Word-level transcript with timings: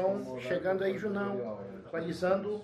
Som, 0.00 0.38
chegando 0.38 0.84
aí, 0.84 0.96
Junão, 0.96 1.58
equalizando, 1.84 2.62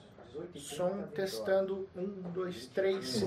som, 0.54 1.02
testando, 1.14 1.88
um, 1.96 2.30
dois, 2.32 2.66
três, 2.66 3.24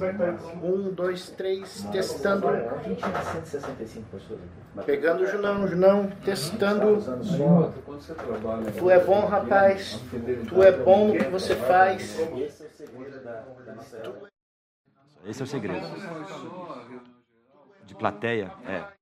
um, 0.63 0.93
dois, 0.93 1.29
três, 1.31 1.83
testando, 1.91 2.47
165 2.83 4.09
pessoas 4.09 4.39
aqui. 4.39 4.85
pegando 4.85 5.23
o 5.23 5.27
Junão, 5.27 5.67
Junão, 5.67 6.09
testando, 6.23 6.99
tu 8.77 8.89
é 8.89 8.99
bom, 9.04 9.25
rapaz, 9.25 10.01
tu 10.47 10.63
é 10.63 10.71
bom 10.71 11.07
no 11.09 11.17
que 11.17 11.25
você 11.25 11.55
faz. 11.55 12.17
Esse 15.25 15.41
é 15.41 15.43
o 15.43 15.47
segredo. 15.47 15.85
De 17.85 17.96
plateia, 17.96 18.54
é. 18.65 18.96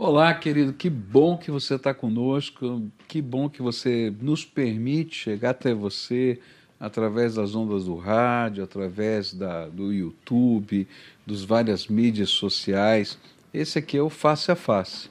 Olá, 0.00 0.32
querido, 0.32 0.72
que 0.72 0.88
bom 0.88 1.36
que 1.36 1.50
você 1.50 1.74
está 1.74 1.92
conosco, 1.92 2.88
que 3.08 3.20
bom 3.20 3.50
que 3.50 3.60
você 3.60 4.14
nos 4.20 4.44
permite 4.44 5.16
chegar 5.16 5.50
até 5.50 5.74
você 5.74 6.38
através 6.78 7.34
das 7.34 7.56
ondas 7.56 7.86
do 7.86 7.96
rádio, 7.96 8.62
através 8.62 9.34
da, 9.34 9.66
do 9.66 9.92
YouTube, 9.92 10.86
dos 11.26 11.42
várias 11.42 11.88
mídias 11.88 12.30
sociais. 12.30 13.18
Esse 13.52 13.80
aqui 13.80 13.96
é 13.96 14.00
o 14.00 14.08
Face 14.08 14.52
a 14.52 14.54
Face. 14.54 15.10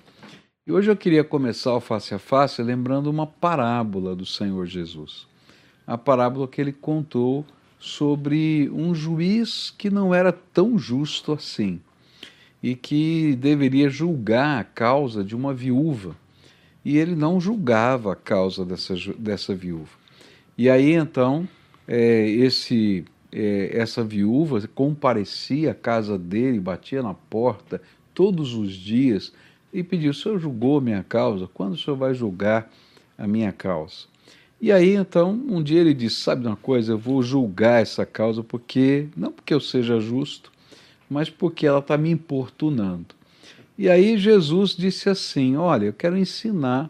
E 0.66 0.72
hoje 0.72 0.90
eu 0.90 0.96
queria 0.96 1.22
começar 1.26 1.74
o 1.74 1.82
Face 1.82 2.16
a 2.16 2.20
Face 2.20 2.64
lembrando 2.64 3.10
uma 3.10 3.28
parábola 3.28 4.16
do 4.16 4.26
Senhor 4.26 4.66
Jesus. 4.68 5.28
A 5.86 5.98
parábola 5.98 6.48
que 6.48 6.62
ele 6.62 6.72
contou 6.72 7.46
sobre 7.78 8.70
um 8.72 8.96
juiz 8.96 9.70
que 9.70 9.90
não 9.90 10.16
era 10.16 10.32
tão 10.32 10.80
justo 10.80 11.34
assim 11.34 11.82
e 12.62 12.76
que 12.76 13.36
deveria 13.36 13.90
julgar 13.90 14.60
a 14.60 14.64
causa 14.64 15.24
de 15.24 15.36
uma 15.36 15.54
viúva. 15.54 16.16
E 16.84 16.98
ele 16.98 17.16
não 17.16 17.40
julgava 17.40 18.14
a 18.14 18.16
causa 18.16 18.66
dessa, 18.66 18.96
dessa 19.18 19.54
viúva. 19.54 19.92
E 20.58 20.70
aí 20.70 20.94
então, 20.94 21.48
é, 21.88 22.28
esse, 22.30 23.06
é, 23.32 23.72
essa 23.74 24.04
viúva 24.04 24.62
comparecia 24.74 25.72
à 25.72 25.76
casa 25.76 26.18
dele, 26.18 26.60
batia 26.60 27.04
na 27.04 27.14
porta 27.14 27.82
todos 28.14 28.54
os 28.56 28.74
dias 28.74 29.32
e 29.72 29.84
pediu: 29.84 30.12
O 30.12 30.14
senhor 30.14 30.40
julgou 30.40 30.80
a 30.80 30.82
minha 30.82 31.04
causa? 31.04 31.48
Quando 31.54 31.74
o 31.74 31.78
senhor 31.78 31.96
vai 31.96 32.14
julgar 32.14 32.72
a 33.18 33.28
minha 33.28 33.52
causa? 33.52 34.08
E 34.60 34.72
aí 34.72 34.96
então, 34.96 35.32
um 35.32 35.62
dia 35.62 35.80
ele 35.80 35.94
disse: 35.94 36.22
Sabe 36.22 36.42
de 36.42 36.48
uma 36.48 36.56
coisa, 36.56 36.94
eu 36.94 36.98
vou 36.98 37.22
julgar 37.22 37.82
essa 37.82 38.06
causa 38.06 38.44
porque, 38.44 39.08
não 39.16 39.32
porque 39.32 39.54
eu 39.54 39.60
seja 39.60 40.00
justo, 40.00 40.52
mas 41.10 41.30
porque 41.30 41.66
ela 41.66 41.80
está 41.80 41.98
me 41.98 42.10
importunando. 42.10 43.16
E 43.78 43.90
aí 43.90 44.18
Jesus 44.18 44.76
disse 44.76 45.10
assim: 45.10 45.56
Olha, 45.56 45.86
eu 45.86 45.94
quero 45.94 46.18
ensinar 46.18 46.90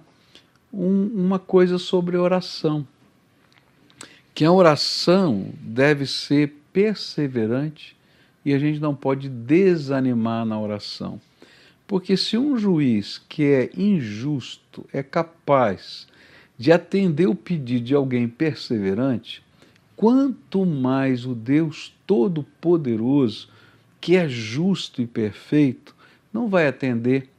um, 0.73 1.05
uma 1.13 1.39
coisa 1.39 1.77
sobre 1.77 2.17
oração. 2.17 2.87
Que 4.33 4.45
a 4.45 4.51
oração 4.51 5.51
deve 5.61 6.05
ser 6.05 6.53
perseverante 6.71 7.97
e 8.45 8.53
a 8.53 8.59
gente 8.59 8.79
não 8.79 8.95
pode 8.95 9.27
desanimar 9.27 10.45
na 10.45 10.59
oração. 10.59 11.19
Porque 11.87 12.15
se 12.15 12.37
um 12.37 12.57
juiz 12.57 13.21
que 13.29 13.43
é 13.43 13.69
injusto 13.75 14.85
é 14.93 15.01
capaz 15.01 16.07
de 16.57 16.71
atender 16.71 17.27
o 17.27 17.35
pedido 17.35 17.85
de 17.85 17.95
alguém 17.95 18.27
perseverante, 18.27 19.43
quanto 19.95 20.65
mais 20.65 21.25
o 21.25 21.33
Deus 21.33 21.93
Todo-Poderoso 22.05 23.49
que 23.99 24.15
é 24.15 24.27
justo 24.27 25.01
e 25.01 25.07
perfeito, 25.07 25.95
não 26.31 26.47
vai 26.47 26.67
atender 26.67 27.29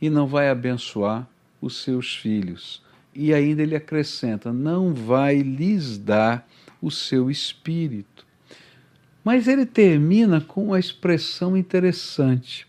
e 0.00 0.10
não 0.10 0.26
vai 0.26 0.48
abençoar 0.48 1.28
os 1.60 1.82
seus 1.82 2.14
filhos. 2.14 2.82
E 3.14 3.32
ainda 3.32 3.62
ele 3.62 3.76
acrescenta: 3.76 4.52
não 4.52 4.92
vai 4.92 5.38
lhes 5.38 5.98
dar 5.98 6.48
o 6.80 6.90
seu 6.90 7.30
espírito. 7.30 8.26
Mas 9.24 9.46
ele 9.46 9.64
termina 9.64 10.40
com 10.40 10.66
uma 10.66 10.80
expressão 10.80 11.56
interessante. 11.56 12.66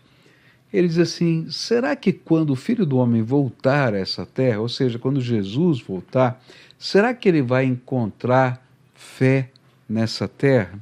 Ele 0.72 0.88
diz 0.88 0.98
assim: 0.98 1.48
será 1.50 1.96
que 1.96 2.12
quando 2.12 2.50
o 2.50 2.56
filho 2.56 2.86
do 2.86 2.96
homem 2.98 3.22
voltar 3.22 3.94
a 3.94 3.98
essa 3.98 4.24
terra, 4.24 4.60
ou 4.60 4.68
seja, 4.68 4.98
quando 4.98 5.20
Jesus 5.20 5.80
voltar, 5.80 6.42
será 6.78 7.14
que 7.14 7.28
ele 7.28 7.42
vai 7.42 7.64
encontrar 7.64 8.64
fé 8.94 9.50
nessa 9.88 10.28
terra? 10.28 10.78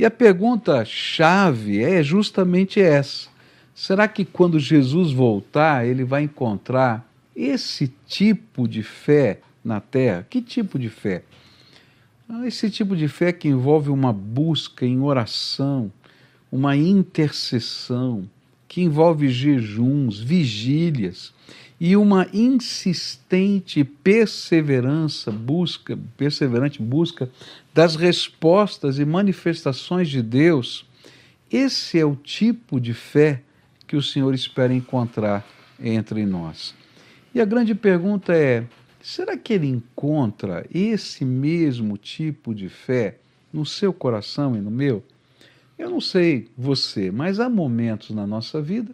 E 0.00 0.04
a 0.06 0.10
pergunta 0.10 0.82
chave 0.82 1.84
é 1.84 2.02
justamente 2.02 2.80
essa: 2.80 3.28
será 3.74 4.08
que 4.08 4.24
quando 4.24 4.58
Jesus 4.58 5.12
voltar, 5.12 5.86
ele 5.86 6.04
vai 6.04 6.22
encontrar 6.22 7.06
esse 7.36 7.92
tipo 8.06 8.66
de 8.66 8.82
fé 8.82 9.42
na 9.62 9.78
terra? 9.78 10.26
Que 10.30 10.40
tipo 10.40 10.78
de 10.78 10.88
fé? 10.88 11.22
Ah, 12.26 12.46
esse 12.46 12.70
tipo 12.70 12.96
de 12.96 13.08
fé 13.08 13.30
que 13.30 13.46
envolve 13.46 13.90
uma 13.90 14.10
busca 14.10 14.86
em 14.86 15.00
oração, 15.00 15.92
uma 16.50 16.74
intercessão, 16.74 18.26
que 18.66 18.80
envolve 18.80 19.28
jejuns, 19.28 20.18
vigílias, 20.18 21.34
e 21.80 21.96
uma 21.96 22.28
insistente 22.30 23.82
perseverança, 23.82 25.32
busca, 25.32 25.98
perseverante 26.14 26.82
busca 26.82 27.30
das 27.72 27.96
respostas 27.96 28.98
e 28.98 29.04
manifestações 29.06 30.10
de 30.10 30.22
Deus, 30.22 30.86
esse 31.50 31.98
é 31.98 32.04
o 32.04 32.14
tipo 32.14 32.78
de 32.78 32.92
fé 32.92 33.40
que 33.86 33.96
o 33.96 34.02
Senhor 34.02 34.34
espera 34.34 34.74
encontrar 34.74 35.44
entre 35.82 36.26
nós. 36.26 36.74
E 37.34 37.40
a 37.40 37.46
grande 37.46 37.74
pergunta 37.74 38.34
é: 38.34 38.66
será 39.00 39.34
que 39.36 39.54
ele 39.54 39.66
encontra 39.66 40.66
esse 40.72 41.24
mesmo 41.24 41.96
tipo 41.96 42.54
de 42.54 42.68
fé 42.68 43.16
no 43.50 43.64
seu 43.64 43.90
coração 43.90 44.54
e 44.54 44.60
no 44.60 44.70
meu? 44.70 45.02
Eu 45.78 45.88
não 45.88 46.00
sei 46.00 46.46
você, 46.58 47.10
mas 47.10 47.40
há 47.40 47.48
momentos 47.48 48.10
na 48.10 48.26
nossa 48.26 48.60
vida 48.60 48.92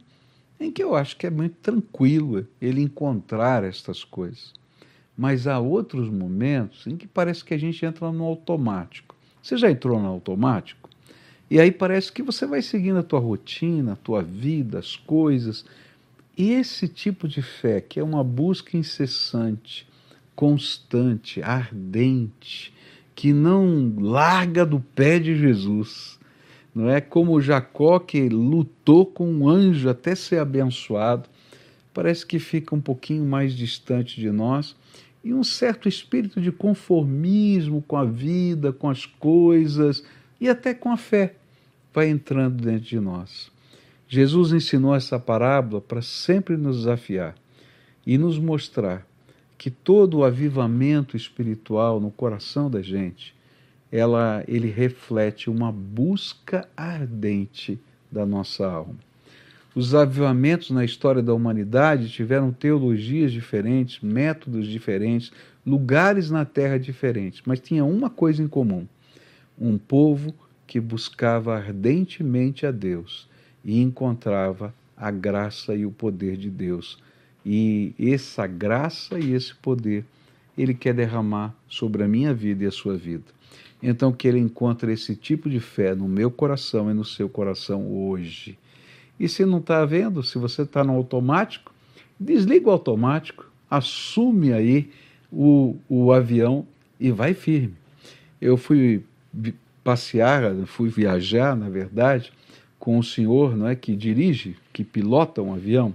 em 0.59 0.71
que 0.71 0.83
eu 0.83 0.95
acho 0.95 1.17
que 1.17 1.27
é 1.27 1.31
muito 1.31 1.57
tranquilo 1.57 2.47
ele 2.61 2.81
encontrar 2.81 3.65
estas 3.65 4.03
coisas. 4.05 4.53
Mas 5.17 5.47
há 5.47 5.59
outros 5.59 6.09
momentos 6.09 6.87
em 6.87 6.97
que 6.97 7.07
parece 7.07 7.45
que 7.45 7.55
a 7.55 7.59
gente 7.59 7.85
entra 7.85 8.11
no 8.13 8.25
automático. 8.25 9.15
Você 9.43 9.57
já 9.57 9.71
entrou 9.71 10.01
no 10.01 10.09
automático? 10.09 10.91
E 11.51 11.61
aí 11.61 11.71
parece 11.71 12.13
que 12.13 12.23
você 12.23 12.45
vai 12.45 12.61
seguindo 12.61 12.99
a 12.99 13.03
tua 13.03 13.21
rotina, 13.21 13.93
a 13.93 13.97
tua 13.97 14.23
vida, 14.23 14.79
as 14.79 14.97
coisas. 14.97 15.65
E 16.37 16.53
esse 16.53 16.89
tipo 16.89 17.29
de 17.29 17.41
fé, 17.41 17.81
que 17.81 18.01
é 18.01 18.03
uma 18.03 18.25
busca 18.25 18.77
incessante, 18.77 19.89
constante, 20.35 21.41
ardente, 21.43 22.75
que 23.15 23.33
não 23.33 23.95
larga 23.99 24.67
do 24.67 24.81
pé 24.81 25.19
de 25.19 25.37
Jesus, 25.37 26.16
não 26.77 26.91
é 26.91 27.01
como 27.01 27.41
Jacó 27.41 27.99
que 27.99 28.29
lutou 28.29 29.07
com 29.07 29.27
um 29.27 29.49
anjo 29.49 29.89
até 29.89 30.15
ser 30.15 30.41
abençoado, 30.41 31.27
parece 31.95 32.27
que 32.27 32.39
fica 32.39 32.75
um 32.75 32.81
pouquinho 32.83 33.25
mais 33.25 33.55
distante 33.55 34.21
de 34.21 34.31
nós 34.31 34.77
e 35.25 35.33
um 35.33 35.43
certo 35.43 35.89
espírito 35.89 36.39
de 36.39 36.53
conformismo 36.53 37.83
com 37.89 37.97
a 37.97 38.05
vida, 38.05 38.75
com 38.75 38.91
as 38.91 39.07
coisas 39.07 40.05
e 40.39 40.51
até 40.51 40.75
com 40.75 40.91
a 40.91 40.99
fé 40.99 41.37
vai 41.95 42.11
entrando 42.11 42.63
dentro 42.63 42.85
de 42.85 43.01
nós. 43.01 43.51
Jesus 44.07 44.53
ensinou 44.53 44.95
essa 44.95 45.19
parábola 45.19 45.81
para 45.81 46.03
sempre 46.03 46.59
nos 46.59 46.77
desafiar 46.81 47.35
e 48.07 48.19
nos 48.19 48.39
mostrar 48.39 49.07
que 49.57 49.71
todo 49.71 50.19
o 50.19 50.25
avivamento 50.25 51.17
espiritual 51.17 51.99
no 52.01 52.11
coração 52.11 52.71
da 52.71 52.83
gente 52.83 53.35
ela, 53.91 54.45
ele 54.49 54.69
reflete 54.69 55.49
uma 55.49 55.71
busca 55.71 56.69
ardente 56.77 57.79
da 58.11 58.27
nossa 58.27 58.67
alma. 58.67 58.97
Os 59.75 59.95
avivamentos 59.95 60.71
na 60.71 60.85
história 60.85 61.23
da 61.23 61.35
humanidade 61.35 62.09
tiveram 62.09 62.51
teologias 62.51 63.31
diferentes, 63.31 64.01
métodos 64.03 64.67
diferentes, 64.67 65.31
lugares 65.67 66.31
na 66.31 66.45
terra 66.45 66.79
diferentes, 66.79 67.43
mas 67.45 67.61
tinha 67.61 67.85
uma 67.85 68.09
coisa 68.09 68.43
em 68.43 68.49
comum: 68.49 68.87
um 69.59 69.77
povo 69.77 70.35
que 70.67 70.81
buscava 70.81 71.55
ardentemente 71.55 72.65
a 72.65 72.71
Deus 72.71 73.29
e 73.65 73.81
encontrava 73.81 74.75
a 74.97 75.11
graça 75.11 75.75
e 75.75 75.85
o 75.85 75.91
poder 75.91 76.37
de 76.37 76.49
Deus. 76.49 76.99
E 77.45 77.95
essa 77.99 78.47
graça 78.47 79.19
e 79.21 79.33
esse 79.35 79.55
poder 79.55 80.05
ele 80.57 80.73
quer 80.73 80.95
derramar 80.95 81.55
sobre 81.69 82.03
a 82.03 82.09
minha 82.09 82.33
vida 82.33 82.65
e 82.65 82.67
a 82.67 82.73
sua 82.73 82.97
vida. 82.97 83.36
Então, 83.89 84.11
que 84.11 84.27
ele 84.27 84.41
encontre 84.41 84.93
esse 84.93 85.15
tipo 85.15 85.49
de 85.49 85.61
fé 85.61 85.95
no 85.95 86.09
meu 86.09 86.29
coração 86.29 86.91
e 86.91 86.95
no 86.95 87.05
seu 87.05 87.29
coração 87.29 87.87
hoje. 87.87 88.59
E 89.19 89.29
se 89.29 89.45
não 89.45 89.59
está 89.59 89.85
vendo, 89.85 90.25
se 90.25 90.39
você 90.39 90.63
está 90.63 90.83
no 90.83 90.93
automático, 90.93 91.73
desliga 92.19 92.67
o 92.67 92.73
automático, 92.73 93.49
assume 93.71 94.53
aí 94.53 94.91
o, 95.31 95.77
o 95.89 96.13
avião 96.13 96.67
e 96.99 97.13
vai 97.13 97.33
firme. 97.33 97.77
Eu 98.41 98.57
fui 98.57 99.05
passear, 99.85 100.53
fui 100.67 100.89
viajar, 100.89 101.55
na 101.55 101.69
verdade, 101.69 102.33
com 102.81 102.99
o 102.99 103.05
senhor 103.05 103.57
não 103.57 103.69
é, 103.69 103.77
que 103.77 103.95
dirige, 103.95 104.57
que 104.73 104.83
pilota 104.83 105.41
um 105.41 105.55
avião, 105.55 105.95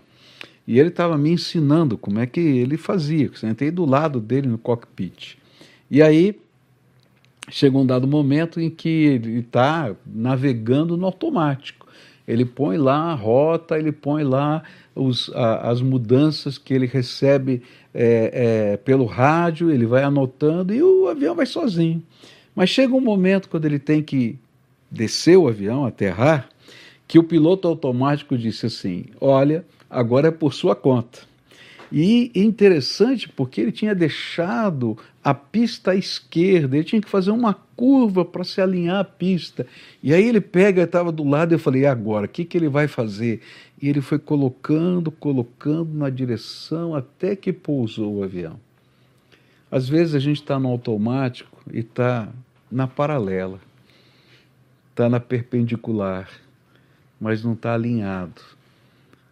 e 0.66 0.80
ele 0.80 0.88
estava 0.88 1.18
me 1.18 1.32
ensinando 1.32 1.98
como 1.98 2.20
é 2.20 2.26
que 2.26 2.40
ele 2.40 2.78
fazia. 2.78 3.30
Sentei 3.36 3.70
do 3.70 3.84
lado 3.84 4.22
dele 4.22 4.48
no 4.48 4.58
cockpit. 4.58 5.38
E 5.90 6.02
aí 6.02 6.40
chega 7.50 7.78
um 7.78 7.86
dado 7.86 8.08
momento 8.08 8.60
em 8.60 8.70
que 8.70 8.90
ele 8.90 9.40
está 9.40 9.96
navegando 10.06 10.96
no 10.98 11.06
automático. 11.06 11.88
Ele 12.28 12.46
põe 12.46 12.78
lá 12.78 13.12
a 13.12 13.14
rota, 13.14 13.78
ele 13.78 13.92
põe 13.92 14.24
lá 14.24 14.64
os, 14.96 15.30
a, 15.34 15.70
as 15.70 15.82
mudanças 15.82 16.58
que 16.58 16.74
ele 16.74 16.86
recebe 16.86 17.62
é, 17.94 18.74
é, 18.74 18.78
pelo 18.78 19.06
rádio, 19.06 19.72
ele 19.72 19.86
vai 19.86 20.04
anotando 20.04 20.74
e 20.74 20.82
o 20.82 21.08
avião 21.08 21.36
vai 21.36 21.46
sozinho. 21.46 22.02
Mas 22.56 22.70
chega 22.70 22.94
um 22.94 23.02
momento 23.02 23.50
quando 23.50 23.66
ele 23.66 23.80
tem 23.80 24.04
que 24.04 24.38
descer 24.90 25.38
o 25.38 25.48
avião, 25.48 25.86
aterrar, 25.86 26.50
que 27.08 27.18
o 27.18 27.24
piloto 27.24 27.68
automático 27.68 28.38
disse 28.38 28.66
assim: 28.66 29.06
Olha, 29.20 29.66
agora 29.90 30.28
é 30.28 30.32
por 30.32 30.54
sua 30.54 30.76
conta. 30.76 31.31
E 31.92 32.32
interessante 32.34 33.28
porque 33.28 33.60
ele 33.60 33.72
tinha 33.72 33.94
deixado 33.94 34.98
a 35.22 35.34
pista 35.34 35.92
à 35.92 35.96
esquerda, 35.96 36.78
ele 36.78 36.86
tinha 36.86 37.02
que 37.02 37.10
fazer 37.10 37.32
uma 37.32 37.54
curva 37.54 38.24
para 38.24 38.46
se 38.46 38.62
alinhar 38.62 39.00
à 39.00 39.04
pista. 39.04 39.68
E 40.02 40.14
aí 40.14 40.26
ele 40.26 40.40
pega, 40.40 40.84
estava 40.84 41.12
do 41.12 41.28
lado, 41.28 41.54
eu 41.54 41.60
falei, 41.60 41.82
e 41.82 41.86
agora, 41.86 42.28
o 42.28 42.30
que, 42.30 42.46
que 42.46 42.58
ele 42.58 42.70
vai 42.70 42.88
fazer? 42.88 43.42
E 43.82 43.90
ele 43.90 44.00
foi 44.00 44.18
colocando, 44.18 45.12
colocando 45.12 45.94
na 45.94 46.10
direção 46.10 46.96
até 46.96 47.36
que 47.36 47.52
pousou 47.52 48.20
o 48.20 48.24
avião. 48.24 48.58
Às 49.70 49.90
vezes 49.90 50.16
a 50.16 50.20
gente 50.20 50.42
está 50.42 50.58
no 50.58 50.70
automático 50.70 51.62
e 51.74 51.80
está 51.80 52.30
na 52.72 52.88
paralela, 52.88 53.60
está 54.92 55.10
na 55.10 55.20
perpendicular, 55.20 56.30
mas 57.20 57.44
não 57.44 57.52
está 57.52 57.74
alinhado 57.74 58.42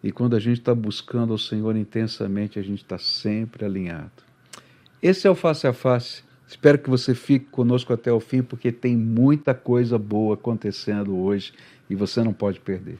e 0.02 0.10
quando 0.10 0.34
a 0.34 0.40
gente 0.40 0.60
está 0.60 0.74
buscando 0.74 1.34
o 1.34 1.38
Senhor 1.38 1.76
intensamente, 1.76 2.58
a 2.58 2.62
gente 2.62 2.82
está 2.82 2.98
sempre 2.98 3.64
alinhado. 3.64 4.10
Esse 5.02 5.26
é 5.26 5.30
o 5.30 5.34
face 5.34 5.66
a 5.66 5.72
face. 5.72 6.22
Espero 6.48 6.78
que 6.78 6.90
você 6.90 7.14
fique 7.14 7.46
conosco 7.46 7.92
até 7.92 8.12
o 8.12 8.18
fim, 8.18 8.42
porque 8.42 8.72
tem 8.72 8.96
muita 8.96 9.54
coisa 9.54 9.98
boa 9.98 10.34
acontecendo 10.34 11.16
hoje 11.16 11.52
e 11.88 11.94
você 11.94 12.22
não 12.22 12.32
pode 12.32 12.58
perder. 12.60 12.98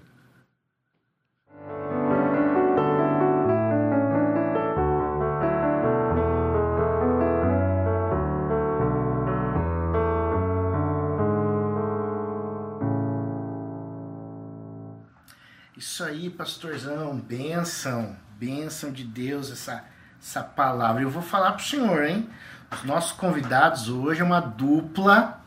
Isso 15.81 16.05
aí, 16.05 16.29
pastorzão, 16.29 17.17
benção, 17.17 18.15
benção 18.39 18.93
de 18.93 19.03
Deus 19.03 19.51
essa, 19.51 19.83
essa 20.21 20.43
palavra. 20.43 21.01
Eu 21.01 21.09
vou 21.09 21.23
falar 21.23 21.53
pro 21.53 21.65
senhor, 21.65 22.05
hein? 22.05 22.29
Os 22.71 22.85
nossos 22.85 23.13
convidados 23.13 23.89
hoje 23.89 24.21
é 24.21 24.25
uma 24.25 24.41
dupla, 24.41 25.41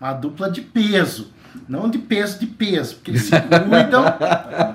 uma 0.00 0.12
dupla 0.12 0.48
de 0.48 0.62
peso. 0.62 1.33
Não 1.68 1.88
de 1.88 1.98
peso 1.98 2.38
de 2.38 2.46
peso, 2.46 2.96
porque 2.96 3.12
eles 3.12 3.22
se 3.22 3.30
cuidam, 3.30 4.04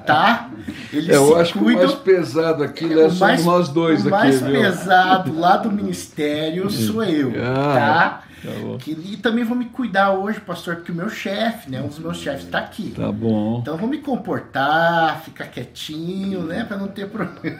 tá? 0.06 0.50
Eles 0.92 1.10
Eu 1.10 1.38
acho 1.38 1.58
cuidam. 1.58 1.80
que 1.80 1.86
o 1.86 1.90
mais 1.90 2.02
pesado 2.02 2.64
aqui 2.64 2.86
né, 2.86 2.96
somos 3.04 3.20
mais, 3.20 3.46
nós 3.46 3.70
dois 3.70 4.06
o 4.06 4.08
aqui. 4.08 4.08
O 4.08 4.12
mais 4.12 4.42
viu? 4.42 4.52
pesado 4.52 5.40
lá 5.40 5.58
do 5.58 5.72
ministério 5.72 6.70
sou 6.70 7.04
eu, 7.04 7.34
ah. 7.38 7.74
tá? 7.74 8.24
Tá 8.42 8.78
que, 8.80 8.92
e 8.92 9.18
também 9.18 9.44
vou 9.44 9.58
me 9.58 9.66
cuidar 9.66 10.12
hoje, 10.12 10.40
pastor, 10.40 10.78
porque 10.78 10.92
o 10.92 10.96
meu 10.96 11.10
chefe, 11.10 11.70
né? 11.70 11.82
Um 11.82 11.88
dos 11.88 12.00
meus 12.00 12.18
chefes 12.18 12.46
está 12.46 12.60
aqui. 12.60 12.94
Tá 12.96 13.12
bom. 13.12 13.60
Então 13.62 13.76
vou 13.76 13.90
me 13.90 13.98
comportar, 13.98 15.22
ficar 15.24 15.48
quietinho, 15.48 16.44
né? 16.44 16.64
Para 16.64 16.78
não 16.78 16.88
ter 16.88 17.10
problema. 17.10 17.60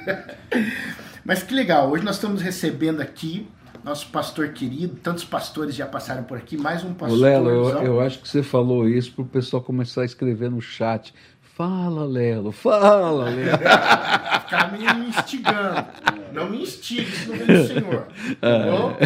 Mas 1.26 1.44
que 1.44 1.54
legal, 1.54 1.90
hoje 1.90 2.04
nós 2.04 2.16
estamos 2.16 2.42
recebendo 2.42 3.02
aqui 3.02 3.48
nosso 3.84 4.08
pastor 4.08 4.50
querido, 4.50 4.96
tantos 5.02 5.24
pastores 5.24 5.76
já 5.76 5.86
passaram 5.86 6.24
por 6.24 6.38
aqui, 6.38 6.58
mais 6.58 6.84
um 6.84 6.94
pastor. 6.94 7.20
Lelo, 7.20 7.50
eu, 7.50 7.70
eu 7.84 8.02
acho 8.02 8.20
que 8.20 8.28
você 8.28 8.44
falou 8.44 8.88
isso 8.88 9.12
para 9.14 9.22
o 9.24 9.26
pessoal 9.26 9.64
começar 9.64 10.02
a 10.02 10.06
escrever 10.06 10.50
no 10.50 10.62
chat. 10.62 11.14
Fala, 11.56 12.06
Lelo, 12.06 12.52
fala, 12.52 13.30
Lelo. 13.30 13.58
Ficar 14.48 14.72
me 14.72 15.10
instigando. 15.10 15.86
Não 16.34 16.50
me 16.50 16.62
instigue, 16.62 17.12
não 17.28 17.36
vem 17.36 17.48
do 17.48 17.68
Senhor. 17.68 18.08
Tá 18.40 18.60
bom? 18.72 18.98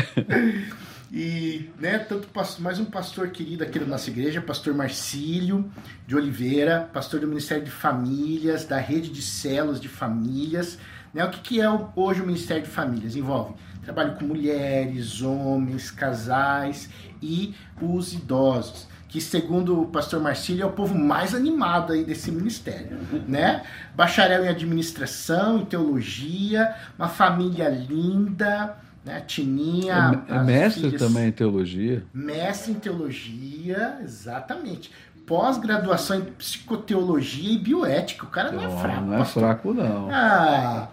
E 1.11 1.69
né, 1.79 1.99
tanto 1.99 2.27
mais 2.59 2.79
um 2.79 2.85
pastor 2.85 3.29
querido 3.29 3.63
aqui 3.63 3.77
da 3.77 3.85
nossa 3.85 4.09
igreja, 4.09 4.41
pastor 4.41 4.73
Marcílio 4.73 5.71
de 6.07 6.15
Oliveira, 6.15 6.89
pastor 6.91 7.19
do 7.19 7.27
Ministério 7.27 7.63
de 7.63 7.69
Famílias, 7.69 8.65
da 8.65 8.77
rede 8.77 9.09
de 9.09 9.21
celos 9.21 9.79
de 9.79 9.87
famílias. 9.87 10.79
Né, 11.13 11.23
o 11.23 11.29
que, 11.29 11.39
que 11.39 11.61
é 11.61 11.69
hoje 11.95 12.21
o 12.21 12.25
Ministério 12.25 12.63
de 12.63 12.69
Famílias? 12.69 13.15
Envolve 13.15 13.53
trabalho 13.83 14.15
com 14.15 14.25
mulheres, 14.25 15.21
homens, 15.21 15.91
casais 15.91 16.89
e 17.21 17.53
os 17.81 18.13
idosos 18.13 18.87
que 19.07 19.21
segundo 19.21 19.79
o 19.79 19.85
pastor 19.85 20.19
Marcílio 20.19 20.63
é 20.63 20.65
o 20.65 20.71
povo 20.71 20.97
mais 20.97 21.35
animado 21.35 21.93
aí 21.93 22.03
desse 22.03 22.31
ministério, 22.31 22.97
né? 23.27 23.61
Bacharel 23.95 24.43
em 24.43 24.47
administração, 24.47 25.59
em 25.59 25.65
teologia, 25.65 26.73
uma 26.97 27.07
família 27.07 27.69
linda, 27.69 28.75
né? 29.05 29.19
Tininha, 29.21 30.23
É, 30.27 30.33
é 30.35 30.39
mestre 30.43 30.81
filhas- 30.85 30.99
também 30.99 31.27
em 31.27 31.31
teologia. 31.31 32.03
Mestre 32.11 32.71
em 32.71 32.75
teologia, 32.79 33.99
exatamente. 34.03 34.89
Pós-graduação 35.25 36.17
em 36.19 36.21
psicoteologia 36.23 37.53
e 37.53 37.57
bioética. 37.57 38.25
O 38.25 38.29
cara 38.29 38.51
não 38.51 38.63
é 38.63 38.81
fraco. 38.81 39.01
não 39.05 39.21
é 39.21 39.25
fraco, 39.25 39.73
não. 39.73 40.09
Ah, 40.11 40.87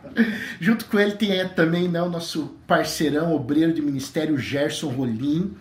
junto 0.60 0.84
com 0.86 0.98
ele 0.98 1.12
tem 1.12 1.32
aí 1.32 1.48
também 1.48 1.88
né, 1.88 2.00
o 2.00 2.08
nosso 2.08 2.56
parceirão, 2.66 3.34
obreiro 3.34 3.72
de 3.72 3.82
ministério, 3.82 4.38
Gerson 4.38 4.88
Rolim. 4.88 5.54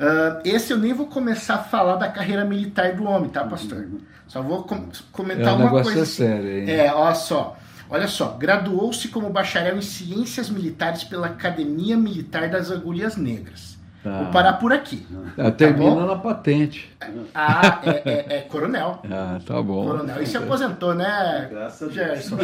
Ah, 0.00 0.40
esse 0.44 0.72
eu 0.72 0.78
nem 0.78 0.92
vou 0.92 1.06
começar 1.06 1.54
a 1.56 1.58
falar 1.64 1.96
da 1.96 2.08
carreira 2.08 2.44
militar 2.44 2.94
do 2.94 3.04
homem, 3.04 3.28
tá, 3.30 3.44
pastor? 3.44 3.86
Só 4.26 4.42
vou 4.42 4.62
com- 4.64 4.88
comentar 5.12 5.48
É, 5.54 5.56
uma 5.56 5.70
coisa. 5.70 5.90
é 5.98 6.02
assim. 6.02 6.12
sério, 6.12 6.50
hein? 6.58 6.70
É, 6.70 6.92
olha 6.92 7.14
só. 7.14 7.56
Olha 7.90 8.06
só, 8.06 8.36
graduou-se 8.36 9.08
como 9.08 9.30
bacharel 9.30 9.78
em 9.78 9.80
ciências 9.82 10.50
militares 10.50 11.02
pela 11.04 11.28
Academia 11.28 11.96
Militar 11.96 12.50
das 12.50 12.70
Agulhas 12.70 13.16
Negras. 13.16 13.77
Tá. 14.08 14.22
Vou 14.22 14.32
parar 14.32 14.52
por 14.54 14.72
aqui. 14.72 15.06
Ah, 15.36 15.50
termina 15.50 15.90
bom? 15.90 16.06
na 16.06 16.16
patente. 16.16 16.90
Ah, 17.34 17.80
é, 17.84 17.90
é- 18.10 18.36
é 18.38 18.40
coronel. 18.42 19.02
Ah, 19.10 19.38
tá 19.44 19.60
bom. 19.62 19.84
Coronel. 19.84 20.22
E 20.22 20.26
se 20.26 20.36
aposentou, 20.36 20.94
né, 20.94 21.48
Graças 21.50 21.82
a 21.82 21.92
Deus. 21.92 21.94
Gerson? 21.94 22.38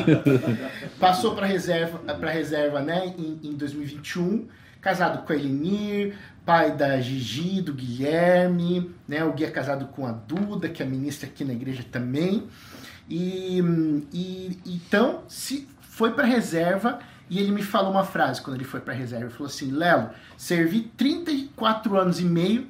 Passou 1.00 1.34
para 1.34 1.46
reserva, 1.46 1.98
para 1.98 2.30
reserva, 2.30 2.80
né, 2.80 3.14
em, 3.18 3.38
em 3.42 3.54
2021. 3.54 4.46
Casado 4.80 5.24
com 5.24 5.32
a 5.32 5.36
Elenir, 5.36 6.14
pai 6.44 6.72
da 6.72 7.00
Gigi, 7.00 7.62
do 7.62 7.72
Guilherme, 7.72 8.90
né? 9.08 9.24
O 9.24 9.32
Gui 9.32 9.44
é 9.44 9.50
casado 9.50 9.86
com 9.86 10.06
a 10.06 10.12
Duda, 10.12 10.68
que 10.68 10.82
é 10.82 10.86
ministra 10.86 11.26
aqui 11.26 11.42
na 11.42 11.54
igreja 11.54 11.82
também. 11.90 12.42
E, 13.08 13.60
e 14.12 14.58
então 14.66 15.22
se 15.26 15.66
foi 15.80 16.10
para 16.10 16.26
reserva 16.26 16.98
e 17.34 17.40
ele 17.40 17.50
me 17.52 17.62
falou 17.62 17.90
uma 17.90 18.04
frase 18.04 18.40
quando 18.40 18.56
ele 18.56 18.64
foi 18.64 18.80
para 18.80 18.92
reserva. 18.94 19.26
Ele 19.26 19.32
falou 19.34 19.46
assim: 19.48 19.70
Lelo, 19.70 20.10
servi 20.36 20.82
34 20.96 21.96
anos 21.98 22.20
e 22.20 22.24
meio 22.24 22.66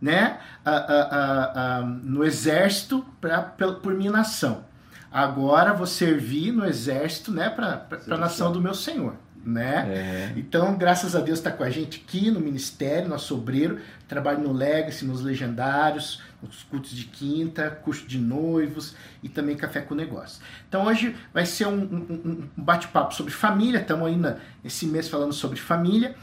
né, 0.00 0.38
a- 0.64 0.70
a- 0.70 1.02
a- 1.02 1.78
a- 1.78 1.82
no 1.82 2.24
exército 2.24 3.04
pra, 3.20 3.42
pel- 3.42 3.76
por 3.76 3.94
minha 3.94 4.10
nação. 4.12 4.64
Agora 5.10 5.72
vou 5.72 5.86
servir 5.86 6.52
no 6.52 6.64
exército 6.66 7.32
né, 7.32 7.48
para 7.48 7.86
a 8.10 8.16
nação 8.16 8.52
do 8.52 8.60
meu 8.60 8.74
Senhor. 8.74 9.14
Né? 9.44 9.86
É. 9.88 10.32
Então, 10.36 10.76
graças 10.76 11.16
a 11.16 11.20
Deus, 11.20 11.38
está 11.38 11.50
com 11.50 11.64
a 11.64 11.70
gente 11.70 12.04
aqui 12.06 12.30
no 12.30 12.38
ministério, 12.38 13.08
nosso 13.08 13.34
obreiro, 13.34 13.78
trabalha 14.06 14.36
no 14.38 14.52
Legacy, 14.52 15.06
nos 15.06 15.22
Legendários, 15.22 16.20
nos 16.42 16.62
cultos 16.62 16.90
de 16.92 17.04
quinta, 17.04 17.70
curso 17.70 18.06
de 18.06 18.18
noivos 18.18 18.94
e 19.22 19.28
também 19.28 19.56
café 19.56 19.80
com 19.80 19.94
negócio. 19.94 20.40
Então, 20.68 20.86
hoje 20.86 21.14
vai 21.34 21.44
ser 21.44 21.66
um, 21.66 21.80
um- 21.82 22.48
um 22.56 22.62
bate-papo 22.62 23.14
sobre 23.14 23.32
família, 23.32 23.80
estamos 23.80 24.06
aí 24.06 24.16
na- 24.16 24.36
nesse 24.62 24.86
mês 24.86 25.08
falando 25.08 25.32
sobre 25.32 25.58
família, 25.58 26.14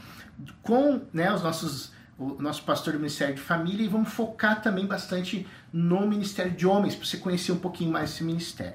com 0.62 1.00
né, 1.12 1.32
os 1.32 1.42
nossos, 1.42 1.92
o 2.18 2.40
nosso 2.40 2.62
pastor 2.62 2.94
do 2.94 2.98
Ministério 2.98 3.34
de 3.34 3.40
Família 3.40 3.84
e 3.84 3.88
vamos 3.88 4.08
focar 4.10 4.62
também 4.62 4.86
bastante 4.86 5.46
no 5.72 6.06
Ministério 6.06 6.52
de 6.52 6.66
Homens, 6.66 6.94
para 6.94 7.04
você 7.06 7.18
conhecer 7.18 7.52
um 7.52 7.58
pouquinho 7.58 7.92
mais 7.92 8.10
esse 8.10 8.24
ministério. 8.24 8.74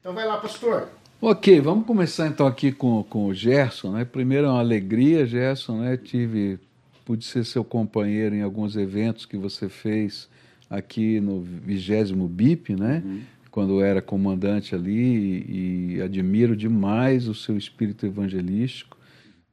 Então, 0.00 0.14
vai 0.14 0.26
lá, 0.26 0.36
pastor. 0.38 0.88
Ok, 1.20 1.60
vamos 1.60 1.84
começar 1.84 2.28
então 2.28 2.46
aqui 2.46 2.70
com, 2.70 3.02
com 3.02 3.26
o 3.26 3.34
Gerson, 3.34 3.90
né? 3.92 4.04
Primeiro 4.04 4.46
é 4.46 4.50
uma 4.50 4.60
alegria, 4.60 5.26
Gerson, 5.26 5.80
né? 5.80 5.96
Tive, 5.96 6.60
pude 7.04 7.24
ser 7.24 7.44
seu 7.44 7.64
companheiro 7.64 8.36
em 8.36 8.42
alguns 8.42 8.76
eventos 8.76 9.26
que 9.26 9.36
você 9.36 9.68
fez 9.68 10.28
aqui 10.68 11.20
no 11.20 11.40
20 11.40 12.14
BIP, 12.28 12.74
né? 12.74 13.02
Quando 13.50 13.74
eu 13.74 13.80
era 13.80 14.02
comandante 14.02 14.74
ali 14.74 14.92
e, 14.92 15.94
e 15.96 16.02
admiro 16.02 16.54
demais 16.54 17.26
o 17.26 17.34
seu 17.34 17.56
espírito 17.56 18.06
evangelístico, 18.06 18.96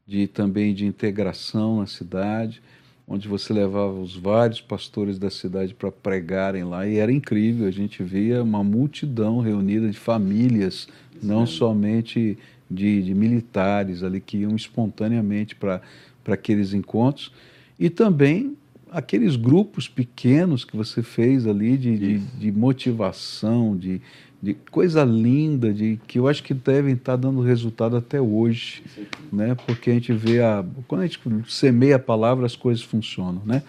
de 0.06 0.28
também 0.28 0.74
de 0.74 0.86
integração 0.86 1.80
na 1.80 1.88
cidade, 1.88 2.62
onde 3.08 3.28
você 3.28 3.54
levava 3.54 4.00
os 4.00 4.16
vários 4.16 4.62
pastores 4.62 5.18
da 5.18 5.30
cidade 5.30 5.74
para 5.74 5.92
pregarem 5.92 6.64
lá. 6.64 6.88
E 6.88 6.98
era 6.98 7.12
incrível, 7.12 7.68
a 7.68 7.72
gente 7.72 8.04
via 8.04 8.44
uma 8.44 8.64
multidão 8.64 9.40
reunida 9.40 9.90
de 9.90 9.98
famílias, 9.98 10.88
não 11.22 11.46
somente 11.46 12.38
de, 12.70 13.04
de 13.04 13.14
militares 13.14 14.04
ali 14.04 14.20
que 14.20 14.38
iam 14.40 14.56
espontaneamente 14.56 15.56
para 15.56 15.82
aqueles 16.28 16.74
encontros. 16.74 17.32
E 17.80 17.90
também 17.90 18.56
aqueles 18.96 19.36
grupos 19.36 19.90
pequenos 19.90 20.64
que 20.64 20.76
você 20.76 21.04
fez 21.04 21.46
ali 21.46 21.78
de, 21.78 21.98
de, 21.98 22.18
de 22.18 22.52
motivação, 22.52 23.76
de, 23.76 24.02
de 24.42 24.54
coisa 24.72 25.04
linda, 25.04 25.74
de 25.74 26.00
que 26.08 26.18
eu 26.18 26.30
acho 26.30 26.42
que 26.42 26.54
devem 26.54 26.94
estar 26.94 27.18
dando 27.18 27.42
resultado 27.42 27.98
até 27.98 28.22
hoje, 28.22 28.82
né? 29.34 29.54
Porque 29.68 29.92
a 29.92 29.94
gente 29.94 30.14
vê 30.14 30.42
a 30.42 30.64
quando 30.88 31.02
a 31.02 31.08
gente 31.08 31.20
semeia 31.50 31.98
a 31.98 32.00
palavra 32.00 32.46
as 32.46 32.56
coisas 32.56 32.82
funcionam, 32.82 33.42
né? 33.46 33.64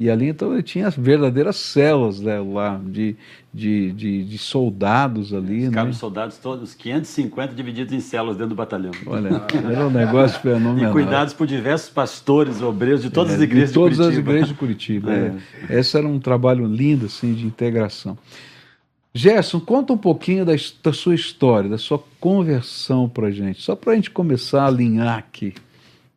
E 0.00 0.08
ali 0.08 0.28
então 0.28 0.54
ele 0.54 0.62
tinha 0.62 0.88
as 0.88 0.96
verdadeiras 0.96 1.56
células 1.56 2.20
né, 2.22 2.40
lá 2.40 2.80
de, 2.82 3.14
de, 3.52 3.92
de, 3.92 4.24
de 4.24 4.38
soldados 4.38 5.34
ali, 5.34 5.66
né? 5.66 5.72
Cabos 5.72 5.98
soldados 5.98 6.38
todos, 6.38 6.72
550 6.74 7.54
divididos 7.54 7.92
em 7.92 8.00
células 8.00 8.34
dentro 8.38 8.48
do 8.48 8.54
batalhão. 8.56 8.92
Olha, 9.06 9.28
era 9.70 9.86
um 9.86 9.90
negócio 9.90 10.38
E 10.40 10.42
fenomenal. 10.42 10.92
cuidados 10.92 11.34
por 11.34 11.46
diversos 11.46 11.90
pastores, 11.90 12.62
obreiros 12.62 13.02
de 13.02 13.10
todas 13.10 13.32
É, 13.32 13.36
as 13.36 13.42
igrejas 13.42 13.68
de 13.68 13.74
todas 13.74 13.96
de 13.98 14.02
as 14.02 14.06
Curitiba. 14.08 14.30
igrejas 14.30 14.48
de 14.48 14.54
Curitiba. 14.54 15.12
é. 15.12 15.34
Esse 15.68 15.98
era 15.98 16.08
um 16.08 16.18
trabalho 16.18 16.64
lindo 16.64 17.04
assim 17.04 17.34
de 17.34 17.44
integração. 17.44 18.16
Gerson, 19.12 19.60
conta 19.60 19.92
um 19.92 19.98
pouquinho 19.98 20.46
da, 20.46 20.52
da 20.82 20.92
sua 20.92 21.14
história, 21.14 21.68
da 21.68 21.76
sua 21.78 22.02
conversão 22.20 23.08
para 23.08 23.30
gente, 23.30 23.60
só 23.60 23.74
para 23.76 23.92
a 23.92 23.96
gente 23.96 24.10
começar 24.10 24.62
a 24.62 24.66
alinhar 24.68 25.18
aqui. 25.18 25.52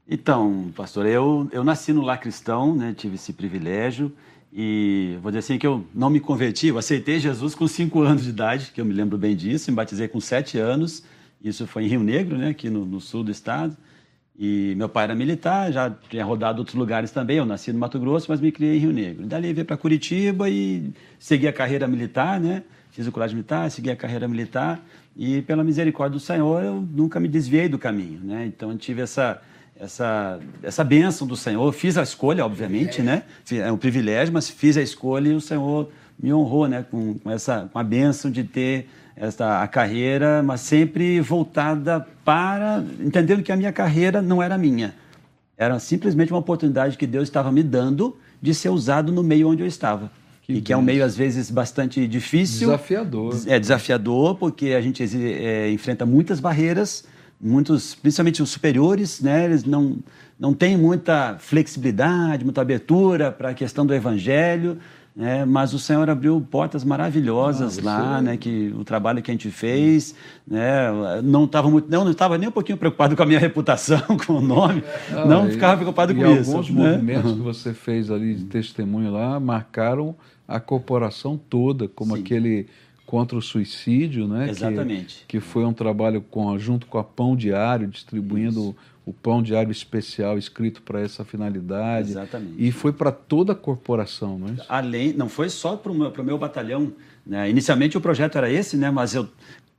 Então, 0.07 0.69
pastor, 0.75 1.05
eu, 1.05 1.47
eu 1.51 1.63
nasci 1.63 1.93
no 1.93 2.01
lar 2.01 2.19
cristão, 2.19 2.75
né, 2.75 2.93
tive 2.95 3.15
esse 3.15 3.31
privilégio 3.31 4.11
e 4.51 5.17
vou 5.21 5.31
dizer 5.31 5.39
assim 5.39 5.57
que 5.57 5.65
eu 5.65 5.85
não 5.95 6.09
me 6.09 6.19
converti, 6.19 6.67
eu 6.67 6.77
aceitei 6.77 7.19
Jesus 7.19 7.55
com 7.55 7.65
cinco 7.67 8.01
anos 8.01 8.23
de 8.23 8.29
idade, 8.29 8.71
que 8.73 8.81
eu 8.81 8.85
me 8.85 8.93
lembro 8.93 9.17
bem 9.17 9.33
disso, 9.33 9.71
me 9.71 9.77
batizei 9.77 10.09
com 10.09 10.19
sete 10.19 10.57
anos, 10.57 11.03
isso 11.41 11.65
foi 11.65 11.85
em 11.85 11.87
Rio 11.87 12.03
Negro, 12.03 12.37
né, 12.37 12.49
aqui 12.49 12.69
no, 12.69 12.85
no 12.85 12.99
sul 12.99 13.23
do 13.23 13.31
estado, 13.31 13.77
e 14.37 14.73
meu 14.75 14.89
pai 14.89 15.05
era 15.05 15.15
militar, 15.15 15.71
já 15.71 15.89
tinha 16.09 16.25
rodado 16.25 16.59
outros 16.59 16.75
lugares 16.75 17.09
também, 17.11 17.37
eu 17.37 17.45
nasci 17.45 17.71
no 17.71 17.79
Mato 17.79 17.97
Grosso, 17.97 18.25
mas 18.29 18.41
me 18.41 18.51
criei 18.51 18.75
em 18.75 18.79
Rio 18.79 18.91
Negro. 18.91 19.25
Dali 19.25 19.53
veio 19.53 19.65
para 19.65 19.77
Curitiba 19.77 20.49
e 20.49 20.91
segui 21.17 21.47
a 21.47 21.53
carreira 21.53 21.87
militar, 21.87 22.41
né, 22.41 22.63
fiz 22.91 23.07
o 23.07 23.11
colégio 23.11 23.37
militar, 23.37 23.71
segui 23.71 23.89
a 23.89 23.95
carreira 23.95 24.27
militar 24.27 24.83
e 25.15 25.41
pela 25.43 25.63
misericórdia 25.63 26.17
do 26.17 26.19
Senhor 26.19 26.61
eu 26.61 26.81
nunca 26.81 27.21
me 27.21 27.29
desviei 27.29 27.69
do 27.69 27.79
caminho, 27.79 28.19
né, 28.21 28.45
então 28.45 28.69
eu 28.69 28.77
tive 28.77 29.01
essa 29.01 29.41
essa, 29.83 30.39
essa 30.61 30.83
bênção 30.83 31.27
do 31.27 31.35
Senhor. 31.35 31.71
Fiz 31.73 31.97
a 31.97 32.03
escolha, 32.03 32.45
obviamente, 32.45 33.01
né? 33.01 33.23
É 33.51 33.71
um 33.71 33.77
privilégio, 33.77 34.33
mas 34.33 34.49
fiz 34.49 34.77
a 34.77 34.81
escolha 34.81 35.29
e 35.29 35.35
o 35.35 35.41
Senhor 35.41 35.89
me 36.21 36.33
honrou, 36.33 36.67
né? 36.67 36.85
Com, 36.89 37.15
com 37.15 37.29
essa, 37.29 37.69
com 37.71 37.77
a 37.77 37.83
bênção 37.83 38.31
de 38.31 38.43
ter 38.43 38.87
esta 39.15 39.61
a 39.61 39.67
carreira, 39.67 40.41
mas 40.41 40.61
sempre 40.61 41.19
voltada 41.19 42.05
para 42.25 42.83
entendendo 42.99 43.43
que 43.43 43.51
a 43.51 43.55
minha 43.55 43.71
carreira 43.71 44.21
não 44.21 44.41
era 44.41 44.57
minha. 44.57 44.93
Era 45.57 45.77
simplesmente 45.79 46.31
uma 46.31 46.39
oportunidade 46.39 46.97
que 46.97 47.05
Deus 47.05 47.23
estava 47.27 47.51
me 47.51 47.61
dando 47.61 48.17
de 48.41 48.53
ser 48.53 48.69
usado 48.69 49.11
no 49.11 49.21
meio 49.21 49.49
onde 49.49 49.61
eu 49.61 49.67
estava. 49.67 50.11
Que 50.41 50.53
e 50.53 50.61
que 50.61 50.73
é 50.73 50.77
um 50.77 50.81
meio 50.81 51.05
às 51.05 51.15
vezes 51.15 51.49
bastante 51.49 52.05
difícil, 52.07 52.67
Desafiador. 52.67 53.35
é 53.47 53.59
desafiador 53.59 54.35
porque 54.35 54.69
a 54.69 54.81
gente 54.81 55.03
é, 55.03 55.71
enfrenta 55.71 56.05
muitas 56.05 56.39
barreiras, 56.39 57.05
muitos, 57.43 57.95
principalmente 57.95 58.41
os 58.41 58.49
superiores, 58.49 59.21
né? 59.21 59.45
Eles 59.45 59.63
não 59.63 59.97
não 60.39 60.53
têm 60.53 60.75
muita 60.75 61.35
flexibilidade, 61.39 62.43
muita 62.43 62.61
abertura 62.61 63.31
para 63.31 63.49
a 63.49 63.53
questão 63.53 63.85
do 63.85 63.93
evangelho, 63.93 64.77
né? 65.15 65.45
Mas 65.45 65.73
o 65.73 65.79
Senhor 65.79 66.09
abriu 66.09 66.41
portas 66.49 66.83
maravilhosas 66.83 67.77
Ah, 67.79 67.81
lá, 67.83 68.21
né? 68.21 68.35
Que 68.37 68.73
o 68.77 68.83
trabalho 68.83 69.21
que 69.21 69.29
a 69.29 69.33
gente 69.33 69.49
fez, 69.51 70.15
né? 70.47 70.87
Não 71.23 71.45
estava 71.45 71.69
muito, 71.69 71.89
não, 71.89 72.03
não 72.03 72.11
estava 72.11 72.37
nem 72.37 72.49
um 72.49 72.51
pouquinho 72.51 72.77
preocupado 72.77 73.15
com 73.15 73.23
a 73.23 73.25
minha 73.25 73.39
reputação, 73.39 74.01
com 74.25 74.33
o 74.33 74.41
nome, 74.41 74.83
não 75.27 75.43
Ah, 75.43 75.47
e- 75.47 75.51
ficava 75.51 75.77
preocupado 75.77 76.13
com 76.15 76.25
isso. 76.33 76.51
alguns 76.51 76.69
né? 76.69 76.91
movimentos 76.91 77.31
que 77.33 77.39
você 77.41 77.73
fez 77.73 78.09
ali 78.09 78.33
de 78.35 78.45
testemunho 78.45 79.11
lá 79.11 79.39
marcaram 79.39 80.15
a 80.47 80.59
corporação 80.59 81.39
toda, 81.49 81.87
como 81.87 82.15
Sim. 82.15 82.21
aquele 82.21 82.67
contra 83.13 83.37
o 83.37 83.41
suicídio, 83.43 84.27
né? 84.27 84.45
que- 84.45 84.49
Exatamente. 84.49 85.25
Que, 85.27 85.39
foi 85.39 85.63
um 85.63 85.71
trabalho 85.71 86.19
com, 86.19 86.57
junto 86.57 86.87
com 86.87 86.97
a 86.97 87.03
Pão 87.03 87.35
Diário, 87.35 87.87
distribuindo 87.87 88.75
o 89.05 89.13
pão 89.13 89.43
diário 89.43 89.71
especial 89.71 90.35
escrito 90.35 90.81
para 90.81 90.99
essa 90.99 91.23
finalidade. 91.23 92.09
Exatamente. 92.09 92.55
E 92.57 92.71
foi 92.71 92.91
para 92.91 93.11
toda 93.11 93.51
a 93.51 93.55
corporação, 93.55 94.39
não 94.39 94.47
é 94.47 94.51
isso? 94.53 94.65
além, 94.67 95.13
não 95.13 95.29
foi 95.29 95.47
só 95.49 95.77
para 95.77 95.91
o 95.91 95.95
meu, 95.95 96.09
pro 96.09 96.23
meu 96.23 96.39
batalhão. 96.39 96.91
Né? 97.23 97.51
Inicialmente 97.51 97.95
o 97.95 98.01
projeto 98.01 98.35
era 98.35 98.49
esse, 98.49 98.77
né? 98.77 98.89
mas 98.89 99.13
eu 99.13 99.29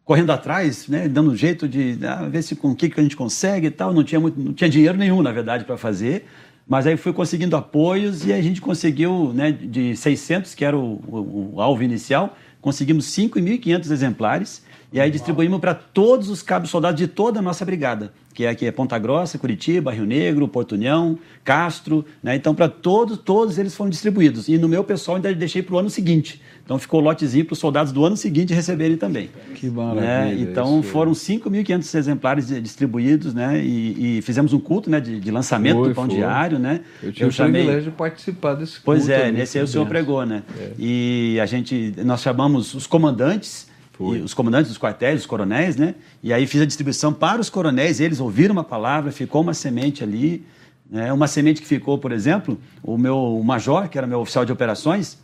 correndo 0.04 0.30
atrás, 0.30 0.86
né? 0.86 1.08
dando 1.08 1.32
um 1.32 1.36
jeito 1.36 1.66
de 1.66 1.98
ah, 2.06 2.28
ver 2.28 2.42
se 2.42 2.54
com 2.54 2.70
o 2.70 2.76
que, 2.76 2.88
que 2.88 3.00
a 3.00 3.02
gente 3.02 3.16
consegue 3.16 3.66
e 3.66 3.70
tal. 3.70 3.92
Não 3.92 4.04
tinha, 4.04 4.20
muito, 4.20 4.38
não 4.38 4.52
tinha 4.52 4.70
dinheiro 4.70 4.96
nenhum, 4.96 5.22
na 5.22 5.32
verdade, 5.32 5.64
para 5.64 5.76
fazer. 5.76 6.26
Mas 6.68 6.86
aí 6.86 6.96
fui 6.96 7.12
conseguindo 7.12 7.56
apoios 7.56 8.24
e 8.24 8.32
a 8.32 8.40
gente 8.40 8.60
conseguiu, 8.60 9.32
né, 9.34 9.50
de 9.50 9.96
600, 9.96 10.54
que 10.54 10.64
era 10.64 10.78
o, 10.78 11.00
o, 11.08 11.54
o 11.54 11.60
alvo 11.60 11.82
inicial, 11.82 12.36
conseguimos 12.64 13.04
5.500 13.14 13.90
exemplares 13.90 14.62
e 14.90 14.98
aí 14.98 15.10
distribuímos 15.10 15.60
para 15.60 15.74
todos 15.74 16.30
os 16.30 16.40
cabos 16.40 16.70
soldados 16.70 16.98
de 16.98 17.06
toda 17.06 17.40
a 17.40 17.42
nossa 17.42 17.62
brigada, 17.62 18.14
que 18.34 18.44
é 18.44 18.48
aqui 18.50 18.66
é 18.66 18.72
Ponta 18.72 18.98
Grossa, 18.98 19.38
Curitiba, 19.38 19.92
Rio 19.92 20.04
Negro, 20.04 20.48
Porto 20.48 20.72
União, 20.72 21.16
Castro, 21.44 22.04
né? 22.20 22.34
Então 22.34 22.54
para 22.54 22.68
todos, 22.68 23.16
todos 23.16 23.58
eles 23.58 23.74
foram 23.74 23.88
distribuídos. 23.88 24.48
E 24.48 24.58
no 24.58 24.68
meu 24.68 24.82
pessoal 24.82 25.16
ainda 25.16 25.32
deixei 25.32 25.62
para 25.62 25.76
o 25.76 25.78
ano 25.78 25.88
seguinte. 25.88 26.42
Então 26.64 26.78
ficou 26.78 27.00
lotezinho 27.00 27.44
para 27.44 27.52
os 27.52 27.58
soldados 27.58 27.92
do 27.92 28.04
ano 28.04 28.16
seguinte 28.16 28.52
receberem 28.52 28.96
também. 28.96 29.30
Que 29.54 29.66
né? 29.66 29.72
maravilha. 29.72 30.50
Então 30.50 30.80
isso. 30.80 30.88
foram 30.88 31.12
5.500 31.12 31.94
exemplares 31.94 32.46
distribuídos, 32.62 33.32
né? 33.32 33.62
E, 33.62 34.18
e 34.18 34.22
fizemos 34.22 34.52
um 34.52 34.58
culto, 34.58 34.90
né? 34.90 34.98
De, 34.98 35.20
de 35.20 35.30
lançamento 35.30 35.76
Foi, 35.76 35.88
do 35.90 35.94
pão 35.94 36.06
foi. 36.06 36.16
diário, 36.16 36.58
né? 36.58 36.80
Eu 37.02 37.12
tive 37.12 37.28
o 37.28 37.32
privilégio 37.32 37.82
de 37.84 37.90
participar 37.90 38.54
desse 38.54 38.80
Pois 38.80 39.02
culto 39.02 39.12
é, 39.12 39.26
ali, 39.26 39.36
nesse 39.36 39.58
aí 39.58 39.64
o 39.64 39.68
senhor 39.68 39.86
pregou, 39.86 40.26
né? 40.26 40.42
E 40.78 41.38
a 41.40 41.46
gente, 41.46 41.94
nós 42.04 42.20
chamamos 42.20 42.74
os 42.74 42.86
comandantes, 42.86 43.68
Foi. 43.96 44.18
e 44.18 44.20
os 44.20 44.34
comandantes 44.34 44.68
dos 44.68 44.78
quartéis, 44.78 45.20
os 45.20 45.26
coronéis, 45.26 45.76
né? 45.76 45.94
E 46.22 46.32
aí 46.32 46.46
fiz 46.46 46.60
a 46.60 46.66
distribuição 46.66 47.12
para 47.12 47.40
os 47.40 47.48
coronéis, 47.48 48.00
eles 48.00 48.20
ouviram 48.20 48.52
uma 48.52 48.64
palavra, 48.64 49.12
ficou 49.12 49.40
uma 49.40 49.54
semente 49.54 50.02
ali, 50.02 50.44
né? 50.90 51.12
Uma 51.12 51.26
semente 51.26 51.62
que 51.62 51.66
ficou, 51.66 51.96
por 51.98 52.12
exemplo, 52.12 52.58
o 52.82 52.98
meu 52.98 53.16
o 53.16 53.44
major, 53.44 53.88
que 53.88 53.96
era 53.96 54.06
meu 54.06 54.20
oficial 54.20 54.44
de 54.44 54.52
operações, 54.52 55.18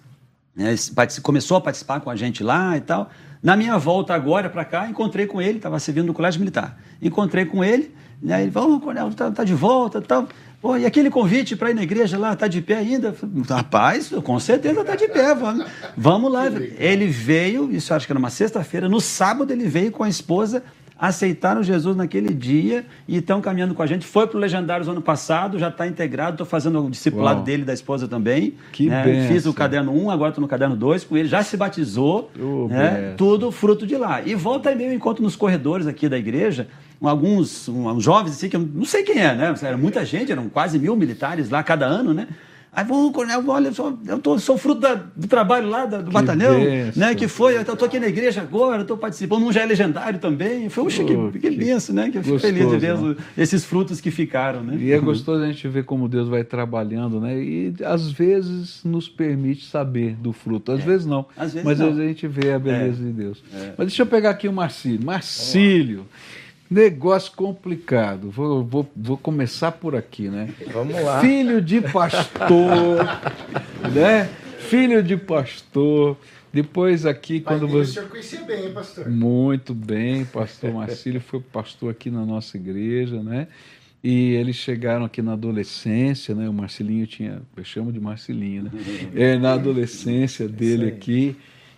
né, 0.55 0.75
começou 1.23 1.57
a 1.57 1.61
participar 1.61 2.01
com 2.01 2.11
a 2.11 2.17
gente 2.17 2.43
lá 2.43 2.77
e 2.77 2.81
tal. 2.81 3.11
Na 3.43 3.57
minha 3.57 3.79
volta 3.79 4.15
agora 4.15 4.51
para 4.51 4.65
cá, 4.65 4.89
encontrei 4.89 5.27
com 5.27 5.41
ele, 5.41 5.57
estava 5.57 5.79
servindo 5.79 6.07
no 6.07 6.15
colégio 6.15 6.41
militar. 6.41 6.79
Encontrei 7.01 7.45
com 7.45 7.65
ele, 7.65 7.95
né, 8.23 8.43
ele 8.43 8.51
falou, 8.51 8.77
ô, 8.77 8.81
Coronel, 8.81 9.13
tá, 9.15 9.31
tá 9.31 9.45
de 9.45 9.55
volta 9.55 9.99
e 9.99 10.03
tal. 10.03 10.29
Pô, 10.61 10.77
e 10.77 10.85
aquele 10.85 11.09
convite 11.09 11.57
para 11.57 11.71
ir 11.71 11.75
na 11.75 11.83
igreja 11.83 12.19
lá, 12.19 12.37
tá 12.37 12.47
de 12.47 12.61
pé 12.61 12.75
ainda? 12.77 13.15
Rapaz, 13.49 14.11
com 14.23 14.39
certeza 14.39 14.85
tá 14.85 14.95
de 14.95 15.09
pé, 15.09 15.35
vamos, 15.35 15.65
vamos 15.97 16.31
lá. 16.31 16.47
Ele 16.79 17.07
veio, 17.07 17.73
isso 17.73 17.95
acho 17.95 18.05
que 18.07 18.13
era 18.13 18.19
uma 18.19 18.29
sexta-feira, 18.29 18.87
no 18.89 19.01
sábado 19.01 19.53
ele 19.53 19.67
veio 19.67 19.91
com 19.91 20.05
a 20.05 20.09
esposa, 20.09 20.63
aceitaram 20.99 21.63
Jesus 21.63 21.97
naquele 21.97 22.35
dia 22.35 22.85
e 23.09 23.17
estão 23.17 23.41
caminhando 23.41 23.75
com 23.75 23.83
a 23.83 23.87
gente. 23.87 24.07
Foi 24.07 24.27
para 24.27 24.37
o 24.37 24.41
Legendários 24.41 24.87
ano 24.87 25.01
passado, 25.01 25.59
já 25.59 25.69
está 25.69 25.87
integrado, 25.87 26.33
estou 26.33 26.47
fazendo 26.47 26.85
o 26.85 26.91
discipulado 26.91 27.37
Uau. 27.37 27.45
dele 27.47 27.65
da 27.65 27.73
esposa 27.73 28.07
também. 28.07 28.53
Que 28.71 28.91
né? 28.91 29.27
Fiz 29.29 29.47
o 29.47 29.55
caderno 29.55 29.93
1, 29.93 30.11
agora 30.11 30.29
estou 30.29 30.43
no 30.43 30.49
caderno 30.49 30.77
2 30.77 31.05
com 31.05 31.17
ele, 31.17 31.27
já 31.27 31.43
se 31.43 31.57
batizou, 31.57 32.31
Oh, 32.39 32.69
né? 32.69 33.15
tudo 33.17 33.51
fruto 33.51 33.87
de 33.87 33.97
lá. 33.97 34.21
E 34.21 34.35
volta 34.35 34.71
e 34.71 34.77
meio 34.77 34.93
encontro 34.93 35.23
nos 35.23 35.35
corredores 35.37 35.87
aqui 35.87 36.07
da 36.07 36.19
igreja 36.19 36.69
alguns 37.09 37.69
um, 37.69 37.89
uns 37.89 38.03
jovens 38.05 38.33
assim, 38.33 38.49
que 38.49 38.57
eu 38.57 38.61
não 38.75 38.85
sei 38.85 39.03
quem 39.03 39.19
é, 39.19 39.35
né? 39.35 39.55
Era 39.63 39.77
muita 39.77 40.05
gente, 40.05 40.31
eram 40.33 40.49
quase 40.49 40.79
mil 40.79 40.95
militares 40.97 41.49
lá 41.51 41.63
cada 41.63 41.87
ano, 41.87 42.13
né? 42.15 42.29
Aí, 42.73 42.85
bom, 42.85 43.11
coronel, 43.11 43.43
olha, 43.49 43.67
eu 43.67 43.75
sou, 43.75 43.99
eu 44.07 44.19
tô, 44.21 44.39
sou 44.39 44.57
fruto 44.57 44.81
da- 44.83 44.95
do 44.95 45.27
trabalho 45.27 45.69
lá 45.69 45.87
da- 45.87 46.01
do 46.01 46.11
batalhão, 46.13 46.55
bênção. 46.61 47.01
né? 47.03 47.17
Que 47.17 47.27
foi, 47.27 47.57
eu 47.57 47.63
estou 47.63 47.85
aqui 47.85 47.99
na 47.99 48.07
igreja 48.07 48.43
agora, 48.43 48.83
estou 48.83 48.97
participando, 48.97 49.43
um 49.45 49.51
já 49.53 49.63
é 49.63 49.67
legendário 49.67 50.21
também. 50.21 50.69
Foi, 50.69 50.85
puxa, 50.85 51.03
Oh, 51.03 51.33
que, 51.33 51.41
que 51.41 51.51
que 51.51 51.57
benção, 51.57 51.97
né? 51.97 52.11
Que 52.11 52.19
eu 52.19 52.23
fico 52.23 52.39
feliz 52.39 52.71
de 52.71 52.77
ver 52.79 52.97
né? 52.97 53.17
esses 53.37 53.65
frutos 53.65 54.01
que 54.01 54.13
ficaram, 54.13 54.63
né? 54.63 54.77
E 54.79 54.93
é 54.93 55.01
gostoso 55.01 55.43
a 55.43 55.49
gente 55.49 55.67
ver 55.67 55.83
como 55.85 56.09
Deus 56.09 56.29
vai 56.29 56.45
trabalhando, 56.45 57.19
né? 57.21 57.37
E 57.43 57.75
às 57.85 58.09
vezes 58.13 58.83
nos 58.85 59.09
permite 59.09 59.67
saber 59.67 60.15
do 60.15 60.33
fruto. 60.33 60.71
Às 60.71 60.85
vezes 60.85 61.05
não. 61.05 61.27
Às 61.37 61.53
vezes 61.55 61.67
mas 61.67 61.77
não. 61.81 61.89
às 61.89 61.97
vezes 61.97 62.05
a 62.05 62.13
gente 62.13 62.29
vê 62.29 62.53
a 62.53 62.59
beleza 62.61 63.03
de 63.03 63.11
Deus. 63.11 63.43
Mas 63.77 63.89
deixa 63.89 64.03
eu 64.03 64.07
pegar 64.07 64.31
aqui 64.31 64.47
o 64.47 64.53
Marcílio. 64.53 65.05
Marcílio, 65.05 66.07
negócio 66.71 67.33
complicado. 67.33 68.31
Vou, 68.31 68.65
vou, 68.65 68.89
vou 68.95 69.17
começar 69.17 69.73
por 69.73 69.97
aqui, 69.97 70.29
né? 70.29 70.55
Vamos 70.73 70.95
lá. 71.03 71.21
Filho 71.21 71.61
de 71.61 71.81
pastor, 71.81 73.05
né? 73.93 74.29
Filho 74.61 75.03
de 75.03 75.17
pastor. 75.17 76.17
Depois 76.53 77.07
aqui, 77.07 77.41
Pai 77.41 77.55
quando 77.55 77.67
dele, 77.67 77.81
O 77.81 77.85
você. 77.85 77.93
senhor 77.95 78.09
conhecia 78.09 78.43
bem, 78.43 78.67
hein, 78.67 78.73
pastor? 78.73 79.09
Muito 79.09 79.75
bem, 79.75 80.25
pastor 80.25 80.73
Marcílio 80.73 81.21
foi 81.21 81.41
pastor 81.41 81.91
aqui 81.91 82.11
na 82.11 82.25
nossa 82.25 82.57
igreja, 82.57 83.23
né? 83.23 83.49
E 84.03 84.33
eles 84.33 84.57
chegaram 84.57 85.05
aqui 85.05 85.21
na 85.21 85.35
adolescência, 85.35 86.35
né? 86.35 86.49
O 86.49 86.53
Marcelinho 86.53 87.07
tinha, 87.07 87.43
eu 87.57 87.65
chamo 87.65 87.93
de 87.93 88.01
Marcelinho, 88.01 88.65
né? 88.65 88.71
É, 89.15 89.37
na 89.37 89.53
adolescência 89.53 90.49
dele 90.49 90.89
aqui. 90.89 91.37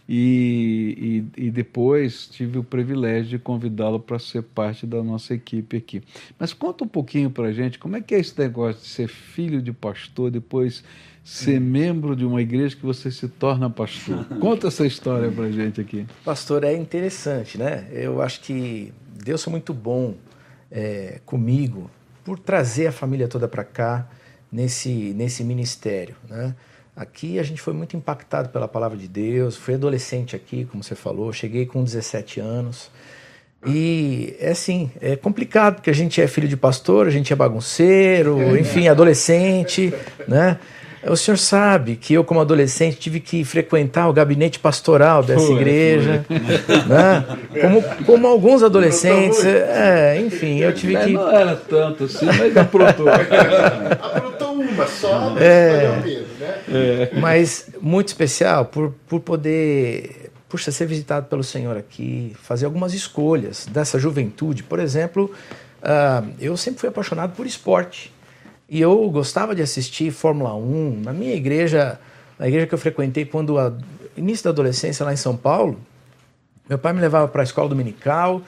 E, 0.08 1.24
e, 1.36 1.46
e 1.46 1.50
depois 1.50 2.26
tive 2.26 2.58
o 2.58 2.64
privilégio 2.64 3.30
de 3.30 3.38
convidá-lo 3.38 4.00
para 4.00 4.18
ser 4.18 4.42
parte 4.42 4.86
da 4.86 5.02
nossa 5.02 5.34
equipe 5.34 5.76
aqui. 5.76 6.02
Mas 6.38 6.52
conta 6.52 6.84
um 6.84 6.88
pouquinho 6.88 7.30
para 7.30 7.48
a 7.48 7.52
gente 7.52 7.78
como 7.78 7.96
é 7.96 8.00
que 8.00 8.14
é 8.14 8.18
esse 8.18 8.38
negócio 8.38 8.82
de 8.82 8.88
ser 8.88 9.08
filho 9.08 9.62
de 9.62 9.72
pastor, 9.72 10.30
depois 10.30 10.82
ser 11.24 11.60
membro 11.60 12.16
de 12.16 12.24
uma 12.24 12.42
igreja 12.42 12.74
que 12.74 12.84
você 12.84 13.10
se 13.10 13.28
torna 13.28 13.70
pastor. 13.70 14.24
Conta 14.40 14.68
essa 14.68 14.84
história 14.84 15.30
para 15.30 15.44
a 15.44 15.52
gente 15.52 15.80
aqui. 15.80 16.04
Pastor, 16.24 16.64
é 16.64 16.74
interessante, 16.74 17.56
né? 17.56 17.86
Eu 17.92 18.20
acho 18.20 18.40
que 18.40 18.92
Deus 19.22 19.42
foi 19.42 19.52
muito 19.52 19.72
bom 19.72 20.16
é, 20.70 21.20
comigo 21.24 21.88
por 22.24 22.38
trazer 22.38 22.88
a 22.88 22.92
família 22.92 23.28
toda 23.28 23.46
para 23.46 23.62
cá 23.62 24.08
nesse, 24.50 25.14
nesse 25.14 25.44
ministério, 25.44 26.16
né? 26.28 26.54
Aqui 26.94 27.38
a 27.38 27.42
gente 27.42 27.60
foi 27.60 27.72
muito 27.72 27.96
impactado 27.96 28.50
pela 28.50 28.68
palavra 28.68 28.98
de 28.98 29.08
Deus. 29.08 29.56
Fui 29.56 29.74
adolescente 29.74 30.36
aqui, 30.36 30.66
como 30.66 30.82
você 30.82 30.94
falou. 30.94 31.32
Cheguei 31.32 31.64
com 31.64 31.82
17 31.82 32.38
anos. 32.38 32.90
E 33.66 34.36
é 34.40 34.50
assim, 34.50 34.90
é 35.00 35.14
complicado, 35.14 35.76
porque 35.76 35.90
a 35.90 35.94
gente 35.94 36.20
é 36.20 36.26
filho 36.26 36.48
de 36.48 36.56
pastor, 36.56 37.06
a 37.06 37.10
gente 37.10 37.32
é 37.32 37.36
bagunceiro, 37.36 38.58
enfim, 38.58 38.88
adolescente, 38.88 39.94
né? 40.26 40.58
O 41.04 41.16
senhor 41.16 41.36
sabe 41.36 41.96
que 41.96 42.14
eu, 42.14 42.22
como 42.22 42.40
adolescente, 42.40 42.96
tive 42.96 43.18
que 43.18 43.44
frequentar 43.44 44.08
o 44.08 44.12
gabinete 44.12 44.58
pastoral 44.58 45.22
dessa 45.22 45.46
Foi, 45.46 45.56
igreja, 45.56 46.24
né? 46.86 47.24
Como, 47.60 47.82
como 48.04 48.26
alguns 48.26 48.62
adolescentes, 48.62 49.44
é, 49.44 50.20
enfim, 50.20 50.58
eu 50.58 50.72
tive 50.72 50.96
É, 50.96 51.04
que 51.04 51.12
Não 51.12 51.30
era 51.30 51.56
tanto 51.56 52.04
assim, 52.04 52.26
mas 52.26 52.56
aprontou. 52.56 53.06
Aprontou 53.10 54.52
uma 54.52 54.86
só, 54.86 55.30
mas 55.30 55.42
É. 55.42 56.24
né? 56.42 57.10
mas 57.20 57.70
muito 57.80 58.08
especial 58.08 58.66
por, 58.66 58.94
por 59.06 59.20
poder, 59.20 60.30
puxa, 60.48 60.70
ser 60.70 60.86
visitado 60.86 61.26
pelo 61.26 61.44
Senhor 61.44 61.76
aqui, 61.76 62.34
fazer 62.42 62.66
algumas 62.66 62.94
escolhas 62.94 63.66
dessa 63.66 63.98
juventude. 63.98 64.62
Por 64.62 64.78
exemplo, 64.78 65.32
ah, 65.82 66.22
eu 66.38 66.56
sempre 66.56 66.80
fui 66.80 66.88
apaixonado 66.88 67.34
por 67.34 67.46
esporte 67.46 68.12
e 68.68 68.80
eu 68.80 69.10
gostava 69.10 69.54
de 69.54 69.62
assistir 69.62 70.10
Fórmula 70.12 70.54
1. 70.54 71.02
Na 71.04 71.12
minha 71.12 71.34
igreja, 71.34 71.98
na 72.38 72.48
igreja 72.48 72.66
que 72.66 72.74
eu 72.74 72.78
frequentei 72.78 73.24
quando 73.24 73.58
a, 73.58 73.72
início 74.16 74.44
da 74.44 74.50
adolescência 74.50 75.04
lá 75.04 75.12
em 75.12 75.16
São 75.16 75.36
Paulo, 75.36 75.78
meu 76.68 76.78
pai 76.78 76.92
me 76.92 77.00
levava 77.00 77.28
para 77.28 77.42
a 77.42 77.44
escola 77.44 77.68
dominical 77.68 78.40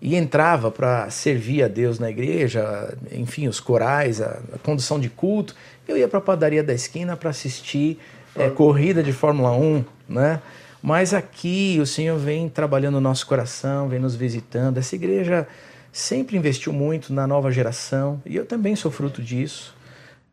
e 0.00 0.14
entrava 0.14 0.70
para 0.70 1.08
servir 1.10 1.62
a 1.62 1.68
Deus 1.68 1.98
na 1.98 2.10
igreja, 2.10 2.96
enfim, 3.10 3.48
os 3.48 3.60
corais, 3.60 4.20
a, 4.20 4.40
a 4.54 4.58
condução 4.58 5.00
de 5.00 5.08
culto. 5.08 5.54
Eu 5.86 5.96
ia 5.96 6.06
para 6.06 6.18
a 6.18 6.22
padaria 6.22 6.62
da 6.62 6.72
esquina 6.72 7.16
para 7.16 7.30
assistir 7.30 7.98
eh, 8.36 8.48
corrida 8.50 9.02
de 9.02 9.12
Fórmula 9.12 9.50
1, 9.52 9.84
né? 10.08 10.40
Mas 10.82 11.12
aqui 11.12 11.78
o 11.80 11.86
Senhor 11.86 12.18
vem 12.18 12.48
trabalhando 12.48 12.94
no 12.94 13.00
nosso 13.00 13.26
coração, 13.26 13.88
vem 13.88 13.98
nos 13.98 14.16
visitando. 14.16 14.78
Essa 14.78 14.94
igreja 14.94 15.46
sempre 15.92 16.36
investiu 16.36 16.72
muito 16.72 17.12
na 17.12 17.26
nova 17.26 17.50
geração 17.50 18.20
e 18.24 18.34
eu 18.34 18.46
também 18.46 18.74
sou 18.74 18.90
fruto 18.90 19.22
disso. 19.22 19.74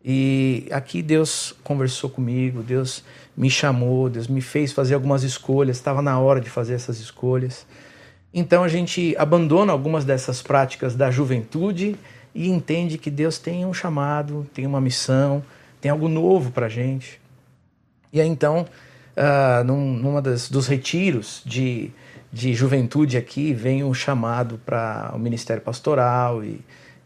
E 0.04 0.68
aqui 0.72 1.02
Deus 1.02 1.54
conversou 1.64 2.10
comigo, 2.10 2.64
Deus 2.64 3.04
me 3.36 3.50
chamou, 3.50 4.10
Deus 4.10 4.28
me 4.28 4.42
fez 4.42 4.72
fazer 4.72 4.94
algumas 4.94 5.24
escolhas, 5.24 5.78
estava 5.78 6.02
na 6.02 6.18
hora 6.20 6.40
de 6.40 6.50
fazer 6.50 6.74
essas 6.74 7.00
escolhas. 7.00 7.66
Então 8.34 8.64
a 8.64 8.68
gente 8.68 9.16
abandona 9.18 9.72
algumas 9.72 10.06
dessas 10.06 10.42
práticas 10.42 10.96
da 10.96 11.12
juventude 11.12 11.96
e 12.34 12.50
entende 12.50 12.98
que 12.98 13.10
Deus 13.10 13.38
tem 13.38 13.66
um 13.66 13.74
chamado, 13.74 14.48
tem 14.54 14.66
uma 14.66 14.80
missão, 14.80 15.44
tem 15.82 15.92
algo 15.92 16.08
novo 16.08 16.52
para 16.52 16.68
a 16.68 16.70
gente. 16.70 17.20
E 18.12 18.20
aí 18.20 18.28
então, 18.28 18.66
ah, 19.22 19.64
num, 19.66 19.94
numa 19.94 20.22
das, 20.22 20.50
dos 20.50 20.68
retiros 20.68 21.42
de, 21.46 21.92
de 22.32 22.54
juventude 22.54 23.18
aqui, 23.18 23.54
vem 23.54 23.84
um 23.84 23.94
chamado 23.94 24.58
para 24.66 25.12
o 25.14 25.20
ministério 25.20 25.62
pastoral 25.62 26.42
e, 26.44 26.62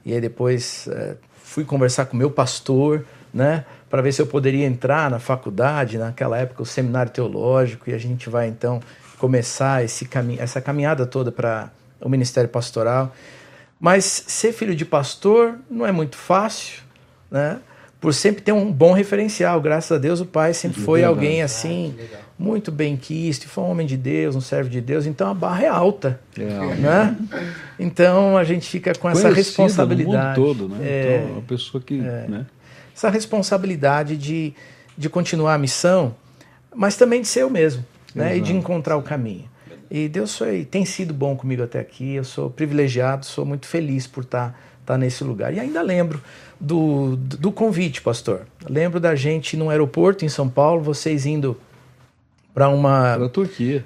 e 0.06 0.14
aí 0.14 0.22
depois 0.22 0.88
eh, 0.90 1.16
fui 1.42 1.66
conversar 1.66 2.06
com 2.06 2.16
meu 2.16 2.30
pastor, 2.30 3.04
né, 3.34 3.66
para 3.90 4.02
ver 4.02 4.12
se 4.12 4.22
eu 4.22 4.28
poderia 4.28 4.66
entrar 4.66 5.10
na 5.10 5.18
faculdade, 5.18 5.98
naquela 5.98 6.38
época 6.38 6.62
o 6.62 6.66
seminário 6.66 7.12
teológico 7.12 7.90
e 7.90 7.94
a 7.94 7.98
gente 7.98 8.30
vai 8.30 8.48
então 8.48 8.80
começar 9.18 9.84
esse 9.84 10.06
cami 10.06 10.38
essa 10.40 10.62
caminhada 10.62 11.08
toda 11.08 11.32
para 11.32 11.72
o 12.00 12.10
ministério 12.10 12.50
pastoral. 12.50 13.12
Mas 13.84 14.24
ser 14.28 14.54
filho 14.54 14.74
de 14.74 14.86
pastor 14.86 15.56
não 15.70 15.86
é 15.86 15.92
muito 15.92 16.16
fácil, 16.16 16.82
né? 17.30 17.60
Por 18.00 18.14
sempre 18.14 18.42
ter 18.42 18.54
um 18.54 18.72
bom 18.72 18.94
referencial. 18.94 19.60
Graças 19.60 19.92
a 19.92 19.98
Deus, 19.98 20.22
o 20.22 20.26
pai 20.26 20.54
sempre 20.54 20.80
foi 20.80 21.02
Verdade. 21.02 21.20
alguém 21.20 21.42
assim, 21.42 21.94
muito 22.40 22.72
bem 22.72 22.96
quisto, 22.96 23.46
foi 23.50 23.62
um 23.62 23.70
homem 23.70 23.86
de 23.86 23.98
Deus, 23.98 24.38
um 24.38 24.42
servo 24.42 24.70
de 24.70 24.80
Deus. 24.80 25.06
Então 25.06 25.30
a 25.30 25.34
barra 25.34 25.64
é 25.64 25.68
alta, 25.68 26.18
É, 26.38 26.76
né? 26.76 27.18
Então 27.78 28.38
a 28.38 28.46
gente 28.46 28.70
fica 28.70 28.94
com 28.96 29.10
essa 29.10 29.24
conhecida 29.24 29.36
responsabilidade. 29.36 30.40
No 30.40 30.46
mundo 30.46 30.56
todo, 30.56 30.70
né? 30.70 30.78
É, 30.82 31.20
Então, 31.22 31.34
uma 31.34 31.42
pessoa 31.42 31.84
que. 31.86 31.96
Né? 31.96 32.46
essa 32.96 33.10
responsabilidade 33.10 34.16
de, 34.16 34.54
de 34.98 35.10
continuar 35.10 35.56
a 35.56 35.58
missão, 35.58 36.16
mas 36.74 36.96
também 36.96 37.22
de 37.22 37.28
ser 37.28 37.42
eu 37.42 37.50
mesmo, 37.50 37.84
né? 38.16 38.38
E 38.38 38.40
de 38.40 38.54
encontrar 38.54 38.96
o 38.96 39.02
caminho. 39.02 39.52
E 39.94 40.10
Deus 40.10 40.36
foi, 40.36 40.66
tem 40.66 40.84
sido 40.86 41.14
bom 41.14 41.36
comigo 41.36 41.62
até 41.62 41.80
aqui. 41.80 42.16
Eu 42.16 42.24
sou 42.24 42.50
privilegiado, 42.50 43.28
sou 43.28 43.46
muito 43.46 43.68
feliz 43.68 44.08
por 44.08 44.24
estar, 44.24 44.60
estar 44.82 44.94
tá 44.94 44.98
nesse 44.98 45.24
lugar. 45.24 45.54
E 45.54 45.60
ainda 45.60 45.84
lembro 45.84 46.20
do, 46.60 47.16
do 47.16 47.52
convite, 47.52 48.02
pastor. 48.02 48.48
Lembro 48.68 49.00
da 49.00 49.14
gente 49.14 49.56
num 49.56 49.70
aeroporto 49.70 50.26
em 50.26 50.30
São 50.30 50.50
Paulo, 50.50 50.82
vocês 50.82 51.28
indo 51.28 51.56
para 52.56 52.70
uma. 52.70 53.14
Para 53.18 53.26
a 53.28 53.30
Turquia. 53.30 53.86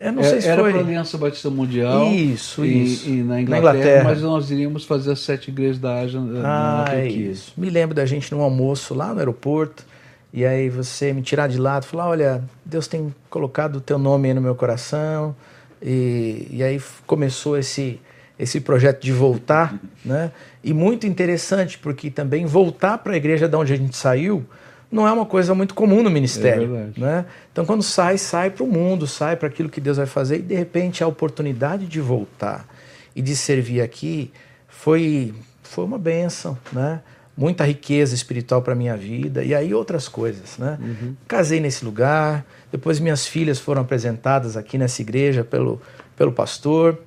Eu 0.00 0.12
não 0.12 0.22
é, 0.22 0.24
sei 0.24 0.40
se 0.40 0.48
era 0.48 0.62
foi. 0.62 0.70
para 0.70 0.80
a 0.80 0.84
Aliança 0.84 1.18
Batista 1.18 1.50
Mundial. 1.50 2.06
Isso, 2.06 2.64
e, 2.64 2.84
isso. 2.84 3.10
E 3.10 3.22
na 3.22 3.42
Inglaterra, 3.42 3.44
na 3.44 3.58
Inglaterra, 3.58 4.04
mas 4.04 4.22
nós 4.22 4.50
iríamos 4.50 4.84
fazer 4.86 5.12
as 5.12 5.20
sete 5.20 5.50
igrejas 5.50 5.78
da 5.78 5.98
Ásia 6.00 6.20
ah, 6.20 6.22
na 6.22 6.84
Turquia. 6.84 7.02
É 7.02 7.08
isso. 7.08 7.52
Me 7.54 7.68
lembro 7.68 7.94
da 7.94 8.06
gente 8.06 8.32
num 8.32 8.40
almoço 8.40 8.94
lá 8.94 9.12
no 9.12 9.18
aeroporto. 9.18 9.84
E 10.32 10.44
aí 10.44 10.68
você 10.68 11.12
me 11.12 11.22
tirar 11.22 11.48
de 11.48 11.58
lado, 11.58 11.86
falar, 11.86 12.08
olha, 12.08 12.44
Deus 12.64 12.86
tem 12.86 13.14
colocado 13.30 13.76
o 13.76 13.80
teu 13.80 13.98
nome 13.98 14.28
aí 14.28 14.34
no 14.34 14.40
meu 14.40 14.54
coração. 14.54 15.34
E, 15.80 16.48
e 16.50 16.62
aí 16.62 16.80
começou 17.06 17.56
esse 17.56 18.00
esse 18.38 18.60
projeto 18.60 19.02
de 19.02 19.12
voltar, 19.12 19.76
né? 20.04 20.30
E 20.62 20.72
muito 20.72 21.08
interessante 21.08 21.76
porque 21.76 22.08
também 22.08 22.46
voltar 22.46 22.98
para 22.98 23.14
a 23.14 23.16
igreja 23.16 23.48
de 23.48 23.56
onde 23.56 23.72
a 23.72 23.76
gente 23.76 23.96
saiu 23.96 24.46
não 24.90 25.06
é 25.06 25.12
uma 25.12 25.26
coisa 25.26 25.54
muito 25.54 25.74
comum 25.74 26.02
no 26.02 26.10
ministério. 26.10 26.74
É 26.96 27.00
né? 27.00 27.26
Então, 27.52 27.66
quando 27.66 27.82
sai, 27.82 28.16
sai 28.16 28.50
para 28.50 28.64
o 28.64 28.66
mundo, 28.66 29.06
sai 29.06 29.36
para 29.36 29.48
aquilo 29.48 29.68
que 29.68 29.80
Deus 29.80 29.98
vai 29.98 30.06
fazer, 30.06 30.38
e 30.38 30.42
de 30.42 30.54
repente 30.54 31.04
a 31.04 31.06
oportunidade 31.06 31.86
de 31.86 32.00
voltar 32.00 32.66
e 33.14 33.20
de 33.20 33.36
servir 33.36 33.82
aqui 33.82 34.30
foi, 34.66 35.34
foi 35.62 35.84
uma 35.84 35.98
benção, 35.98 36.56
né? 36.72 37.00
Muita 37.38 37.64
riqueza 37.64 38.16
espiritual 38.16 38.60
para 38.60 38.74
minha 38.74 38.96
vida, 38.96 39.44
e 39.44 39.54
aí 39.54 39.72
outras 39.72 40.08
coisas. 40.08 40.58
Né? 40.58 40.76
Uhum. 40.80 41.14
Casei 41.28 41.60
nesse 41.60 41.84
lugar, 41.84 42.44
depois 42.72 42.98
minhas 42.98 43.28
filhas 43.28 43.60
foram 43.60 43.82
apresentadas 43.82 44.56
aqui 44.56 44.76
nessa 44.76 45.00
igreja 45.00 45.44
pelo, 45.44 45.80
pelo 46.16 46.32
pastor, 46.32 46.98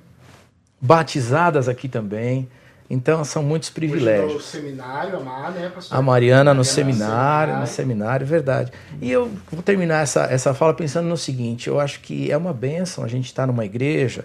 batizadas 0.80 1.68
aqui 1.68 1.86
também. 1.86 2.48
Então 2.88 3.22
são 3.24 3.42
muitos 3.42 3.68
privilégios. 3.68 4.24
Hoje 4.24 4.34
no 4.34 4.40
seminário, 4.40 5.18
a, 5.18 5.50
né, 5.50 5.68
pastor? 5.68 5.98
a 5.98 6.02
Mariana 6.02 6.54
no 6.54 6.64
seminário, 6.64 7.58
no 7.58 7.66
seminário, 7.66 8.26
verdade. 8.26 8.72
E 9.02 9.10
eu 9.10 9.30
vou 9.50 9.62
terminar 9.62 10.02
essa, 10.02 10.24
essa 10.24 10.54
fala 10.54 10.72
pensando 10.74 11.08
no 11.08 11.16
seguinte: 11.16 11.68
eu 11.68 11.78
acho 11.78 12.00
que 12.00 12.30
é 12.30 12.36
uma 12.36 12.52
bênção 12.52 13.04
a 13.04 13.08
gente 13.08 13.26
estar 13.26 13.46
numa 13.46 13.64
igreja 13.64 14.24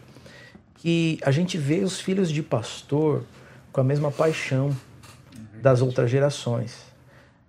que 0.78 1.20
a 1.24 1.32
gente 1.32 1.58
vê 1.58 1.80
os 1.80 2.00
filhos 2.00 2.30
de 2.30 2.42
pastor 2.42 3.24
com 3.72 3.82
a 3.82 3.84
mesma 3.84 4.12
paixão 4.12 4.76
das 5.62 5.82
outras 5.82 6.10
gerações. 6.10 6.88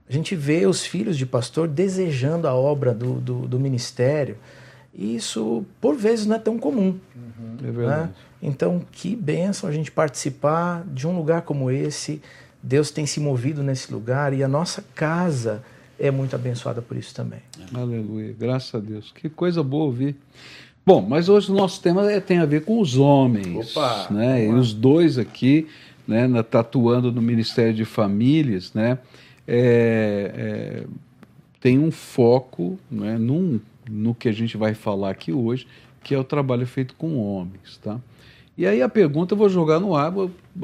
A 0.09 0.13
gente 0.13 0.35
vê 0.35 0.67
os 0.67 0.85
filhos 0.85 1.19
de 1.19 1.27
pastor 1.27 1.69
desejando 1.69 2.49
a 2.49 2.55
obra 2.55 2.95
do, 2.95 3.15
do, 3.15 3.47
do 3.47 3.61
ministério. 3.61 4.37
E 4.95 5.15
isso, 5.15 5.65
por 5.81 5.95
vezes, 5.95 6.27
não 6.27 6.37
é 6.37 6.39
tão 6.39 6.59
comum. 6.59 6.99
Uhum, 7.15 7.57
é 7.63 7.71
verdade. 7.71 8.03
Né? 8.03 8.11
Então, 8.43 8.83
que 8.91 9.15
bênção 9.15 9.69
a 9.69 9.73
gente 9.73 9.91
participar 9.91 10.85
de 10.87 11.07
um 11.07 11.17
lugar 11.17 11.43
como 11.43 11.71
esse. 11.71 12.23
Deus 12.63 12.91
tem 12.91 13.07
se 13.07 13.21
movido 13.21 13.63
nesse 13.63 13.93
lugar 13.93 14.33
e 14.33 14.43
a 14.43 14.49
nossa 14.49 14.83
casa 14.95 15.63
é 15.99 16.11
muito 16.11 16.35
abençoada 16.35 16.81
por 16.81 16.97
isso 16.97 17.15
também. 17.15 17.41
Aleluia, 17.75 18.35
graças 18.39 18.75
a 18.75 18.79
Deus. 18.79 19.13
Que 19.15 19.29
coisa 19.29 19.63
boa 19.63 19.85
ouvir. 19.85 20.17
Bom, 20.87 21.03
mas 21.03 21.29
hoje 21.29 21.51
o 21.53 21.55
nosso 21.55 21.83
tema 21.83 22.11
é, 22.11 22.19
tem 22.19 22.39
a 22.39 22.47
ver 22.47 22.65
com 22.65 22.81
os 22.81 22.97
homens. 22.97 23.77
Opa, 23.77 24.07
né? 24.11 24.47
E 24.47 24.49
os 24.49 24.73
dois 24.73 25.19
aqui, 25.19 25.69
né, 26.09 26.27
na, 26.27 26.43
tatuando 26.43 27.13
no 27.13 27.21
Ministério 27.21 27.75
de 27.75 27.85
Famílias, 27.85 28.73
né, 28.73 28.99
é, 29.47 30.33
é, 30.35 30.87
tem 31.61 31.79
um 31.79 31.91
foco 31.91 32.79
né, 32.91 33.19
num, 33.19 33.61
no 33.89 34.15
que 34.15 34.29
a 34.29 34.33
gente 34.33 34.57
vai 34.57 34.73
falar 34.73 35.11
aqui 35.11 35.33
hoje, 35.33 35.67
que 36.03 36.15
é 36.15 36.19
o 36.19 36.25
trabalho 36.25 36.67
feito 36.67 36.95
com 36.95 37.19
homens. 37.19 37.77
Tá? 37.83 38.01
E 38.57 38.67
aí 38.67 38.81
a 38.81 38.89
pergunta 38.89 39.35
eu 39.35 39.39
vou 39.39 39.49
jogar 39.49 39.79
no 39.79 39.95
ar, 39.95 40.13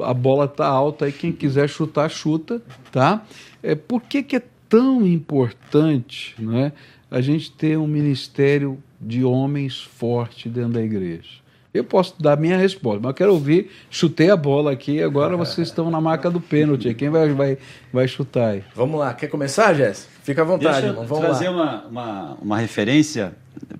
a 0.01 0.13
bola 0.13 0.47
tá 0.47 0.67
alta 0.67 1.05
aí, 1.05 1.11
quem 1.11 1.31
quiser 1.31 1.69
chutar, 1.69 2.09
chuta, 2.09 2.61
tá? 2.91 3.23
É, 3.61 3.75
por 3.75 4.01
que, 4.01 4.23
que 4.23 4.35
é 4.35 4.41
tão 4.67 5.05
importante 5.05 6.35
né, 6.39 6.73
a 7.09 7.21
gente 7.21 7.51
ter 7.51 7.77
um 7.77 7.87
ministério 7.87 8.77
de 8.99 9.23
homens 9.23 9.79
forte 9.79 10.49
dentro 10.49 10.73
da 10.73 10.81
igreja? 10.81 11.44
Eu 11.77 11.83
posso 11.83 12.15
dar 12.19 12.37
minha 12.37 12.57
resposta, 12.57 12.99
mas 13.01 13.09
eu 13.09 13.13
quero 13.13 13.33
ouvir. 13.33 13.69
Chutei 13.89 14.29
a 14.29 14.37
bola 14.37 14.71
aqui, 14.71 15.01
agora 15.01 15.35
vocês 15.35 15.67
estão 15.67 15.91
na 15.91 15.99
marca 15.99 16.29
do 16.29 16.39
pênalti. 16.39 16.93
Quem 16.93 17.09
vai, 17.09 17.29
vai, 17.29 17.57
vai 17.91 18.07
chutar 18.07 18.51
aí? 18.51 18.63
Vamos 18.73 18.99
lá, 18.99 19.13
quer 19.13 19.27
começar, 19.27 19.73
Jéssica? 19.73 20.11
Fica 20.23 20.41
à 20.41 20.45
vontade. 20.45 20.81
Deixa 20.87 20.99
eu 20.99 21.05
Vamos 21.05 21.25
trazer 21.25 21.49
lá. 21.49 21.53
Uma, 21.53 21.85
uma, 21.87 22.37
uma 22.41 22.57
referência 22.57 23.33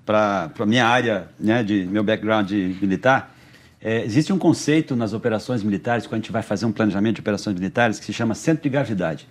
para 0.05 0.51
a 0.57 0.65
minha 0.65 0.85
área, 0.85 1.27
né, 1.39 1.63
de 1.63 1.85
meu 1.85 2.03
background 2.03 2.47
de 2.47 2.75
militar. 2.81 3.33
É, 3.81 4.03
existe 4.03 4.33
um 4.33 4.37
conceito 4.37 4.95
nas 4.95 5.13
operações 5.13 5.63
militares, 5.63 6.07
quando 6.07 6.13
a 6.13 6.17
gente 6.17 6.31
vai 6.31 6.41
fazer 6.41 6.65
um 6.65 6.71
planejamento 6.71 7.15
de 7.15 7.21
operações 7.21 7.55
militares, 7.55 7.99
que 7.99 8.05
se 8.05 8.13
chama 8.13 8.33
centro 8.33 8.63
de 8.63 8.69
gravidade. 8.69 9.27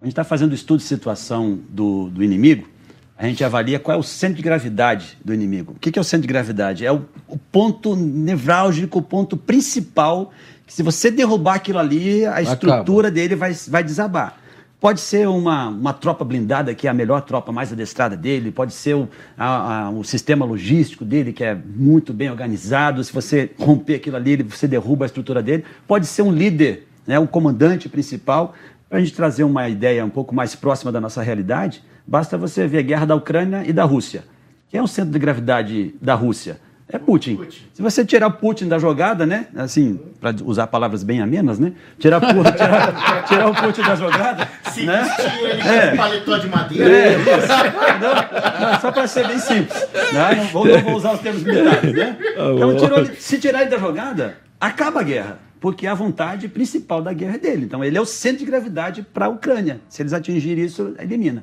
A 0.00 0.04
gente 0.04 0.12
está 0.12 0.24
fazendo 0.24 0.52
o 0.52 0.54
estudo 0.54 0.78
de 0.78 0.84
situação 0.84 1.58
do, 1.70 2.10
do 2.10 2.22
inimigo, 2.22 2.68
a 3.16 3.26
gente 3.26 3.44
avalia 3.44 3.78
qual 3.78 3.96
é 3.96 3.98
o 3.98 4.02
centro 4.02 4.36
de 4.36 4.42
gravidade 4.42 5.16
do 5.24 5.32
inimigo. 5.32 5.74
O 5.76 5.78
que, 5.78 5.96
é 5.96 6.00
o 6.00 6.04
centro 6.04 6.22
de 6.22 6.32
gravidade? 6.32 6.84
É 6.84 6.92
o, 6.92 7.04
o, 7.28 7.38
ponto 7.38 7.94
nevrálgico, 7.94 8.98
o 8.98 9.02
ponto 9.02 9.36
principal, 9.36 10.32
que 10.66 10.74
se 10.74 10.82
você 10.82 11.10
derrubar 11.10 11.54
aquilo 11.54 11.78
ali, 11.78 12.26
a 12.26 12.42
estrutura 12.42 13.08
Acaba. 13.08 13.10
dele 13.10 13.36
vai, 13.36 13.52
vai 13.68 13.84
desabar. 13.84 14.38
Pode 14.80 15.00
ser 15.00 15.28
uma, 15.28 15.68
uma 15.68 15.94
tropa 15.94 16.24
blindada, 16.24 16.74
que 16.74 16.86
é 16.86 16.90
a 16.90 16.94
melhor 16.94 17.22
tropa 17.22 17.50
mais 17.52 17.72
adestrada 17.72 18.16
dele, 18.16 18.50
pode 18.50 18.74
ser 18.74 18.94
o, 18.94 19.08
a, 19.38 19.86
a, 19.86 19.90
o 19.90 20.02
sistema 20.02 20.44
logístico 20.44 21.04
dele, 21.04 21.32
que 21.32 21.44
é 21.44 21.54
muito 21.54 22.12
bem 22.12 22.28
organizado. 22.28 23.02
Se 23.02 23.12
você 23.12 23.52
romper 23.58 23.94
aquilo 23.94 24.16
ali, 24.16 24.42
você 24.42 24.66
derruba 24.66 25.04
a 25.04 25.06
estrutura 25.06 25.42
dele. 25.42 25.64
Pode 25.86 26.06
ser 26.06 26.22
um 26.22 26.32
líder, 26.32 26.86
né, 27.06 27.18
o 27.18 27.26
comandante 27.26 27.88
principal. 27.88 28.54
Para 28.88 28.98
a 28.98 29.00
gente 29.00 29.14
trazer 29.14 29.44
uma 29.44 29.68
ideia 29.68 30.04
um 30.04 30.10
pouco 30.10 30.34
mais 30.34 30.54
próxima 30.54 30.92
da 30.92 31.00
nossa 31.00 31.22
realidade, 31.22 31.82
basta 32.06 32.38
você 32.38 32.66
ver 32.66 32.78
a 32.78 32.82
guerra 32.82 33.06
da 33.06 33.14
Ucrânia 33.14 33.62
e 33.66 33.72
da 33.72 33.84
Rússia. 33.84 34.24
Quem 34.68 34.80
é 34.80 34.82
o 34.82 34.86
centro 34.86 35.12
de 35.12 35.18
gravidade 35.18 35.94
da 36.00 36.14
Rússia? 36.14 36.60
É 36.88 36.98
Putin. 36.98 37.36
Putin. 37.36 37.62
Se 37.72 37.80
você 37.80 38.04
tirar 38.04 38.28
Putin 38.30 38.68
da 38.68 38.78
jogada, 38.78 39.24
né? 39.24 39.46
Assim, 39.56 39.98
para 40.20 40.34
usar 40.44 40.66
palavras 40.66 41.02
bem 41.02 41.20
amenas, 41.20 41.58
né? 41.58 41.72
Tirar, 41.98 42.20
tirar, 42.20 43.24
tirar 43.26 43.48
o 43.48 43.54
Putin 43.54 43.82
da 43.82 43.96
jogada. 43.96 44.48
Se 44.70 44.84
né? 44.84 45.02
ele 45.42 45.62
é. 45.62 45.90
com 45.90 45.96
paletó 45.96 46.36
de 46.36 46.48
madeira. 46.48 46.90
É, 46.90 47.16
isso. 47.16 48.80
Só 48.82 48.92
para 48.92 49.06
ser 49.06 49.26
bem 49.26 49.38
simples. 49.38 49.88
Né? 50.12 50.34
Não, 50.36 50.44
vou, 50.48 50.66
não 50.66 50.80
vou 50.80 50.94
usar 50.94 51.14
os 51.14 51.20
termos 51.20 51.42
militares, 51.42 51.92
né? 51.92 52.16
Ah, 52.36 52.52
então, 52.54 52.76
tirou, 52.76 53.06
se 53.16 53.38
tirar 53.38 53.62
ele 53.62 53.70
da 53.70 53.78
jogada, 53.78 54.36
acaba 54.60 55.00
a 55.00 55.02
guerra. 55.04 55.38
Porque 55.64 55.86
a 55.86 55.94
vontade 55.94 56.46
principal 56.46 57.00
da 57.00 57.10
guerra 57.14 57.36
é 57.36 57.38
dele. 57.38 57.64
Então, 57.64 57.82
ele 57.82 57.96
é 57.96 58.00
o 58.00 58.04
centro 58.04 58.40
de 58.40 58.44
gravidade 58.44 59.00
para 59.00 59.24
a 59.24 59.28
Ucrânia. 59.30 59.80
Se 59.88 60.02
eles 60.02 60.12
atingirem 60.12 60.62
isso, 60.62 60.94
elimina. 60.98 61.42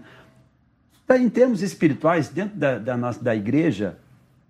Então, 1.03 1.17
em 1.17 1.27
termos 1.27 1.63
espirituais, 1.63 2.29
dentro 2.29 2.55
da, 2.55 2.77
da, 2.77 2.95
nossa, 2.95 3.19
da 3.19 3.35
igreja, 3.35 3.97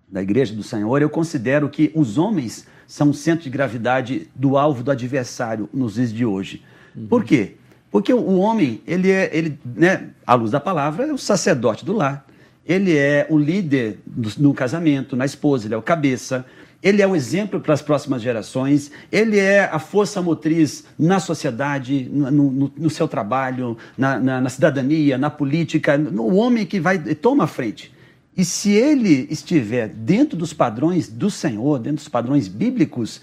da 0.06 0.22
Igreja 0.22 0.54
do 0.54 0.62
Senhor, 0.62 1.00
eu 1.00 1.08
considero 1.08 1.70
que 1.70 1.90
os 1.94 2.18
homens 2.18 2.66
são 2.86 3.08
o 3.08 3.14
centro 3.14 3.44
de 3.44 3.48
gravidade 3.48 4.28
do 4.34 4.58
alvo 4.58 4.82
do 4.82 4.90
adversário 4.90 5.70
nos 5.72 5.94
dias 5.94 6.12
de 6.12 6.26
hoje. 6.26 6.62
Uhum. 6.94 7.06
Por 7.06 7.24
quê? 7.24 7.54
Porque 7.90 8.12
o 8.12 8.36
homem, 8.40 8.82
ele 8.86 9.10
é, 9.10 9.30
ele, 9.34 9.58
né, 9.64 10.10
à 10.26 10.34
luz 10.34 10.50
da 10.50 10.60
palavra, 10.60 11.06
é 11.06 11.12
o 11.14 11.16
sacerdote 11.16 11.82
do 11.82 11.94
lar. 11.94 12.26
Ele 12.66 12.94
é 12.94 13.26
o 13.30 13.38
líder 13.38 14.00
do, 14.04 14.30
no 14.36 14.52
casamento, 14.52 15.16
na 15.16 15.24
esposa, 15.24 15.66
ele 15.66 15.72
é 15.72 15.78
o 15.78 15.82
cabeça, 15.82 16.44
ele 16.82 17.00
é 17.00 17.06
o 17.06 17.14
exemplo 17.14 17.60
para 17.60 17.72
as 17.72 17.80
próximas 17.80 18.20
gerações, 18.20 18.90
ele 19.10 19.38
é 19.38 19.64
a 19.64 19.78
força 19.78 20.20
motriz 20.20 20.84
na 20.98 21.20
sociedade, 21.20 22.08
no, 22.12 22.30
no, 22.30 22.72
no 22.76 22.90
seu 22.90 23.06
trabalho, 23.06 23.78
na, 23.96 24.18
na, 24.18 24.40
na, 24.40 24.48
cidadania, 24.48 25.16
na 25.16 25.30
política, 25.30 25.96
o 25.98 26.34
homem 26.34 26.66
que 26.66 26.80
vai 26.80 26.98
toma 26.98 27.44
a 27.44 27.46
frente. 27.46 27.92
E 28.36 28.44
se 28.44 28.72
ele 28.72 29.28
estiver 29.30 29.88
dentro 29.88 30.36
dos 30.36 30.52
padrões 30.52 31.08
do 31.08 31.30
Senhor, 31.30 31.78
dentro 31.78 31.96
dos 31.96 32.08
padrões 32.08 32.48
bíblicos, 32.48 33.20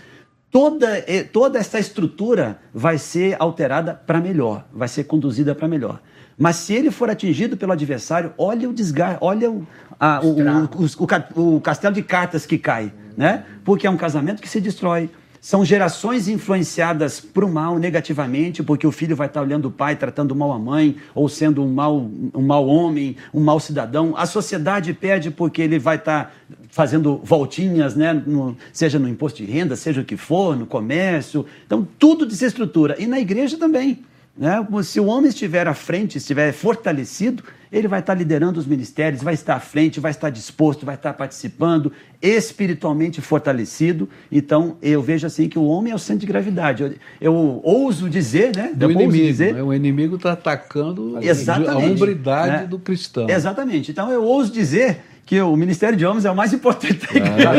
toda, 0.52 1.04
toda 1.34 1.60
essa 1.60 1.80
estrutura 1.80 2.60
vai 2.74 2.98
ser 2.98 3.36
alterada 3.40 3.94
para 3.94 4.22
melhor, 4.22 4.66
vai 4.72 4.88
ser 4.88 5.04
conduzida 5.06 5.54
para 5.54 5.68
melhor. 5.68 6.00
Mas 6.38 6.56
se 6.56 6.74
ele 6.74 6.90
for 6.90 7.10
atingido 7.10 7.58
pelo 7.58 7.74
adversário, 7.74 8.34
olha 8.38 8.70
o 8.70 8.74
desgaste, 8.74 9.18
olha 9.20 9.52
o, 9.52 9.68
a, 10.00 10.22
o, 10.24 10.38
o, 10.38 11.44
o, 11.44 11.56
o, 11.58 11.62
castelo 11.62 11.94
de 11.94 12.02
cartas 12.02 12.46
que 12.46 12.58
cai, 12.58 12.94
né? 13.20 13.44
Porque 13.66 13.86
é 13.86 13.90
um 13.90 13.98
casamento 13.98 14.42
que 14.42 14.48
se 14.48 14.62
destrói, 14.62 15.10
são 15.42 15.66
gerações 15.66 16.30
influenciadas 16.30 17.20
para 17.20 17.46
o 17.46 17.52
mal 17.52 17.78
negativamente, 17.78 18.64
porque 18.64 18.88
o 18.88 18.94
filho 18.94 19.14
vai 19.14 19.28
estar 19.28 19.42
olhando 19.42 19.66
o 19.66 19.72
pai, 19.72 19.98
tratando 19.98 20.34
mal 20.34 20.54
a 20.54 20.60
mãe, 20.60 20.96
ou 21.14 21.28
sendo 21.28 21.62
um 21.62 21.68
mau, 21.68 22.10
um 22.34 22.42
mau 22.42 22.66
homem, 22.66 23.18
um 23.34 23.42
mau 23.42 23.60
cidadão. 23.60 24.14
A 24.16 24.26
sociedade 24.26 24.94
perde 24.94 25.32
porque 25.32 25.62
ele 25.62 25.78
vai 25.78 25.98
estar 25.98 26.34
fazendo 26.70 27.20
voltinhas, 27.22 27.94
né? 27.94 28.14
No, 28.14 28.56
seja 28.72 28.98
no 28.98 29.08
imposto 29.10 29.44
de 29.44 29.52
renda, 29.52 29.76
seja 29.76 30.00
o 30.00 30.06
que 30.06 30.16
for, 30.16 30.56
no 30.56 30.66
comércio. 30.66 31.46
Então, 31.66 31.86
tudo 32.00 32.26
desestrutura. 32.26 32.96
E 32.98 33.06
na 33.06 33.20
igreja 33.20 33.58
também. 33.58 34.02
Né? 34.40 34.66
Se 34.84 35.02
o 35.02 35.06
homem 35.08 35.28
estiver 35.28 35.68
à 35.68 35.74
frente, 35.74 36.18
estiver 36.18 36.54
fortalecido, 36.54 37.44
ele 37.70 37.90
vai 37.90 38.00
estar 38.00 38.14
liderando 38.14 38.58
os 38.58 38.66
ministérios, 38.66 39.22
vai 39.22 39.34
estar 39.34 39.56
à 39.56 39.60
frente, 39.60 40.00
vai 40.00 40.12
estar 40.12 40.30
disposto, 40.30 40.86
vai 40.86 40.96
estar 40.96 41.12
participando, 41.14 41.92
espiritualmente 42.22 43.20
fortalecido. 43.20 44.08
Então, 44.32 44.78
eu 44.82 45.02
vejo 45.02 45.28
assim 45.28 45.50
que 45.50 45.60
o 45.60 45.66
homem 45.66 45.92
é 45.92 45.96
o 45.96 46.00
centro 46.00 46.22
de 46.22 46.28
gravidade. 46.28 46.84
Eu, 46.84 46.94
eu 47.20 47.62
ouso 47.66 48.10
dizer, 48.10 48.56
né? 48.56 48.72
Do 48.74 48.86
eu 48.86 48.92
inimigo. 48.92 49.28
Dizer, 49.28 49.56
né? 49.56 49.62
O 49.62 49.74
inimigo 49.74 50.16
está 50.16 50.32
atacando 50.32 51.18
a 51.18 51.78
hombridade 51.78 52.62
né? 52.62 52.66
do 52.66 52.80
cristão. 52.80 53.30
Exatamente. 53.30 53.92
Então, 53.92 54.10
eu 54.10 54.24
ouso 54.24 54.54
dizer 54.54 55.02
que 55.26 55.40
o 55.42 55.56
Ministério 55.58 55.98
de 55.98 56.06
Homens 56.06 56.24
é 56.24 56.32
o 56.32 56.36
mais 56.36 56.54
importante 56.54 57.06
da 57.06 57.14
igreja. 57.14 57.52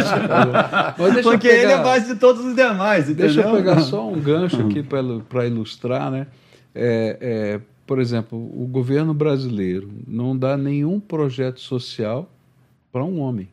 Deixa 0.97 1.19
eu 1.19 1.23
Porque 1.23 1.49
pegar- 1.49 1.63
ele 1.63 1.73
é 1.73 1.75
a 1.75 1.83
base 1.83 2.07
de 2.07 2.19
todos 2.19 2.43
os 2.43 2.57
demais, 2.57 3.05
entendeu? 3.05 3.27
Deixa 3.27 3.43
eu 3.43 3.55
pegar 3.55 3.81
só 3.81 4.09
um 4.09 4.19
gancho 4.19 4.61
aqui 4.63 4.83
para 4.83 5.47
ilustrar, 5.47 6.11
né? 6.11 6.27
É, 6.75 7.19
é, 7.21 7.61
por 7.87 7.99
exemplo, 7.99 8.39
o 8.39 8.67
governo 8.67 9.13
brasileiro 9.13 9.91
não 10.07 10.37
dá 10.37 10.57
nenhum 10.57 11.01
projeto 11.01 11.61
social 11.61 12.31
para 12.93 13.05
um 13.05 13.21
homem, 13.21 13.49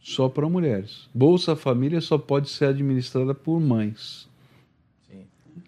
só 0.00 0.28
para 0.28 0.48
mulheres. 0.48 1.08
Bolsa 1.14 1.54
Família 1.54 2.00
só 2.00 2.18
pode 2.18 2.48
ser 2.48 2.66
administrada 2.66 3.34
por 3.34 3.60
mães. 3.60 4.28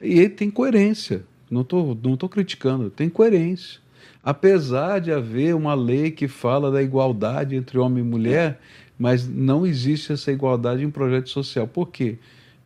E 0.03 0.19
ele 0.19 0.31
tem 0.31 0.51
coerência. 0.51 1.25
Não 1.51 1.63
estou 1.63 1.99
não 2.03 2.17
tô 2.17 2.29
criticando, 2.29 2.91
tem 2.91 3.09
coerência. 3.09 3.81
Apesar 4.23 5.01
de 5.01 5.13
haver 5.13 5.55
uma 5.55 5.75
lei 5.75 6.11
que 6.11 6.29
fala 6.29 6.71
da 6.71 6.83
igualdade 6.83 7.57
entre 7.57 7.79
homem 7.79 8.05
e 8.05 8.07
mulher, 8.07 8.61
mas 8.99 9.27
não 9.27 9.67
existe 9.67 10.13
essa 10.13 10.31
igualdade 10.31 10.85
em 10.85 10.91
projeto 10.91 11.31
social. 11.31 11.67
Por 11.67 11.89
quê? 11.89 12.19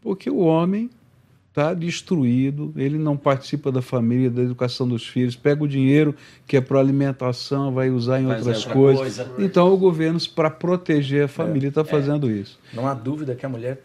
Porque 0.02 0.28
o 0.28 0.38
homem 0.38 0.90
está 1.54 1.72
destruído, 1.72 2.74
ele 2.76 2.98
não 2.98 3.16
participa 3.16 3.70
da 3.70 3.80
família, 3.80 4.28
da 4.28 4.42
educação 4.42 4.88
dos 4.88 5.06
filhos, 5.06 5.36
pega 5.36 5.62
o 5.62 5.68
dinheiro 5.68 6.12
que 6.48 6.56
é 6.56 6.60
para 6.60 6.80
alimentação, 6.80 7.72
vai 7.72 7.90
usar 7.90 8.20
em 8.20 8.26
usar 8.26 8.38
outras 8.38 8.56
outra 8.56 8.72
coisas. 8.72 9.28
coisa. 9.28 9.34
Então 9.38 9.72
o 9.72 9.76
governo, 9.76 10.18
para 10.34 10.50
proteger 10.50 11.26
a 11.26 11.28
família, 11.28 11.68
está 11.68 11.84
fazendo 11.84 12.28
isso. 12.28 12.58
Não 12.72 12.88
há 12.88 12.92
dúvida 12.92 13.36
que 13.36 13.46
a 13.46 13.48
mulher 13.48 13.80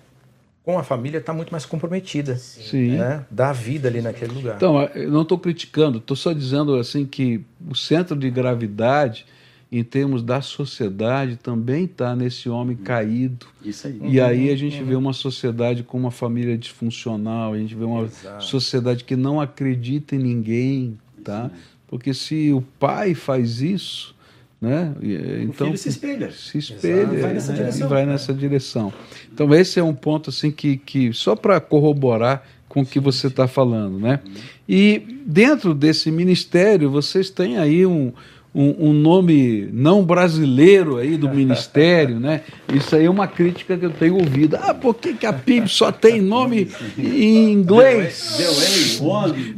com 0.63 0.79
a 0.79 0.83
família 0.83 1.19
está 1.19 1.31
muito 1.31 1.51
mais 1.51 1.63
comprometida. 1.63 2.35
Sim. 2.37 2.97
Né? 2.97 3.23
Dá 3.29 3.53
vida 3.53 3.87
ali 3.87 4.01
naquele 4.01 4.33
lugar. 4.33 4.55
Então, 4.55 4.81
eu 4.95 5.11
não 5.11 5.21
estou 5.21 5.37
criticando, 5.37 5.99
estou 5.99 6.17
só 6.17 6.33
dizendo 6.33 6.75
assim 6.75 7.05
que 7.05 7.45
o 7.69 7.75
centro 7.75 8.15
de 8.15 8.31
gravidade, 8.31 9.27
em 9.71 9.83
termos 9.83 10.23
da 10.23 10.41
sociedade, 10.41 11.35
também 11.37 11.85
está 11.85 12.15
nesse 12.15 12.49
homem 12.49 12.75
caído. 12.75 13.45
Isso 13.63 13.85
aí. 13.87 13.99
E 14.03 14.19
aí 14.19 14.49
a 14.49 14.55
gente 14.55 14.81
vê 14.83 14.95
uma 14.95 15.13
sociedade 15.13 15.83
com 15.83 15.97
uma 15.97 16.09
família 16.11 16.57
disfuncional, 16.57 17.53
a 17.53 17.57
gente 17.57 17.75
vê 17.75 17.83
uma 17.85 18.03
Exato. 18.03 18.43
sociedade 18.43 19.03
que 19.03 19.15
não 19.15 19.39
acredita 19.39 20.15
em 20.15 20.19
ninguém, 20.19 20.97
tá? 21.23 21.51
Porque 21.87 22.13
se 22.13 22.51
o 22.51 22.61
pai 22.79 23.13
faz 23.13 23.61
isso, 23.61 24.15
né? 24.59 24.93
e- 25.01 25.43
Então 25.43 25.67
filho 25.67 25.77
se 25.77 25.89
espelha. 25.89 26.31
Se 26.31 26.57
espelha, 26.57 27.05
Vai 27.05 27.33
nessa 27.33 27.51
né? 27.51 27.57
direção. 27.59 27.89
vai 27.89 28.05
nessa 28.05 28.33
direção. 28.33 28.93
Então 29.31 29.53
esse 29.53 29.79
é 29.79 29.83
um 29.83 29.93
ponto 29.93 30.31
assim 30.31 30.49
que, 30.51 30.77
que 30.77 31.13
só 31.13 31.35
para 31.35 31.59
corroborar 31.59 32.43
com 32.67 32.81
o 32.81 32.85
que 32.85 32.99
você 32.99 33.27
está 33.27 33.47
falando, 33.47 33.99
né? 33.99 34.19
E 34.67 35.01
dentro 35.25 35.73
desse 35.75 36.11
ministério 36.11 36.89
vocês 36.91 37.29
têm 37.29 37.57
aí 37.57 37.85
um, 37.85 38.11
um, 38.53 38.89
um 38.89 38.93
nome 38.93 39.69
não 39.71 40.03
brasileiro 40.03 40.97
aí 40.97 41.17
do 41.17 41.29
ministério, 41.29 42.19
né? 42.19 42.41
Isso 42.73 42.95
aí 42.95 43.05
é 43.05 43.09
uma 43.09 43.27
crítica 43.27 43.77
que 43.77 43.85
eu 43.85 43.91
tenho 43.91 44.15
ouvido. 44.15 44.57
Ah, 44.59 44.73
por 44.73 44.95
que, 44.95 45.13
que 45.13 45.25
a 45.25 45.33
PIB 45.33 45.67
só 45.67 45.91
tem 45.91 46.19
nome 46.19 46.71
em 46.97 47.51
inglês? 47.51 48.37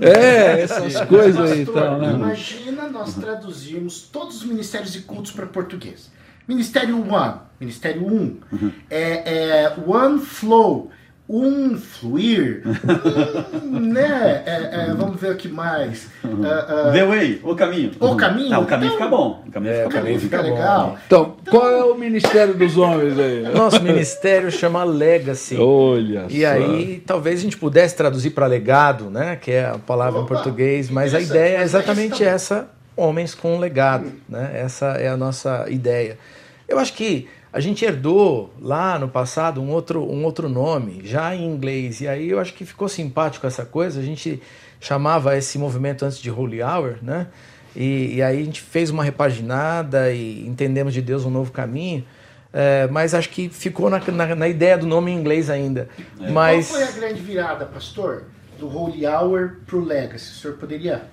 É, 0.02 0.62
essas 0.62 1.02
coisas 1.02 1.52
aí 1.52 1.62
e 1.62 1.66
tal, 1.66 2.00
né? 2.00 2.14
Imagina 2.14 2.90
nós 2.90 3.16
traduzirmos 3.16 4.02
todos 4.12 4.38
os 4.38 4.44
ministérios 4.46 4.96
e 4.96 5.02
cultos 5.02 5.32
para 5.32 5.46
português. 5.46 6.12
Ministério 6.48 6.98
One, 7.10 7.36
Ministério 7.60 8.06
1, 8.06 8.14
um, 8.14 8.72
é, 8.90 9.64
é 9.64 9.76
One 9.88 10.20
Flow, 10.20 10.92
um 11.34 11.78
fluir, 11.78 12.62
um, 13.64 13.80
né? 13.80 14.44
É, 14.46 14.70
é, 14.90 14.94
vamos 14.94 15.20
ver 15.20 15.32
o 15.32 15.36
que 15.38 15.48
mais. 15.48 16.08
Ah, 16.24 16.88
ah, 16.90 16.92
The 16.92 17.06
way, 17.06 17.40
o 17.44 17.56
caminho. 17.56 17.92
O 18.00 18.16
caminho? 18.16 18.50
Não, 18.50 18.64
o 18.64 18.66
caminho 18.66 18.94
Então- 18.94 18.98
fica 19.08 19.10
bom. 19.10 19.44
O 19.48 19.52
caminho 19.52 19.72
É, 19.74 19.76
fica 19.78 19.88
o 19.88 19.90
bom. 19.92 19.98
caminho 19.98 20.20
fica 20.20 20.38
fica 20.38 20.50
bom. 20.50 20.56
legal. 20.56 20.98
Então, 21.08 21.36
qual 21.50 21.70
é 21.70 21.84
o 21.86 21.96
ministério 21.96 22.54
dos 22.54 22.78
homens 22.78 23.18
aí? 23.18 23.44
Nosso 23.56 23.82
ministério 23.82 24.52
chama 24.52 24.84
Legacy. 24.84 25.56
Olha 25.58 26.26
E 26.30 26.42
só. 26.42 26.48
aí, 26.48 27.04
talvez 27.06 27.40
a 27.40 27.44
gente 27.44 27.58
pudesse 27.58 27.96
traduzir 27.96 28.32
para 28.32 28.46
legado, 28.46 29.10
né? 29.10 29.38
Que 29.40 29.52
é 29.52 29.66
a 29.68 29.78
palavra 29.78 30.20
em 30.20 30.24
Opa, 30.24 30.36
português, 30.36 30.90
mas 30.90 31.16
a 31.16 31.22
ideia 31.22 31.56
é 31.56 31.58
mas 31.60 31.74
exatamente 31.74 32.20
tá 32.24 32.30
essa: 32.30 32.68
homens 32.96 33.34
com 33.34 33.58
legado, 33.58 34.12
né? 34.28 34.52
Essa 34.56 34.88
é 34.98 35.08
a 35.08 35.16
nossa 35.16 35.66
ideia. 35.70 36.18
Eu 36.68 36.78
acho 36.78 36.94
que 36.94 37.28
a 37.54 37.60
gente 37.60 37.84
herdou 37.84 38.54
lá 38.60 38.98
no 38.98 39.10
passado 39.10 39.62
um 39.62 39.70
outro, 39.72 40.02
um 40.04 40.24
outro 40.24 40.48
nome, 40.48 41.02
já 41.04 41.36
em 41.36 41.46
inglês, 41.46 42.00
e 42.00 42.08
aí 42.08 42.30
eu 42.30 42.40
acho 42.40 42.54
que 42.54 42.66
ficou 42.66 42.88
simpático 42.88 43.46
essa 43.46 43.66
coisa. 43.66 44.00
A 44.00 44.04
gente 44.04 44.42
chamava 44.80 45.38
esse 45.38 45.58
movimento 45.58 46.06
antes 46.06 46.18
de 46.18 46.32
Holy 46.32 46.64
Hour, 46.64 46.98
né? 47.02 47.28
E, 47.76 48.16
e 48.16 48.22
aí 48.22 48.42
a 48.42 48.44
gente 48.44 48.62
fez 48.62 48.90
uma 48.90 49.04
repaginada 49.04 50.12
e 50.12 50.48
entendemos 50.48 50.94
de 50.94 51.02
Deus 51.02 51.26
um 51.26 51.30
novo 51.30 51.52
caminho. 51.52 52.06
É, 52.54 52.88
mas 52.88 53.14
acho 53.14 53.30
que 53.30 53.50
ficou 53.50 53.90
na, 53.90 54.00
na, 54.00 54.36
na 54.36 54.48
ideia 54.48 54.78
do 54.78 54.86
nome 54.86 55.12
em 55.12 55.16
inglês 55.18 55.50
ainda. 55.50 55.90
Mas 56.32 56.70
Qual 56.70 56.80
foi 56.80 56.88
a 56.88 56.92
grande 56.92 57.22
virada, 57.22 57.66
pastor, 57.66 58.26
do 58.60 58.68
Holy 58.68 59.06
Hour 59.06 59.58
pro 59.66 59.84
Legacy? 59.84 60.32
O 60.32 60.36
senhor 60.36 60.58
poderia 60.58 61.04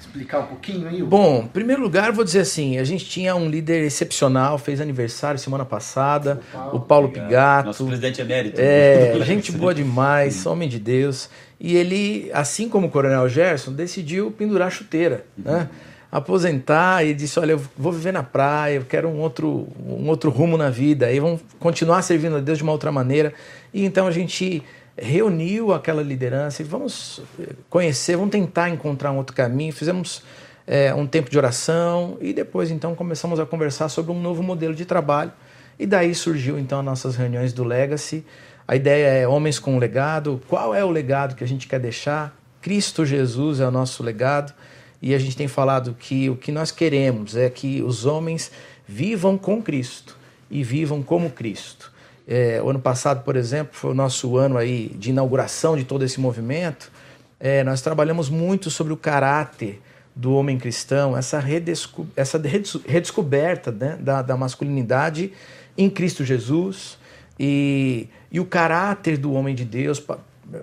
explicar 0.00 0.40
um 0.40 0.46
pouquinho 0.46 0.88
aí? 0.88 1.02
Bom, 1.02 1.42
em 1.44 1.48
primeiro 1.48 1.82
lugar, 1.82 2.08
eu 2.08 2.12
vou 2.12 2.24
dizer 2.24 2.40
assim: 2.40 2.78
a 2.78 2.84
gente 2.84 3.04
tinha 3.04 3.34
um 3.34 3.48
líder 3.48 3.82
excepcional, 3.84 4.58
fez 4.58 4.80
aniversário 4.80 5.38
semana 5.38 5.64
passada, 5.64 6.40
O 6.52 6.52
Paulo 6.52 6.76
o 6.76 6.80
Paulo 6.80 7.08
Nosso 7.08 7.26
Pigato. 7.26 7.84
presidente 7.86 8.20
emérito. 8.20 8.60
É, 8.60 9.18
gente 9.24 9.52
boa 9.52 9.74
demais, 9.74 10.44
homem 10.46 10.68
de 10.68 10.78
Deus. 10.78 11.28
E 11.58 11.76
ele, 11.76 12.30
assim 12.32 12.68
como 12.68 12.86
o 12.86 12.90
Coronel 12.90 13.28
Gerson, 13.28 13.72
decidiu 13.72 14.30
pendurar 14.30 14.68
a 14.68 14.70
chuteira, 14.70 15.26
né? 15.36 15.68
Aposentar 16.10 17.04
e 17.04 17.14
disse: 17.14 17.38
Olha, 17.38 17.52
eu 17.52 17.60
vou 17.76 17.92
viver 17.92 18.12
na 18.12 18.22
praia, 18.22 18.76
eu 18.76 18.84
quero 18.84 19.08
um 19.08 19.20
outro, 19.20 19.68
um 19.86 20.08
outro 20.08 20.28
rumo 20.30 20.56
na 20.56 20.68
vida. 20.68 21.06
Aí 21.06 21.20
vamos 21.20 21.40
continuar 21.60 22.02
servindo 22.02 22.36
a 22.36 22.40
Deus 22.40 22.58
de 22.58 22.64
uma 22.64 22.72
outra 22.72 22.90
maneira. 22.90 23.32
E 23.72 23.84
então 23.84 24.08
a 24.08 24.10
gente 24.10 24.62
reuniu 25.00 25.72
aquela 25.72 26.02
liderança 26.02 26.62
e 26.62 26.64
vamos 26.64 27.22
conhecer, 27.68 28.16
vamos 28.16 28.30
tentar 28.30 28.68
encontrar 28.68 29.10
um 29.10 29.16
outro 29.16 29.34
caminho. 29.34 29.72
Fizemos 29.72 30.22
é, 30.66 30.94
um 30.94 31.06
tempo 31.06 31.30
de 31.30 31.38
oração 31.38 32.18
e 32.20 32.32
depois 32.32 32.70
então 32.70 32.94
começamos 32.94 33.40
a 33.40 33.46
conversar 33.46 33.88
sobre 33.88 34.12
um 34.12 34.20
novo 34.20 34.42
modelo 34.42 34.74
de 34.74 34.84
trabalho. 34.84 35.32
E 35.78 35.86
daí 35.86 36.14
surgiu 36.14 36.58
então 36.58 36.80
as 36.80 36.84
nossas 36.84 37.16
reuniões 37.16 37.52
do 37.52 37.64
Legacy. 37.64 38.24
A 38.68 38.76
ideia 38.76 39.06
é 39.06 39.26
homens 39.26 39.58
com 39.58 39.78
legado. 39.78 40.40
Qual 40.46 40.74
é 40.74 40.84
o 40.84 40.90
legado 40.90 41.34
que 41.34 41.42
a 41.42 41.48
gente 41.48 41.66
quer 41.66 41.80
deixar? 41.80 42.36
Cristo 42.60 43.06
Jesus 43.06 43.58
é 43.58 43.66
o 43.66 43.70
nosso 43.70 44.02
legado. 44.02 44.52
E 45.00 45.14
a 45.14 45.18
gente 45.18 45.34
tem 45.34 45.48
falado 45.48 45.96
que 45.98 46.28
o 46.28 46.36
que 46.36 46.52
nós 46.52 46.70
queremos 46.70 47.34
é 47.34 47.48
que 47.48 47.82
os 47.82 48.04
homens 48.04 48.52
vivam 48.86 49.38
com 49.38 49.62
Cristo 49.62 50.18
e 50.50 50.62
vivam 50.62 51.02
como 51.02 51.30
Cristo. 51.30 51.89
É, 52.32 52.62
o 52.62 52.70
ano 52.70 52.78
passado, 52.78 53.24
por 53.24 53.34
exemplo, 53.34 53.74
foi 53.74 53.90
o 53.90 53.94
nosso 53.94 54.36
ano 54.36 54.56
aí 54.56 54.88
de 54.94 55.10
inauguração 55.10 55.76
de 55.76 55.82
todo 55.82 56.04
esse 56.04 56.20
movimento. 56.20 56.92
É, 57.40 57.64
nós 57.64 57.82
trabalhamos 57.82 58.30
muito 58.30 58.70
sobre 58.70 58.92
o 58.92 58.96
caráter 58.96 59.82
do 60.14 60.34
homem 60.34 60.56
cristão, 60.56 61.16
essa, 61.16 61.40
redesco 61.40 62.06
essa 62.14 62.38
redes 62.38 62.76
redescoberta 62.86 63.72
né, 63.72 63.98
da, 63.98 64.22
da 64.22 64.36
masculinidade 64.36 65.32
em 65.76 65.90
Cristo 65.90 66.24
Jesus 66.24 66.98
e, 67.36 68.06
e 68.30 68.38
o 68.38 68.44
caráter 68.44 69.16
do 69.16 69.32
homem 69.32 69.52
de 69.52 69.64
Deus, 69.64 70.00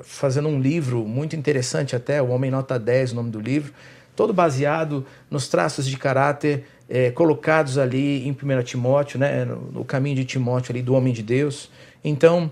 fazendo 0.04 0.48
um 0.48 0.62
livro 0.62 1.06
muito 1.06 1.36
interessante 1.36 1.98
até, 1.98 2.22
O 2.22 2.30
Homem 2.30 2.50
Nota 2.50 2.80
10, 2.80 3.12
o 3.12 3.16
nome 3.16 3.30
do 3.30 3.42
livro, 3.42 3.74
todo 4.16 4.32
baseado 4.32 5.06
nos 5.30 5.50
traços 5.50 5.86
de 5.86 5.98
caráter 5.98 6.66
é, 6.89 7.12
colocados 7.12 7.78
ali 7.78 8.28
em 8.28 8.32
1 8.32 8.63
Timóteo, 8.63 9.19
né, 9.19 9.45
no, 9.45 9.84
caminho 9.84 10.15
de 10.15 10.26
Timóteo 10.26 10.71
ali 10.71 10.82
do 10.82 10.93
homem 10.93 11.13
de 11.13 11.21
Deus. 11.21 11.69
Então, 12.04 12.52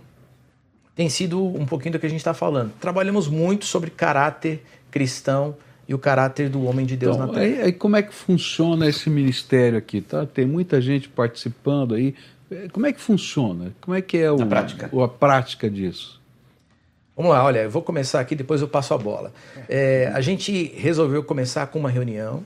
tem 0.95 1.09
sido 1.09 1.43
um 1.43 1.65
pouquinho 1.65 1.93
do 1.93 1.99
que 1.99 2.05
a 2.05 2.09
gente 2.09 2.19
está 2.19 2.33
falando. 2.33 2.71
Trabalhamos 2.79 3.27
muito 3.27 3.65
sobre 3.65 3.89
caráter 3.89 4.63
cristão 4.91 5.55
e 5.87 5.93
o 5.93 5.99
caráter 5.99 6.49
do 6.49 6.65
homem 6.65 6.85
de 6.85 6.97
Deus 6.97 7.15
então, 7.15 7.27
na 7.27 7.33
terra. 7.33 7.45
Aí, 7.45 7.61
aí, 7.61 7.73
como 7.73 7.95
é 7.95 8.01
que 8.01 8.13
funciona 8.13 8.87
esse 8.87 9.09
ministério 9.09 9.77
aqui? 9.77 10.01
Tá? 10.01 10.25
Tem 10.25 10.45
muita 10.45 10.81
gente 10.81 11.07
participando 11.07 11.95
aí. 11.95 12.15
Como 12.71 12.85
é 12.85 12.93
que 12.93 13.01
funciona? 13.01 13.73
Como 13.81 13.95
é 13.95 14.01
que 14.01 14.17
é 14.17 14.31
o, 14.31 14.41
a 14.41 14.45
prática, 14.45 15.03
a 15.03 15.07
prática 15.07 15.69
disso? 15.69 16.21
Vamos 17.15 17.31
lá, 17.31 17.43
olha, 17.43 17.59
eu 17.59 17.69
vou 17.69 17.81
começar 17.81 18.19
aqui, 18.19 18.35
depois 18.35 18.61
eu 18.61 18.67
passo 18.67 18.93
a 18.93 18.97
bola. 18.97 19.33
É, 19.69 20.11
a 20.13 20.19
gente 20.19 20.73
resolveu 20.75 21.23
começar 21.23 21.65
com 21.67 21.79
uma 21.79 21.89
reunião, 21.89 22.43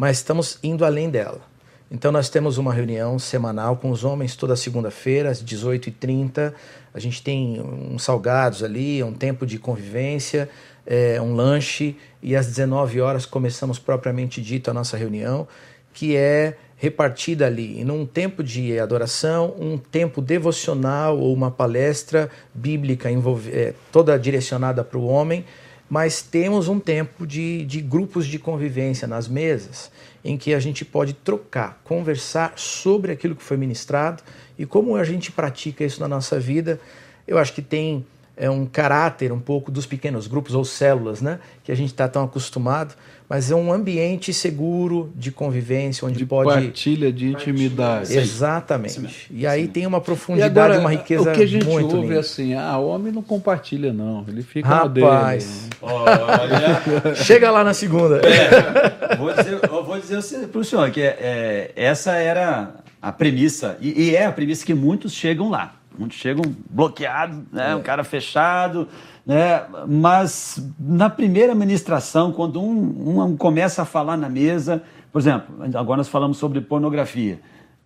mas 0.00 0.16
estamos 0.16 0.58
indo 0.62 0.82
além 0.82 1.10
dela. 1.10 1.42
Então 1.90 2.10
nós 2.10 2.30
temos 2.30 2.56
uma 2.56 2.72
reunião 2.72 3.18
semanal 3.18 3.76
com 3.76 3.90
os 3.90 4.02
homens 4.02 4.34
toda 4.34 4.56
segunda-feira, 4.56 5.28
às 5.28 5.44
18h30. 5.44 6.54
A 6.94 6.98
gente 6.98 7.22
tem 7.22 7.60
uns 7.60 8.02
salgados 8.02 8.62
ali, 8.62 9.02
um 9.02 9.12
tempo 9.12 9.44
de 9.44 9.58
convivência, 9.58 10.48
é, 10.86 11.20
um 11.20 11.34
lanche, 11.34 11.98
e 12.22 12.34
às 12.34 12.46
19 12.46 12.98
horas 12.98 13.26
começamos 13.26 13.78
propriamente 13.78 14.40
dito 14.40 14.70
a 14.70 14.72
nossa 14.72 14.96
reunião, 14.96 15.46
que 15.92 16.16
é 16.16 16.56
repartida 16.78 17.44
ali 17.44 17.78
em 17.78 17.90
um 17.90 18.06
tempo 18.06 18.42
de 18.42 18.80
adoração, 18.80 19.54
um 19.60 19.76
tempo 19.76 20.22
devocional 20.22 21.18
ou 21.18 21.34
uma 21.34 21.50
palestra 21.50 22.30
bíblica 22.54 23.10
é, 23.52 23.74
toda 23.92 24.18
direcionada 24.18 24.82
para 24.82 24.98
o 24.98 25.06
homem, 25.06 25.44
mas 25.90 26.22
temos 26.22 26.68
um 26.68 26.78
tempo 26.78 27.26
de, 27.26 27.64
de 27.66 27.80
grupos 27.80 28.24
de 28.24 28.38
convivência 28.38 29.08
nas 29.08 29.26
mesas 29.26 29.90
em 30.24 30.38
que 30.38 30.54
a 30.54 30.60
gente 30.60 30.84
pode 30.84 31.14
trocar, 31.14 31.80
conversar 31.82 32.52
sobre 32.54 33.10
aquilo 33.10 33.34
que 33.34 33.42
foi 33.42 33.56
ministrado 33.56 34.22
e 34.56 34.64
como 34.64 34.94
a 34.94 35.02
gente 35.02 35.32
pratica 35.32 35.82
isso 35.82 36.00
na 36.00 36.06
nossa 36.06 36.38
vida. 36.38 36.78
Eu 37.26 37.38
acho 37.38 37.52
que 37.52 37.62
tem 37.62 38.06
é, 38.36 38.48
um 38.48 38.66
caráter 38.66 39.32
um 39.32 39.40
pouco 39.40 39.70
dos 39.70 39.84
pequenos 39.84 40.26
grupos 40.26 40.54
ou 40.54 40.64
células, 40.64 41.20
né? 41.20 41.40
Que 41.64 41.72
a 41.72 41.74
gente 41.74 41.90
está 41.90 42.06
tão 42.06 42.22
acostumado, 42.22 42.94
mas 43.30 43.48
é 43.48 43.54
um 43.54 43.72
ambiente 43.72 44.34
seguro 44.34 45.12
de 45.14 45.30
convivência, 45.30 46.04
onde 46.04 46.18
de 46.18 46.26
pode. 46.26 46.50
Partilha 46.50 47.12
de 47.12 47.28
intimidade. 47.28 48.12
Exatamente. 48.12 49.28
E 49.30 49.46
aí 49.46 49.68
tem 49.68 49.86
uma 49.86 50.00
profundidade, 50.00 50.58
agora, 50.58 50.80
uma 50.80 50.90
riqueza. 50.90 51.30
O 51.30 51.32
que 51.32 51.42
a 51.44 51.46
gente 51.46 51.64
muito 51.64 51.94
ouve 51.94 52.08
linda. 52.08 52.16
é 52.16 52.18
assim: 52.18 52.54
ah, 52.54 52.76
homem 52.78 53.12
não 53.12 53.22
compartilha, 53.22 53.92
não. 53.92 54.24
Ele 54.26 54.42
fica 54.42 54.66
Rapaz. 54.66 55.68
Olha. 55.80 57.14
Chega 57.14 57.52
lá 57.52 57.62
na 57.62 57.72
segunda. 57.72 58.20
É, 58.26 59.14
vou 59.14 59.32
dizer, 59.32 59.60
eu 59.62 59.84
vou 59.84 60.00
dizer 60.00 60.48
para 60.48 60.60
o 60.60 60.64
senhor 60.64 60.90
que 60.90 61.00
é, 61.00 61.70
essa 61.76 62.16
era 62.16 62.74
a 63.00 63.12
premissa, 63.12 63.78
e, 63.80 64.08
e, 64.08 64.16
é 64.16 64.26
a 64.26 64.32
premissa 64.32 64.66
que 64.66 64.74
muitos 64.74 65.12
chegam 65.12 65.48
lá. 65.48 65.76
Muitos 65.96 66.18
chegam 66.18 66.42
bloqueados, 66.68 67.38
né? 67.52 67.70
É. 67.70 67.76
um 67.76 67.82
cara 67.82 68.02
fechado, 68.02 68.88
né? 69.30 69.64
mas 69.86 70.60
na 70.76 71.08
primeira 71.08 71.54
ministração, 71.54 72.32
quando 72.32 72.60
um, 72.60 73.20
um 73.22 73.36
começa 73.36 73.82
a 73.82 73.84
falar 73.84 74.16
na 74.16 74.28
mesa, 74.28 74.82
por 75.12 75.20
exemplo, 75.20 75.54
agora 75.76 75.98
nós 75.98 76.08
falamos 76.08 76.36
sobre 76.36 76.60
pornografia. 76.60 77.40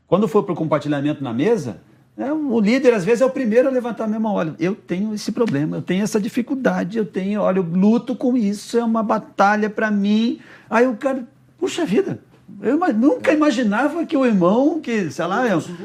Quando 0.07 0.26
for 0.26 0.42
para 0.42 0.54
o 0.54 0.57
compartilhamento 0.57 1.22
na 1.22 1.35
mesa, 1.35 1.83
né, 2.16 2.33
o 2.33 2.59
líder 2.59 2.94
às 2.94 3.04
vezes 3.04 3.20
é 3.20 3.26
o 3.26 3.30
primeiro 3.30 3.68
a 3.68 3.70
levantar 3.70 4.04
a 4.04 4.07
mesma 4.07 4.33
olha, 4.33 4.54
eu 4.59 4.74
tenho 4.74 5.12
esse 5.12 5.33
problema, 5.33 5.76
eu 5.76 5.83
tenho 5.83 6.02
essa 6.02 6.18
dificuldade, 6.18 6.96
eu 6.96 7.04
tenho, 7.04 7.42
olha, 7.42 7.59
eu 7.59 7.62
luto 7.62 8.16
com 8.16 8.38
isso, 8.38 8.78
é 8.78 8.85
uma 8.85 9.02
batalha 9.02 9.68
para 9.68 9.90
mim. 9.90 10.40
Aí 10.70 10.87
o 10.87 10.96
cara, 10.96 11.28
puxa 11.59 11.85
vida, 11.85 12.20
eu 12.62 12.78
nunca 12.94 13.33
imaginava 13.33 14.04
que 14.07 14.16
o 14.16 14.24
irmão, 14.24 14.80
que, 14.80 15.11
sei 15.11 15.26
lá, 15.26 15.42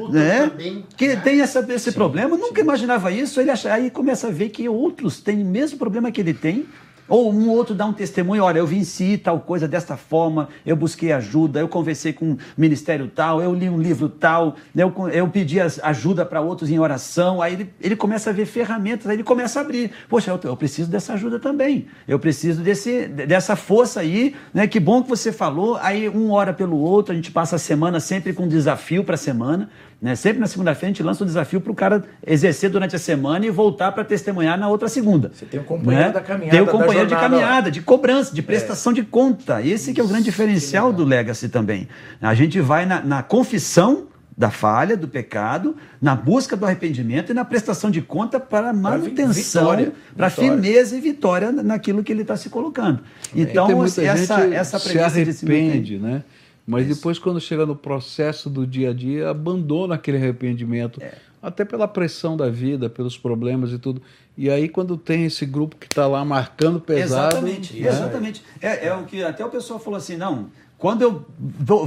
né, 0.09 0.51
que 0.95 1.15
tem 1.17 1.41
essa, 1.41 1.65
esse 1.73 1.91
sim, 1.91 1.97
problema, 1.97 2.35
sim. 2.35 2.41
nunca 2.41 2.61
imaginava 2.61 3.11
isso. 3.11 3.39
Ele 3.39 3.51
acha, 3.51 3.73
aí 3.73 3.89
começa 3.89 4.27
a 4.27 4.31
ver 4.31 4.49
que 4.49 4.67
outros 4.69 5.19
têm 5.19 5.41
o 5.41 5.45
mesmo 5.45 5.77
problema 5.77 6.11
que 6.11 6.21
ele 6.21 6.33
tem 6.33 6.65
ou 7.09 7.33
um 7.33 7.49
outro 7.49 7.75
dá 7.75 7.85
um 7.85 7.93
testemunho, 7.93 8.43
olha, 8.43 8.59
eu 8.59 8.67
venci 8.67 9.17
tal 9.17 9.39
coisa 9.39 9.67
desta 9.67 9.97
forma, 9.97 10.47
eu 10.65 10.75
busquei 10.75 11.11
ajuda, 11.11 11.59
eu 11.59 11.67
conversei 11.67 12.13
com 12.13 12.31
um 12.31 12.37
ministério 12.55 13.07
tal, 13.07 13.41
eu 13.41 13.53
li 13.53 13.69
um 13.69 13.79
livro 13.79 14.07
tal, 14.07 14.55
eu, 14.75 14.93
eu 15.11 15.27
pedi 15.27 15.59
ajuda 15.59 16.25
para 16.25 16.39
outros 16.39 16.69
em 16.69 16.79
oração, 16.79 17.41
aí 17.41 17.53
ele, 17.53 17.69
ele 17.81 17.95
começa 17.95 18.29
a 18.29 18.33
ver 18.33 18.45
ferramentas, 18.45 19.07
aí 19.07 19.15
ele 19.15 19.23
começa 19.23 19.59
a 19.59 19.63
abrir. 19.63 19.91
Poxa, 20.07 20.31
eu, 20.31 20.39
eu 20.43 20.55
preciso 20.55 20.89
dessa 20.89 21.13
ajuda 21.13 21.39
também, 21.39 21.87
eu 22.07 22.19
preciso 22.19 22.61
desse, 22.61 23.07
dessa 23.07 23.55
força 23.55 23.99
aí, 23.99 24.35
né? 24.53 24.67
Que 24.67 24.79
bom 24.79 25.01
que 25.01 25.09
você 25.09 25.31
falou, 25.31 25.77
aí 25.81 26.07
um 26.07 26.31
ora 26.31 26.53
pelo 26.53 26.77
outro, 26.77 27.11
a 27.11 27.15
gente 27.15 27.31
passa 27.31 27.55
a 27.55 27.59
semana 27.59 27.99
sempre 27.99 28.33
com 28.33 28.43
um 28.43 28.47
desafio 28.47 29.03
para 29.03 29.15
a 29.15 29.17
semana, 29.17 29.69
né? 30.01 30.15
Sempre 30.15 30.39
na 30.39 30.47
segunda-feira 30.47 30.87
a 30.87 30.93
gente 30.93 31.03
lança 31.03 31.23
um 31.23 31.27
desafio 31.27 31.59
para 31.59 31.71
o 31.71 31.75
cara 31.75 32.03
exercer 32.25 32.69
durante 32.69 32.95
a 32.95 32.99
semana 32.99 33.45
e 33.45 33.49
voltar 33.49 33.91
para 33.91 34.03
testemunhar 34.03 34.57
na 34.57 34.69
outra 34.69 34.87
segunda. 34.87 35.31
Você 35.33 35.45
tem 35.45 35.59
um 35.59 35.63
companheiro 35.63 36.07
né? 36.07 36.13
da 36.13 36.21
caminhada. 36.21 36.51
Tem 36.51 36.61
um 36.61 36.65
companheiro 36.65 37.07
de 37.07 37.15
caminhada, 37.15 37.71
de 37.71 37.81
cobrança, 37.81 38.33
de 38.33 38.41
prestação 38.41 38.93
é. 38.93 38.95
de 38.95 39.03
conta. 39.03 39.61
Esse 39.61 39.93
que 39.93 39.99
é 39.99 40.03
o 40.03 40.07
grande 40.07 40.23
diferencial 40.23 40.93
do 40.93 41.03
Legacy 41.03 41.49
também. 41.49 41.87
A 42.21 42.33
gente 42.33 42.61
vai 42.61 42.85
na, 42.85 43.01
na 43.01 43.21
confissão 43.21 44.07
da 44.37 44.49
falha, 44.49 44.95
do 44.95 45.05
pecado, 45.05 45.75
na 46.01 46.15
busca 46.15 46.55
do 46.55 46.65
arrependimento 46.65 47.31
e 47.31 47.33
na 47.33 47.43
prestação 47.43 47.91
de 47.91 48.01
conta 48.01 48.39
para 48.39 48.71
manutenção, 48.71 49.91
para 50.15 50.29
firmeza 50.29 50.95
e 50.95 51.01
vitória 51.01 51.51
naquilo 51.51 52.01
que 52.01 52.13
ele 52.13 52.21
está 52.21 52.37
se 52.37 52.49
colocando. 52.49 53.01
Então, 53.35 53.83
essa, 53.83 54.45
essa 54.45 54.79
premissa 54.79 55.09
se 55.09 55.45
arrepende, 55.45 55.97
né? 55.97 56.23
Mas 56.69 56.85
Isso. 56.85 56.97
depois, 56.97 57.17
quando 57.17 57.41
chega 57.41 57.65
no 57.65 57.75
processo 57.75 58.47
do 58.47 58.67
dia 58.67 58.91
a 58.91 58.93
dia, 58.93 59.31
abandona 59.31 59.95
aquele 59.95 60.17
arrependimento. 60.17 61.01
É. 61.01 61.13
Até 61.41 61.65
pela 61.65 61.87
pressão 61.87 62.37
da 62.37 62.47
vida, 62.47 62.87
pelos 62.87 63.17
problemas 63.17 63.71
e 63.71 63.79
tudo. 63.79 63.99
E 64.37 64.51
aí, 64.51 64.69
quando 64.69 64.95
tem 64.95 65.25
esse 65.25 65.47
grupo 65.47 65.75
que 65.77 65.87
está 65.87 66.05
lá 66.05 66.23
marcando 66.23 66.79
pesado. 66.79 67.37
Exatamente, 67.37 67.73
né? 67.73 67.89
exatamente. 67.89 68.43
É, 68.61 68.85
é 68.85 68.93
o 68.93 69.03
que 69.05 69.23
até 69.23 69.43
o 69.43 69.49
pessoal 69.49 69.79
falou 69.79 69.97
assim: 69.97 70.15
não, 70.15 70.51
quando 70.77 71.01
eu 71.01 71.25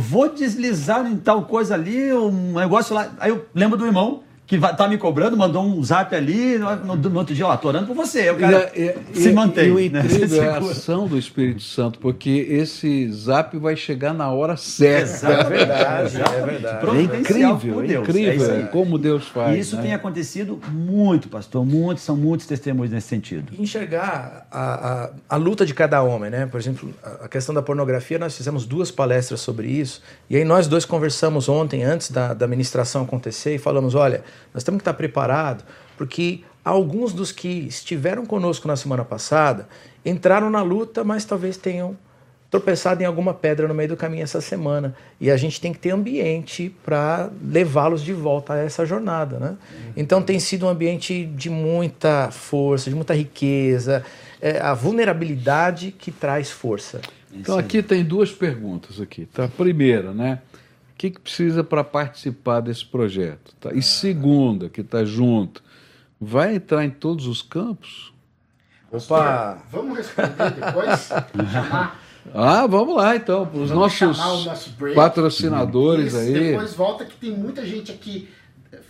vou 0.01 0.29
deslizar 0.29 1.07
em 1.07 1.17
tal 1.17 1.45
coisa 1.45 1.75
ali, 1.75 2.13
um 2.13 2.55
negócio 2.55 2.93
lá. 2.93 3.13
Aí 3.21 3.31
eu 3.31 3.47
lembro 3.55 3.79
do 3.79 3.87
irmão 3.87 4.25
que 4.53 4.77
tá 4.77 4.87
me 4.87 4.99
cobrando, 4.99 5.35
mandou 5.35 5.65
um 5.65 5.83
zap 5.83 6.15
ali, 6.15 6.59
no, 6.59 6.95
no 6.95 7.19
outro 7.19 7.35
dia, 7.35 7.47
ó, 7.47 7.57
tô 7.57 7.69
orando 7.69 7.87
por 7.87 7.97
você. 7.97 8.29
O 8.31 8.37
cara 8.37 8.71
e, 8.77 8.95
e, 9.15 9.17
se 9.19 9.33
mantém. 9.33 9.69
E 9.69 9.71
o 9.71 9.91
né? 9.91 10.01
incrível 10.01 10.29
né? 10.43 10.47
é 10.47 10.51
a 10.51 10.59
ação 10.59 11.07
do 11.07 11.19
Espírito 11.19 11.63
Santo, 11.63 11.99
porque 11.99 12.47
esse 12.51 13.11
zap 13.11 13.57
vai 13.57 13.77
chegar 13.77 14.13
na 14.13 14.31
hora 14.31 14.55
certa. 14.59 15.27
É 15.27 15.45
verdade, 15.45 16.21
é 16.21 16.47
verdade. 16.47 16.87
É 16.87 17.03
incrível, 17.03 17.81
é 17.81 17.95
incrível 17.95 18.57
é 18.57 18.63
como 18.65 18.99
Deus 18.99 19.27
faz. 19.29 19.57
E 19.57 19.61
isso 19.61 19.77
né? 19.77 19.83
tem 19.83 19.95
acontecido 19.95 20.61
muito, 20.71 21.29
pastor, 21.29 21.65
muitos, 21.65 22.05
são 22.05 22.15
muitos 22.15 22.47
testemunhos 22.47 22.93
nesse 22.93 23.09
sentido. 23.09 23.55
Enxergar 23.59 24.47
a, 24.51 25.05
a, 25.05 25.11
a 25.31 25.37
luta 25.37 25.65
de 25.65 25.73
cada 25.73 26.03
homem, 26.03 26.31
né? 26.31 26.45
Por 26.45 26.61
exemplo, 26.61 26.93
a 27.23 27.29
questão 27.29 27.55
da 27.55 27.63
pornografia, 27.63 28.19
nós 28.19 28.37
fizemos 28.37 28.67
duas 28.67 28.91
palestras 28.91 29.41
sobre 29.41 29.69
isso, 29.69 30.03
e 30.29 30.37
aí 30.37 30.45
nós 30.45 30.67
dois 30.67 30.85
conversamos 30.85 31.49
ontem, 31.49 31.83
antes 31.83 32.11
da, 32.11 32.35
da 32.35 32.47
ministração 32.47 33.05
acontecer, 33.05 33.55
e 33.55 33.59
falamos, 33.59 33.95
olha, 33.95 34.23
nós 34.53 34.63
temos 34.63 34.79
que 34.79 34.83
estar 34.83 34.95
preparados, 34.95 35.65
porque 35.97 36.41
alguns 36.65 37.13
dos 37.13 37.33
que 37.33 37.49
estiveram 37.49 38.25
conosco 38.25 38.69
na 38.69 38.77
semana 38.77 39.05
passada 39.05 39.69
entraram 40.05 40.51
na 40.51 40.63
luta, 40.63 41.05
mas 41.05 41.25
talvez 41.25 41.57
tenham 41.57 41.97
tropeçado 42.53 43.03
em 43.03 43.07
alguma 43.07 43.33
pedra 43.33 43.67
no 43.67 43.73
meio 43.73 43.89
do 43.89 43.97
caminho 43.97 44.23
essa 44.23 44.43
semana. 44.43 44.95
E 45.19 45.31
a 45.31 45.37
gente 45.39 45.59
tem 45.59 45.73
que 45.73 45.79
ter 45.79 45.91
ambiente 45.91 46.75
para 46.85 47.31
levá-los 47.43 48.03
de 48.03 48.13
volta 48.13 48.53
a 48.53 48.59
essa 48.59 48.85
jornada. 48.85 49.39
Né? 49.39 49.57
Então 49.97 50.21
tem 50.21 50.39
sido 50.39 50.67
um 50.67 50.69
ambiente 50.69 51.25
de 51.25 51.49
muita 51.49 52.31
força, 52.31 52.91
de 52.91 52.95
muita 52.95 53.15
riqueza, 53.15 54.05
é 54.41 54.61
a 54.61 54.75
vulnerabilidade 54.75 55.93
que 55.93 56.13
traz 56.13 56.51
força. 56.51 57.01
Então 57.33 57.57
aqui 57.57 57.83
tem 57.83 58.05
duas 58.05 58.31
perguntas 58.31 59.01
aqui. 59.01 59.25
Tá? 59.25 59.49
Primeira, 59.49 60.13
né? 60.13 60.41
Que, 61.03 61.11
que 61.11 61.21
precisa 61.21 61.65
para 61.65 61.83
participar 61.83 62.61
desse 62.61 62.85
projeto? 62.85 63.53
Tá? 63.61 63.73
E 63.73 63.83
segunda, 63.83 64.69
que 64.69 64.83
está 64.83 65.05
junto, 65.05 65.61
vai 66.21 66.55
entrar 66.55 66.85
em 66.85 66.91
todos 66.91 67.27
os 67.27 67.43
campos? 67.43 68.13
Opa! 68.89 69.59
Vamos 69.69 69.99
responder 69.99 70.51
depois? 70.53 71.09
chamar? 71.51 72.01
Ah, 72.33 72.69
vamos 72.69 72.95
lá 72.95 73.17
então, 73.17 73.45
para 73.45 73.59
os 73.59 73.73
nossos 73.73 74.17
nosso 74.17 74.77
patrocinadores 74.95 76.15
aí. 76.15 76.33
Depois 76.33 76.73
volta 76.73 77.05
que 77.05 77.17
tem 77.17 77.33
muita 77.33 77.67
gente 77.67 77.91
aqui 77.91 78.29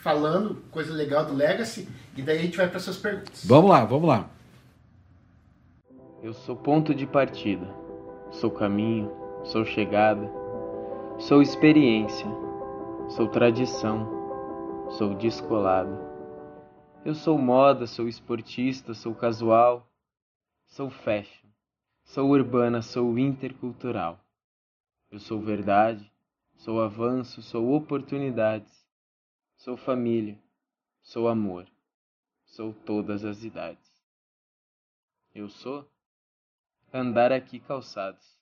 falando 0.02 0.58
coisa 0.70 0.92
legal 0.92 1.24
do 1.24 1.32
Legacy 1.32 1.88
e 2.14 2.20
daí 2.20 2.36
a 2.36 2.42
gente 2.42 2.58
vai 2.58 2.68
para 2.68 2.78
suas 2.78 2.98
perguntas. 2.98 3.42
Vamos 3.46 3.70
lá, 3.70 3.86
vamos 3.86 4.06
lá. 4.06 4.28
Eu 6.22 6.34
sou 6.34 6.54
ponto 6.54 6.94
de 6.94 7.06
partida, 7.06 7.66
sou 8.32 8.50
caminho, 8.50 9.10
sou 9.44 9.64
chegada 9.64 10.30
Sou 11.28 11.40
experiência, 11.40 12.26
sou 13.10 13.28
tradição, 13.28 14.08
sou 14.90 15.14
descolado. 15.14 15.96
Eu 17.04 17.14
sou 17.14 17.38
moda, 17.38 17.86
sou 17.86 18.08
esportista, 18.08 18.92
sou 18.92 19.14
casual, 19.14 19.88
sou 20.66 20.90
fashion, 20.90 21.48
sou 22.02 22.28
urbana, 22.30 22.82
sou 22.82 23.16
intercultural. 23.16 24.18
Eu 25.12 25.20
sou 25.20 25.40
verdade, 25.40 26.12
sou 26.56 26.82
avanço, 26.82 27.40
sou 27.40 27.72
oportunidades, 27.72 28.84
sou 29.56 29.76
família, 29.76 30.36
sou 31.02 31.28
amor, 31.28 31.68
sou 32.44 32.74
todas 32.74 33.24
as 33.24 33.44
idades. 33.44 33.92
Eu 35.32 35.48
sou 35.48 35.88
andar 36.92 37.30
aqui 37.30 37.60
calçados. 37.60 38.41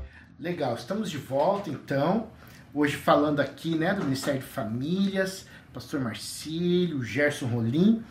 Legal, 0.41 0.73
estamos 0.73 1.11
de 1.11 1.19
volta 1.19 1.69
então. 1.69 2.25
Hoje 2.73 2.95
falando 2.95 3.39
aqui 3.39 3.77
né, 3.77 3.93
do 3.93 4.03
Ministério 4.03 4.39
de 4.39 4.47
Famílias, 4.47 5.45
Pastor 5.71 5.99
Marcílio, 5.99 7.03
Gerson 7.03 7.45
Rolim, 7.45 8.01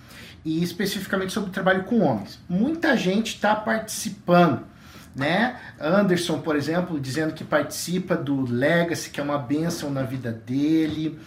e 0.44 0.62
especificamente 0.62 1.32
sobre 1.32 1.50
o 1.50 1.52
trabalho 1.52 1.82
com 1.82 1.98
homens. 1.98 2.38
Muita 2.48 2.96
gente 2.96 3.34
está 3.34 3.56
participando, 3.56 4.64
né? 5.12 5.58
Anderson, 5.80 6.40
por 6.40 6.54
exemplo, 6.54 7.00
dizendo 7.00 7.34
que 7.34 7.42
participa 7.42 8.14
do 8.14 8.42
Legacy, 8.48 9.10
que 9.10 9.18
é 9.18 9.24
uma 9.24 9.36
bênção 9.36 9.90
na 9.90 10.04
vida 10.04 10.30
dele. 10.30 11.18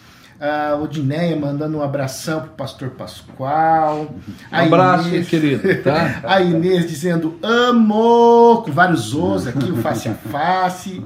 A 0.44 0.76
Odineia 0.76 1.38
mandando 1.38 1.78
um 1.78 1.82
abração 1.82 2.42
pro 2.42 2.50
pastor 2.50 2.90
Pascoal. 2.90 4.14
Um 4.52 4.56
abraço, 4.56 5.08
Inês, 5.08 5.30
querido, 5.30 5.82
tá? 5.82 6.20
A 6.28 6.42
Inês 6.42 6.86
dizendo 6.86 7.40
amo, 7.42 8.62
com 8.62 8.70
vários 8.70 9.14
os 9.14 9.48
aqui, 9.48 9.72
o 9.72 9.78
face 9.78 10.10
a 10.10 10.14
face. 10.14 11.02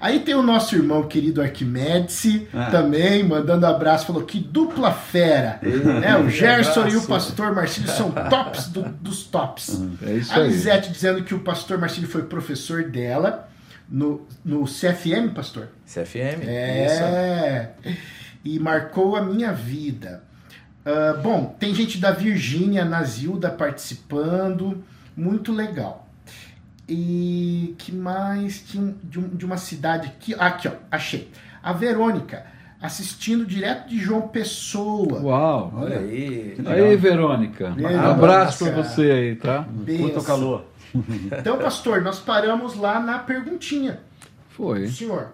Aí 0.00 0.18
tem 0.18 0.34
o 0.34 0.42
nosso 0.42 0.74
irmão 0.74 1.04
querido 1.04 1.40
Arquimedes 1.40 2.42
ah. 2.52 2.72
também, 2.72 3.22
mandando 3.22 3.66
abraço, 3.66 4.04
falou 4.04 4.24
que 4.24 4.40
dupla 4.40 4.90
fera. 4.90 5.60
né? 5.62 6.18
O 6.18 6.28
Gerson 6.28 6.88
e 6.88 6.96
o 6.96 7.02
pastor 7.02 7.54
Marcílio 7.54 7.88
são 7.88 8.10
tops 8.10 8.66
do, 8.66 8.82
dos 8.82 9.22
tops. 9.22 9.80
É 10.04 10.14
isso 10.14 10.34
a 10.34 10.38
Lisete 10.40 10.90
dizendo 10.90 11.22
que 11.22 11.36
o 11.36 11.38
pastor 11.38 11.78
Marcílio 11.78 12.08
foi 12.08 12.22
professor 12.24 12.82
dela 12.82 13.48
no, 13.88 14.26
no 14.44 14.64
CFM, 14.64 15.32
pastor? 15.32 15.68
CFM, 15.86 16.48
É. 16.48 17.70
Isso 17.86 18.21
e 18.44 18.58
marcou 18.58 19.16
a 19.16 19.22
minha 19.22 19.52
vida. 19.52 20.22
Uh, 20.84 21.20
bom, 21.22 21.56
tem 21.58 21.74
gente 21.74 21.98
da 21.98 22.10
Virgínia, 22.10 22.84
Nazilda 22.84 23.50
participando, 23.50 24.82
muito 25.16 25.52
legal. 25.52 26.08
E 26.88 27.74
que 27.78 27.92
mais? 27.92 28.60
Tinha 28.62 28.94
de, 29.02 29.20
um, 29.20 29.28
de 29.28 29.46
uma 29.46 29.56
cidade 29.56 30.08
aqui, 30.08 30.34
aqui 30.34 30.68
ó, 30.68 30.72
achei. 30.90 31.30
A 31.62 31.72
Verônica, 31.72 32.44
assistindo 32.80 33.46
direto 33.46 33.88
de 33.88 33.98
João 33.98 34.22
Pessoa. 34.22 35.22
Uau, 35.22 35.72
olha 35.76 35.98
aí. 36.00 36.56
Aí, 36.66 36.96
Verônica. 36.96 37.72
Um 37.78 38.10
abraço 38.10 38.64
para 38.64 38.82
você 38.82 39.02
aí, 39.02 39.36
tá? 39.36 39.64
Muito 39.70 40.20
calor. 40.24 40.66
Então, 41.38 41.58
pastor, 41.58 42.02
nós 42.02 42.18
paramos 42.18 42.76
lá 42.76 42.98
na 42.98 43.20
perguntinha. 43.20 44.00
Foi. 44.50 44.88
Senhor 44.88 45.32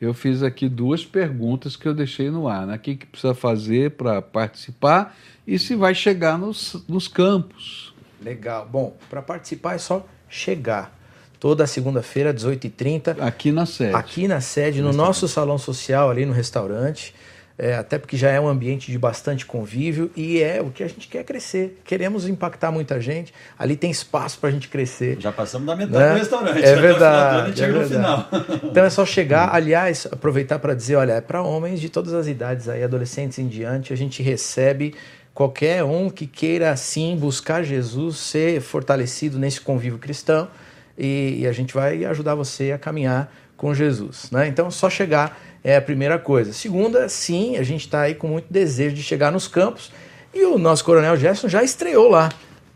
eu 0.00 0.14
fiz 0.14 0.42
aqui 0.42 0.68
duas 0.68 1.04
perguntas 1.04 1.76
que 1.76 1.86
eu 1.86 1.94
deixei 1.94 2.30
no 2.30 2.48
ar. 2.48 2.66
Né? 2.66 2.76
O 2.76 2.78
que, 2.78 2.96
que 2.96 3.06
precisa 3.06 3.34
fazer 3.34 3.92
para 3.92 4.22
participar 4.22 5.16
e 5.46 5.58
se 5.58 5.74
vai 5.74 5.94
chegar 5.94 6.38
nos, 6.38 6.84
nos 6.88 7.08
campos. 7.08 7.94
Legal. 8.22 8.68
Bom, 8.70 8.96
para 9.08 9.22
participar 9.22 9.74
é 9.74 9.78
só 9.78 10.06
chegar. 10.28 10.96
Toda 11.40 11.66
segunda-feira, 11.66 12.34
18h30. 12.34 13.20
Aqui 13.20 13.52
na 13.52 13.64
sede. 13.64 13.94
Aqui 13.94 14.28
na 14.28 14.40
sede, 14.40 14.82
no, 14.82 14.90
no 14.90 14.96
nosso 14.96 15.28
salão 15.28 15.56
social, 15.56 16.10
ali 16.10 16.26
no 16.26 16.32
restaurante 16.32 17.14
é, 17.58 17.74
até 17.74 17.98
porque 17.98 18.16
já 18.16 18.30
é 18.30 18.40
um 18.40 18.46
ambiente 18.46 18.92
de 18.92 18.96
bastante 18.96 19.44
convívio 19.44 20.12
e 20.14 20.40
é 20.40 20.62
o 20.62 20.70
que 20.70 20.84
a 20.84 20.88
gente 20.88 21.08
quer 21.08 21.24
crescer. 21.24 21.80
Queremos 21.84 22.28
impactar 22.28 22.70
muita 22.70 23.00
gente. 23.00 23.34
Ali 23.58 23.74
tem 23.74 23.90
espaço 23.90 24.38
para 24.38 24.50
a 24.50 24.52
gente 24.52 24.68
crescer. 24.68 25.16
Já 25.18 25.32
passamos 25.32 25.66
da 25.66 25.74
metade 25.74 25.98
né? 25.98 26.12
do 26.12 26.18
restaurante. 26.18 26.64
É 26.64 26.76
verdade. 26.76 27.62
É 27.62 27.68
verdade. 27.68 28.26
Então 28.62 28.84
é 28.84 28.90
só 28.90 29.04
chegar. 29.04 29.52
Aliás, 29.52 30.06
aproveitar 30.06 30.60
para 30.60 30.72
dizer, 30.72 30.94
olha, 30.94 31.14
é 31.14 31.20
para 31.20 31.42
homens 31.42 31.80
de 31.80 31.88
todas 31.88 32.14
as 32.14 32.28
idades, 32.28 32.68
aí, 32.68 32.84
adolescentes 32.84 33.40
em 33.40 33.48
diante, 33.48 33.92
a 33.92 33.96
gente 33.96 34.22
recebe 34.22 34.94
qualquer 35.34 35.82
um 35.82 36.08
que 36.08 36.28
queira 36.28 36.70
assim 36.70 37.16
buscar 37.16 37.64
Jesus, 37.64 38.18
ser 38.18 38.60
fortalecido 38.60 39.36
nesse 39.36 39.60
convívio 39.60 39.98
cristão 39.98 40.48
e, 40.96 41.40
e 41.40 41.46
a 41.46 41.52
gente 41.52 41.74
vai 41.74 42.04
ajudar 42.04 42.36
você 42.36 42.70
a 42.70 42.78
caminhar 42.78 43.32
com 43.56 43.74
Jesus. 43.74 44.30
Né? 44.30 44.46
Então, 44.46 44.70
só 44.70 44.88
chegar 44.88 45.40
é 45.68 45.76
a 45.76 45.82
primeira 45.82 46.18
coisa. 46.18 46.50
Segunda, 46.54 47.10
sim, 47.10 47.58
a 47.58 47.62
gente 47.62 47.82
está 47.82 48.00
aí 48.00 48.14
com 48.14 48.26
muito 48.26 48.50
desejo 48.50 48.96
de 48.96 49.02
chegar 49.02 49.30
nos 49.30 49.46
campos 49.46 49.92
e 50.32 50.42
o 50.46 50.56
nosso 50.56 50.82
coronel 50.82 51.14
Gerson 51.14 51.46
já 51.46 51.62
estreou 51.62 52.08
lá. 52.08 52.30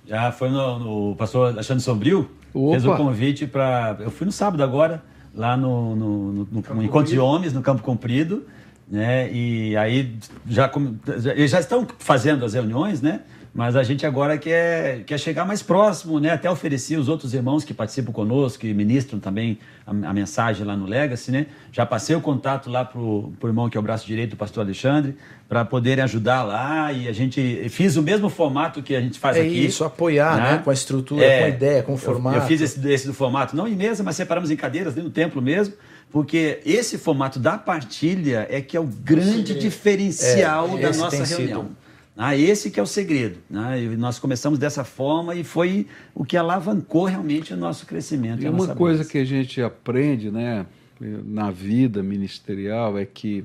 Já 0.06 0.30
foi 0.30 0.50
no, 0.50 0.78
no 0.78 1.16
pastor 1.16 1.54
Alexandre 1.54 1.82
Sombrio, 1.82 2.30
Opa. 2.52 2.72
fez 2.72 2.84
o 2.84 2.94
convite 2.94 3.46
para. 3.46 3.96
Eu 3.98 4.10
fui 4.10 4.26
no 4.26 4.32
sábado 4.32 4.62
agora, 4.62 5.02
lá 5.34 5.56
no, 5.56 5.96
no, 5.96 6.32
no, 6.32 6.48
no 6.74 6.82
Encontro 6.84 7.10
de 7.10 7.18
Homens, 7.18 7.54
no 7.54 7.62
Campo 7.62 7.82
Comprido, 7.82 8.46
né? 8.86 9.32
E 9.32 9.74
aí 9.74 10.14
já, 10.46 10.70
já, 11.16 11.46
já 11.46 11.60
estão 11.60 11.86
fazendo 11.98 12.44
as 12.44 12.52
reuniões, 12.52 13.00
né? 13.00 13.22
Mas 13.54 13.76
a 13.76 13.82
gente 13.82 14.06
agora 14.06 14.38
quer, 14.38 15.04
quer 15.04 15.18
chegar 15.18 15.44
mais 15.44 15.62
próximo, 15.62 16.18
né? 16.18 16.30
Até 16.30 16.50
oferecer 16.50 16.96
os 16.96 17.06
outros 17.06 17.34
irmãos 17.34 17.64
que 17.64 17.74
participam 17.74 18.10
conosco, 18.10 18.60
que 18.60 18.72
ministram 18.72 19.20
também 19.20 19.58
a, 19.86 19.90
a 19.90 20.12
mensagem 20.14 20.64
lá 20.64 20.74
no 20.74 20.86
Legacy, 20.86 21.30
né? 21.30 21.46
Já 21.70 21.84
passei 21.84 22.16
o 22.16 22.20
contato 22.20 22.70
lá 22.70 22.82
pro, 22.82 23.30
pro 23.38 23.50
irmão 23.50 23.68
que 23.68 23.76
é 23.76 23.80
o 23.80 23.82
braço 23.82 24.06
direito 24.06 24.30
do 24.30 24.36
pastor 24.36 24.64
Alexandre, 24.64 25.16
para 25.46 25.66
poderem 25.66 26.02
ajudar 26.02 26.42
lá. 26.44 26.90
E 26.94 27.06
a 27.06 27.12
gente 27.12 27.68
fiz 27.68 27.96
o 27.96 28.02
mesmo 28.02 28.30
formato 28.30 28.82
que 28.82 28.96
a 28.96 29.00
gente 29.02 29.18
faz 29.18 29.36
é 29.36 29.42
aqui. 29.42 29.66
Isso, 29.66 29.84
apoiar, 29.84 30.36
né? 30.36 30.52
né? 30.52 30.58
Com 30.64 30.70
a 30.70 30.74
estrutura, 30.74 31.22
é, 31.22 31.38
com 31.40 31.44
a 31.44 31.48
ideia, 31.48 31.82
com 31.82 31.92
o 31.92 31.98
formato. 31.98 32.38
Eu, 32.38 32.42
eu 32.42 32.48
fiz 32.48 32.62
esse, 32.62 32.90
esse 32.90 33.06
do 33.06 33.12
formato, 33.12 33.54
não 33.54 33.68
em 33.68 33.76
mesa, 33.76 34.02
mas 34.02 34.16
separamos 34.16 34.50
em 34.50 34.56
cadeiras 34.56 34.94
dentro 34.94 35.10
do 35.10 35.14
templo 35.14 35.42
mesmo 35.42 35.74
porque 36.10 36.60
esse 36.66 36.98
formato 36.98 37.38
da 37.38 37.56
partilha 37.56 38.46
é 38.50 38.60
que 38.60 38.76
é 38.76 38.80
o 38.80 38.84
grande 38.84 39.58
diferencial 39.58 40.76
é, 40.76 40.82
da 40.82 40.92
nossa 40.92 41.24
reunião. 41.24 41.62
Sido 41.62 41.81
ah, 42.16 42.36
esse 42.36 42.70
que 42.70 42.78
é 42.78 42.82
o 42.82 42.86
segredo. 42.86 43.38
Né? 43.48 43.82
E 43.82 43.96
nós 43.96 44.18
começamos 44.18 44.58
dessa 44.58 44.84
forma 44.84 45.34
e 45.34 45.42
foi 45.42 45.86
o 46.14 46.24
que 46.24 46.36
alavancou 46.36 47.04
realmente 47.06 47.54
o 47.54 47.56
nosso 47.56 47.86
crescimento. 47.86 48.42
E 48.42 48.48
uma 48.48 48.74
coisa 48.74 49.04
que 49.04 49.18
a 49.18 49.24
gente 49.24 49.62
aprende 49.62 50.30
né, 50.30 50.66
na 51.00 51.50
vida 51.50 52.02
ministerial 52.02 52.98
é 52.98 53.06
que 53.06 53.44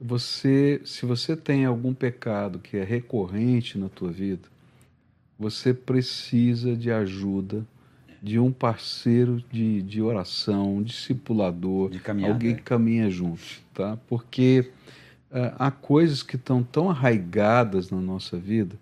você, 0.00 0.80
se 0.84 1.06
você 1.06 1.36
tem 1.36 1.64
algum 1.64 1.92
pecado 1.92 2.58
que 2.58 2.76
é 2.76 2.84
recorrente 2.84 3.78
na 3.78 3.88
tua 3.88 4.10
vida, 4.10 4.48
você 5.38 5.74
precisa 5.74 6.76
de 6.76 6.90
ajuda 6.90 7.66
de 8.22 8.38
um 8.38 8.50
parceiro 8.50 9.42
de, 9.52 9.82
de 9.82 10.00
oração, 10.00 10.76
um 10.76 10.82
discipulador, 10.82 11.90
alguém 12.26 12.54
que 12.54 12.62
caminha 12.62 13.10
junto, 13.10 13.42
tá? 13.74 13.98
Porque 14.08 14.70
é, 14.70 14.83
há 15.58 15.70
coisas 15.70 16.22
que 16.22 16.36
estão 16.36 16.62
tão 16.62 16.88
arraigadas 16.88 17.90
na 17.90 18.00
nossa 18.00 18.36
vida 18.36 18.76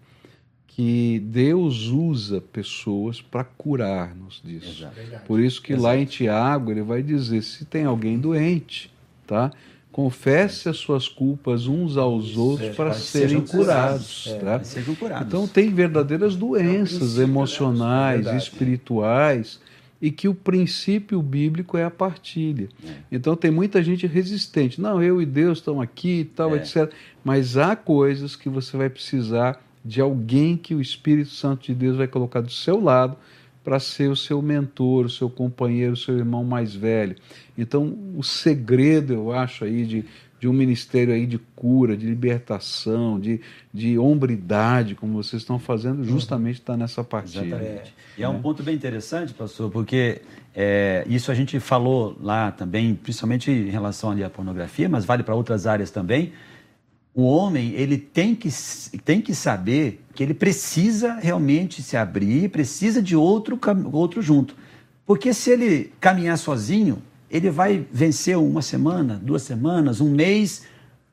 que 0.67 1.21
Deus 1.27 1.89
usa 1.89 2.41
pessoas 2.41 3.21
para 3.21 3.45
curar-nos 3.45 4.41
disso. 4.43 4.85
Exato. 4.85 5.27
Por 5.27 5.39
isso 5.39 5.61
que 5.61 5.73
Exato. 5.73 5.87
lá 5.87 5.97
em 5.97 6.05
Tiago 6.07 6.71
ele 6.71 6.83
vai 6.83 7.03
dizer: 7.03 7.43
se 7.43 7.65
tem 7.65 7.85
alguém 7.85 8.19
doente, 8.19 8.91
tá? 9.27 9.51
Confesse 9.91 10.71
as 10.71 10.79
suas 10.79 11.07
culpas 11.07 11.67
uns 11.67 11.99
aos 11.99 12.39
outros 12.39 12.71
é, 12.71 12.73
para 12.73 12.95
serem 12.95 13.43
curados. 13.43 14.25
curados, 14.25 14.43
tá? 14.43 14.65
sejam 14.65 14.95
curados. 14.95 15.27
Então 15.27 15.47
tem 15.47 15.69
verdadeiras 15.69 16.35
doenças 16.35 17.19
é 17.19 17.25
emocionais, 17.25 18.25
né? 18.25 18.39
espirituais 18.39 19.61
e 20.03 20.11
que 20.11 20.27
o 20.27 20.35
princípio 20.35 21.23
bíblico 21.23 21.79
é 21.79 21.85
a 21.85 21.91
partilha. 21.91 22.69
É. 22.85 22.95
Então 23.13 23.37
tem 23.37 23.53
muita 23.53 23.81
gente 23.81 24.05
resistente. 24.05 24.81
Não, 24.81 25.01
eu 25.01 25.23
e 25.23 25.25
Deus 25.25 25.59
estão 25.59 25.81
aqui 25.81 26.21
e 26.21 26.25
tal, 26.25 26.57
é. 26.57 26.59
etc. 26.59 26.93
Mas 27.25 27.57
há 27.57 27.77
coisas 27.77 28.35
que 28.35 28.49
você 28.49 28.77
vai 28.77 28.91
precisar 28.91 29.63
de 29.85 30.01
alguém 30.01 30.57
que 30.57 30.75
o 30.75 30.81
Espírito 30.81 31.31
Santo 31.31 31.67
de 31.67 31.75
Deus 31.75 31.97
vai 31.97 32.09
colocar 32.09 32.41
do 32.41 32.51
seu 32.51 32.83
lado 32.83 33.17
para 33.63 33.79
ser 33.79 34.11
o 34.11 34.17
seu 34.17 34.43
mentor, 34.43 35.07
o 35.07 35.11
seu 35.11 35.31
companheiro, 35.31 35.93
o 35.93 35.97
seu 35.97 36.19
irmão 36.19 36.43
mais 36.43 36.75
velho. 36.75 37.15
Então, 37.57 37.97
o 38.17 38.25
segredo, 38.25 39.13
eu 39.13 39.33
acho, 39.33 39.65
aí 39.65 39.87
de, 39.87 40.05
de 40.43 40.49
um 40.49 40.53
ministério 40.53 41.15
aí 41.15 41.25
de 41.25 41.39
cura, 41.39 41.97
de 41.97 42.05
libertação, 42.05 43.21
de, 43.21 43.41
de 43.73 43.97
hombridade, 43.97 44.97
como 44.97 45.23
vocês 45.23 45.41
estão 45.41 45.57
fazendo, 45.57 46.03
justamente 46.03 46.57
está 46.57 46.77
nessa 46.77 47.05
partilha. 47.05 47.47
Exatamente. 47.47 47.95
E 48.19 48.25
é 48.25 48.29
um 48.29 48.43
ponto 48.43 48.61
bem 48.61 48.75
interessante, 48.75 49.33
pastor, 49.33 49.71
porque 49.71 50.21
é, 50.53 51.05
isso 51.09 51.31
a 51.31 51.35
gente 51.37 51.61
falou 51.61 52.19
lá 52.21 52.51
também, 52.51 52.93
principalmente 52.93 53.53
em 53.53 53.71
relação 53.71 54.11
ali 54.11 54.25
à 54.25 54.29
pornografia, 54.29 54.89
mas 54.89 55.05
vale 55.05 55.23
para 55.23 55.33
outras 55.33 55.65
áreas 55.65 55.93
também. 55.93 56.33
O 57.15 57.23
homem 57.23 57.71
ele 57.75 57.97
tem 57.97 58.35
que, 58.35 58.49
tem 59.05 59.21
que 59.21 59.37
saber 59.37 60.03
que 60.13 60.25
ele 60.25 60.35
precisa 60.35 61.21
realmente 61.23 61.85
se 61.85 61.97
abrir, 61.97 62.51
precisa 62.51 63.01
de 63.01 63.15
outro, 63.15 63.57
outro 63.93 64.21
junto. 64.21 64.57
Porque 65.07 65.33
se 65.33 65.53
ele 65.53 65.93
caminhar 66.01 66.37
sozinho, 66.37 67.01
ele 67.33 67.51
vai 67.51 67.87
vencer 67.91 68.37
uma 68.37 68.61
semana, 68.61 69.19
duas 69.21 69.43
semanas, 69.43 70.03
um 70.03 70.11
mês, 70.11 70.65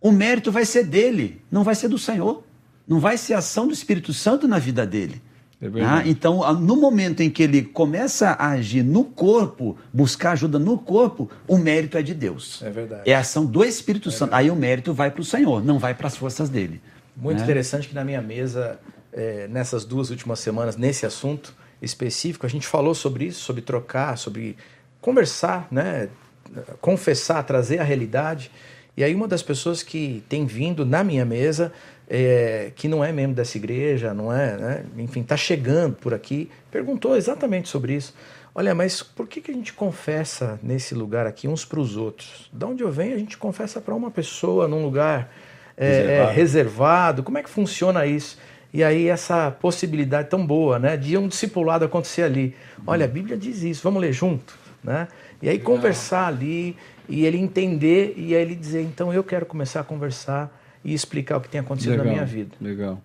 o 0.02 0.12
mérito 0.12 0.52
vai 0.52 0.66
ser 0.66 0.84
dele, 0.84 1.42
não 1.50 1.64
vai 1.64 1.74
ser 1.74 1.88
do 1.88 1.98
Senhor. 1.98 2.44
Não 2.86 3.00
vai 3.00 3.18
ser 3.18 3.36
ação 3.36 3.68
do 3.68 3.74
Espírito 3.74 4.12
Santo 4.12 4.48
na 4.48 4.60
vida 4.60 4.86
dele. 4.86 5.22
É 5.62 5.68
ah, 5.84 6.04
então, 6.06 6.54
no 6.56 6.76
momento 6.76 7.22
em 7.22 7.30
que 7.30 7.44
ele 7.44 7.62
começa 7.62 8.30
a 8.30 8.52
agir 8.52 8.82
no 8.82 9.04
corpo, 9.04 9.78
buscar 9.94 10.32
ajuda 10.32 10.58
no 10.58 10.78
corpo, 10.78 11.30
o 11.48 11.58
mérito 11.58 11.98
é 11.98 12.02
de 12.02 12.14
Deus. 12.14 12.62
É 12.64 12.70
verdade. 12.70 13.10
É 13.10 13.14
a 13.14 13.20
ação 13.20 13.46
do 13.46 13.64
Espírito 13.64 14.10
é 14.10 14.12
Santo. 14.12 14.32
Verdade. 14.32 14.44
Aí 14.44 14.52
o 14.52 14.56
mérito 14.56 14.94
vai 14.94 15.12
para 15.12 15.22
o 15.22 15.26
Senhor, 15.26 15.64
não 15.64 15.78
vai 15.78 15.94
para 15.94 16.08
as 16.08 16.18
forças 16.18 16.50
dele. 16.50 16.82
Muito 17.16 17.38
né? 17.38 17.44
interessante 17.44 17.88
que 17.88 17.94
na 17.94 18.04
minha 18.04 18.22
mesa, 18.22 18.80
é, 19.14 19.48
nessas 19.48 19.86
duas 19.86 20.10
últimas 20.10 20.40
semanas, 20.40 20.76
nesse 20.76 21.06
assunto 21.06 21.54
específico, 21.82 22.46
a 22.46 22.50
gente 22.50 22.66
falou 22.66 22.96
sobre 22.96 23.26
isso, 23.26 23.42
sobre 23.42 23.62
trocar, 23.62 24.18
sobre 24.18 24.58
conversar, 25.02 25.68
né? 25.72 26.10
confessar, 26.82 27.44
trazer 27.44 27.80
a 27.80 27.84
realidade. 27.84 28.52
E 28.98 29.04
aí 29.04 29.14
uma 29.14 29.28
das 29.28 29.44
pessoas 29.44 29.84
que 29.84 30.24
tem 30.28 30.46
vindo 30.46 30.86
na 30.86 31.04
minha 31.04 31.26
mesa 31.26 31.72
é, 32.10 32.72
que 32.76 32.88
não 32.88 33.04
é 33.04 33.12
membro 33.12 33.36
dessa 33.36 33.58
igreja, 33.58 34.14
não 34.14 34.34
é, 34.34 34.58
né? 34.58 34.86
enfim, 34.98 35.22
está 35.22 35.38
chegando 35.38 35.96
por 35.96 36.14
aqui, 36.14 36.50
perguntou 36.72 37.16
exatamente 37.16 37.70
sobre 37.70 37.94
isso. 37.94 38.16
Olha, 38.54 38.74
mas 38.74 39.04
por 39.04 39.28
que, 39.28 39.42
que 39.42 39.52
a 39.52 39.54
gente 39.54 39.72
confessa 39.74 40.60
nesse 40.62 40.96
lugar 40.96 41.28
aqui 41.28 41.48
uns 41.48 41.64
para 41.64 41.80
os 41.80 41.96
outros? 41.96 42.50
De 42.52 42.66
onde 42.66 42.84
eu 42.84 42.92
venho, 42.92 43.16
a 43.16 43.18
gente 43.18 43.38
confessa 43.38 43.80
para 43.80 43.94
uma 43.94 44.10
pessoa 44.10 44.68
num 44.68 44.84
lugar 44.84 45.32
é, 45.78 45.88
reservado. 45.88 46.30
É, 46.30 46.34
reservado. 46.34 47.24
Como 47.24 47.38
é 47.38 47.44
que 47.44 47.50
funciona 47.50 48.06
isso? 48.08 48.40
E 48.74 48.84
aí 48.84 49.08
essa 49.08 49.52
possibilidade 49.52 50.30
tão 50.30 50.46
boa, 50.46 50.78
né, 50.78 50.98
de 50.98 51.18
um 51.18 51.28
discipulado 51.28 51.86
acontecer 51.86 52.24
ali. 52.24 52.56
Olha, 52.86 53.06
a 53.06 53.08
Bíblia 53.08 53.38
diz 53.38 53.64
isso, 53.64 53.82
vamos 53.84 54.02
ler 54.02 54.14
junto, 54.14 54.58
né? 54.84 55.08
E 55.42 55.50
aí 55.50 55.58
Legal. 55.58 55.76
conversar 55.76 56.28
ali 56.28 56.76
e 57.08 57.26
ele 57.26 57.38
entender 57.38 58.14
e 58.18 58.36
aí 58.36 58.42
ele 58.42 58.56
dizer, 58.56 58.82
então 58.82 59.14
eu 59.14 59.24
quero 59.24 59.46
começar 59.46 59.82
a 59.82 59.84
conversar 59.84 60.56
e 60.84 60.94
explicar 60.94 61.38
o 61.38 61.42
que 61.42 61.50
tem 61.50 61.60
acontecido 61.60 61.92
legal, 61.92 62.06
na 62.06 62.12
minha 62.12 62.26
vida. 62.26 62.56
Legal. 62.62 63.02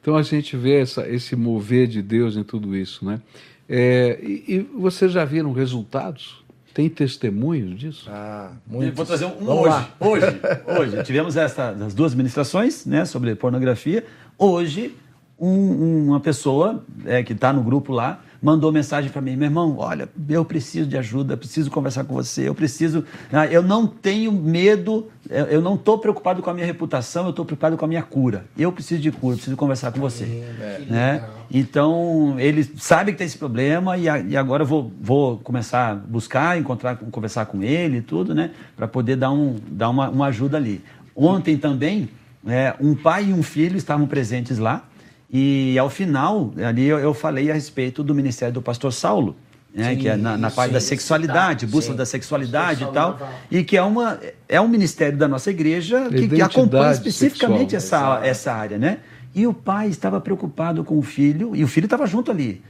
Então 0.00 0.16
a 0.16 0.22
gente 0.22 0.56
vê 0.56 0.80
essa, 0.80 1.08
esse 1.08 1.36
mover 1.36 1.86
de 1.86 2.02
Deus 2.02 2.36
em 2.36 2.42
tudo 2.42 2.76
isso, 2.76 3.04
né? 3.04 3.20
É, 3.68 4.18
e, 4.22 4.44
e, 4.48 4.58
vocês 4.76 5.12
já 5.12 5.24
viram 5.24 5.52
resultados? 5.52 6.42
Tem 6.74 6.88
testemunhos 6.88 7.78
disso? 7.78 8.10
Ah, 8.10 8.52
muito. 8.66 8.94
Vou 8.94 9.04
trazer 9.04 9.26
um, 9.26 9.42
um 9.42 9.50
hoje, 9.50 9.68
lá. 9.68 9.94
hoje. 10.00 10.26
Hoje 10.66 11.02
tivemos 11.04 11.36
essa, 11.36 11.70
as 11.70 11.94
duas 11.94 12.14
ministrações, 12.14 12.86
né, 12.86 13.04
sobre 13.04 13.34
pornografia. 13.34 14.04
Hoje, 14.38 14.96
um, 15.38 16.06
uma 16.06 16.20
pessoa 16.20 16.84
é, 17.04 17.22
que 17.22 17.34
está 17.34 17.52
no 17.52 17.62
grupo 17.62 17.92
lá 17.92 18.22
mandou 18.42 18.72
mensagem 18.72 19.08
para 19.08 19.22
mim, 19.22 19.36
meu 19.36 19.46
irmão, 19.46 19.76
olha, 19.78 20.08
eu 20.28 20.44
preciso 20.44 20.88
de 20.88 20.98
ajuda, 20.98 21.36
preciso 21.36 21.70
conversar 21.70 22.02
com 22.02 22.12
você, 22.12 22.48
eu 22.48 22.54
preciso, 22.54 23.04
ah, 23.32 23.46
eu 23.46 23.62
não 23.62 23.86
tenho 23.86 24.32
medo, 24.32 25.08
eu 25.30 25.62
não 25.62 25.76
estou 25.76 25.96
preocupado 25.96 26.42
com 26.42 26.50
a 26.50 26.54
minha 26.54 26.66
reputação, 26.66 27.24
eu 27.24 27.30
estou 27.30 27.44
preocupado 27.44 27.76
com 27.76 27.84
a 27.84 27.88
minha 27.88 28.02
cura. 28.02 28.44
Eu 28.58 28.72
preciso 28.72 29.00
de 29.00 29.12
cura, 29.12 29.36
preciso 29.36 29.56
conversar 29.56 29.92
com 29.92 30.00
você, 30.00 30.44
né? 30.88 31.24
Então 31.50 32.34
ele 32.38 32.64
sabe 32.76 33.12
que 33.12 33.18
tem 33.18 33.26
esse 33.26 33.38
problema 33.38 33.96
e, 33.96 34.04
e 34.04 34.36
agora 34.36 34.64
eu 34.64 34.66
vou, 34.66 34.92
vou 35.00 35.38
começar 35.38 35.92
a 35.92 35.94
buscar, 35.94 36.58
encontrar, 36.58 36.96
conversar 36.96 37.46
com 37.46 37.62
ele 37.62 37.98
e 37.98 38.02
tudo, 38.02 38.34
né? 38.34 38.50
Para 38.76 38.88
poder 38.88 39.16
dar, 39.16 39.30
um, 39.30 39.56
dar 39.68 39.88
uma, 39.90 40.08
uma 40.08 40.26
ajuda 40.26 40.56
ali. 40.56 40.82
Ontem 41.14 41.56
também, 41.56 42.08
é, 42.46 42.74
um 42.80 42.94
pai 42.94 43.26
e 43.26 43.32
um 43.32 43.42
filho 43.42 43.76
estavam 43.76 44.06
presentes 44.06 44.58
lá. 44.58 44.84
E 45.32 45.78
ao 45.78 45.88
final, 45.88 46.52
ali 46.62 46.84
eu, 46.84 46.98
eu 46.98 47.14
falei 47.14 47.50
a 47.50 47.54
respeito 47.54 48.02
do 48.02 48.14
ministério 48.14 48.52
do 48.52 48.60
pastor 48.60 48.92
Saulo, 48.92 49.34
né, 49.74 49.90
sim, 49.90 49.96
que 49.96 50.08
é 50.08 50.16
na, 50.16 50.36
na 50.36 50.50
parte 50.50 50.68
sim, 50.68 50.74
da 50.74 50.80
sexualidade, 50.80 51.66
tá, 51.66 51.72
busca 51.72 51.94
da 51.94 52.04
sexualidade 52.04 52.84
e 52.84 52.86
tal, 52.88 53.18
e 53.50 53.64
que 53.64 53.76
é, 53.76 53.82
uma, 53.82 54.20
é 54.46 54.60
um 54.60 54.68
ministério 54.68 55.16
da 55.16 55.26
nossa 55.26 55.50
igreja 55.50 56.10
que, 56.10 56.28
que 56.28 56.42
acompanha 56.42 56.92
especificamente 56.92 57.70
sexual, 57.70 58.18
essa, 58.18 58.26
essa 58.26 58.52
área, 58.52 58.76
né? 58.76 58.98
E 59.34 59.46
o 59.46 59.54
pai 59.54 59.88
estava 59.88 60.20
preocupado 60.20 60.84
com 60.84 60.98
o 60.98 61.02
filho, 61.02 61.56
e 61.56 61.64
o 61.64 61.68
filho 61.68 61.86
estava 61.86 62.06
junto 62.06 62.30
ali 62.30 62.62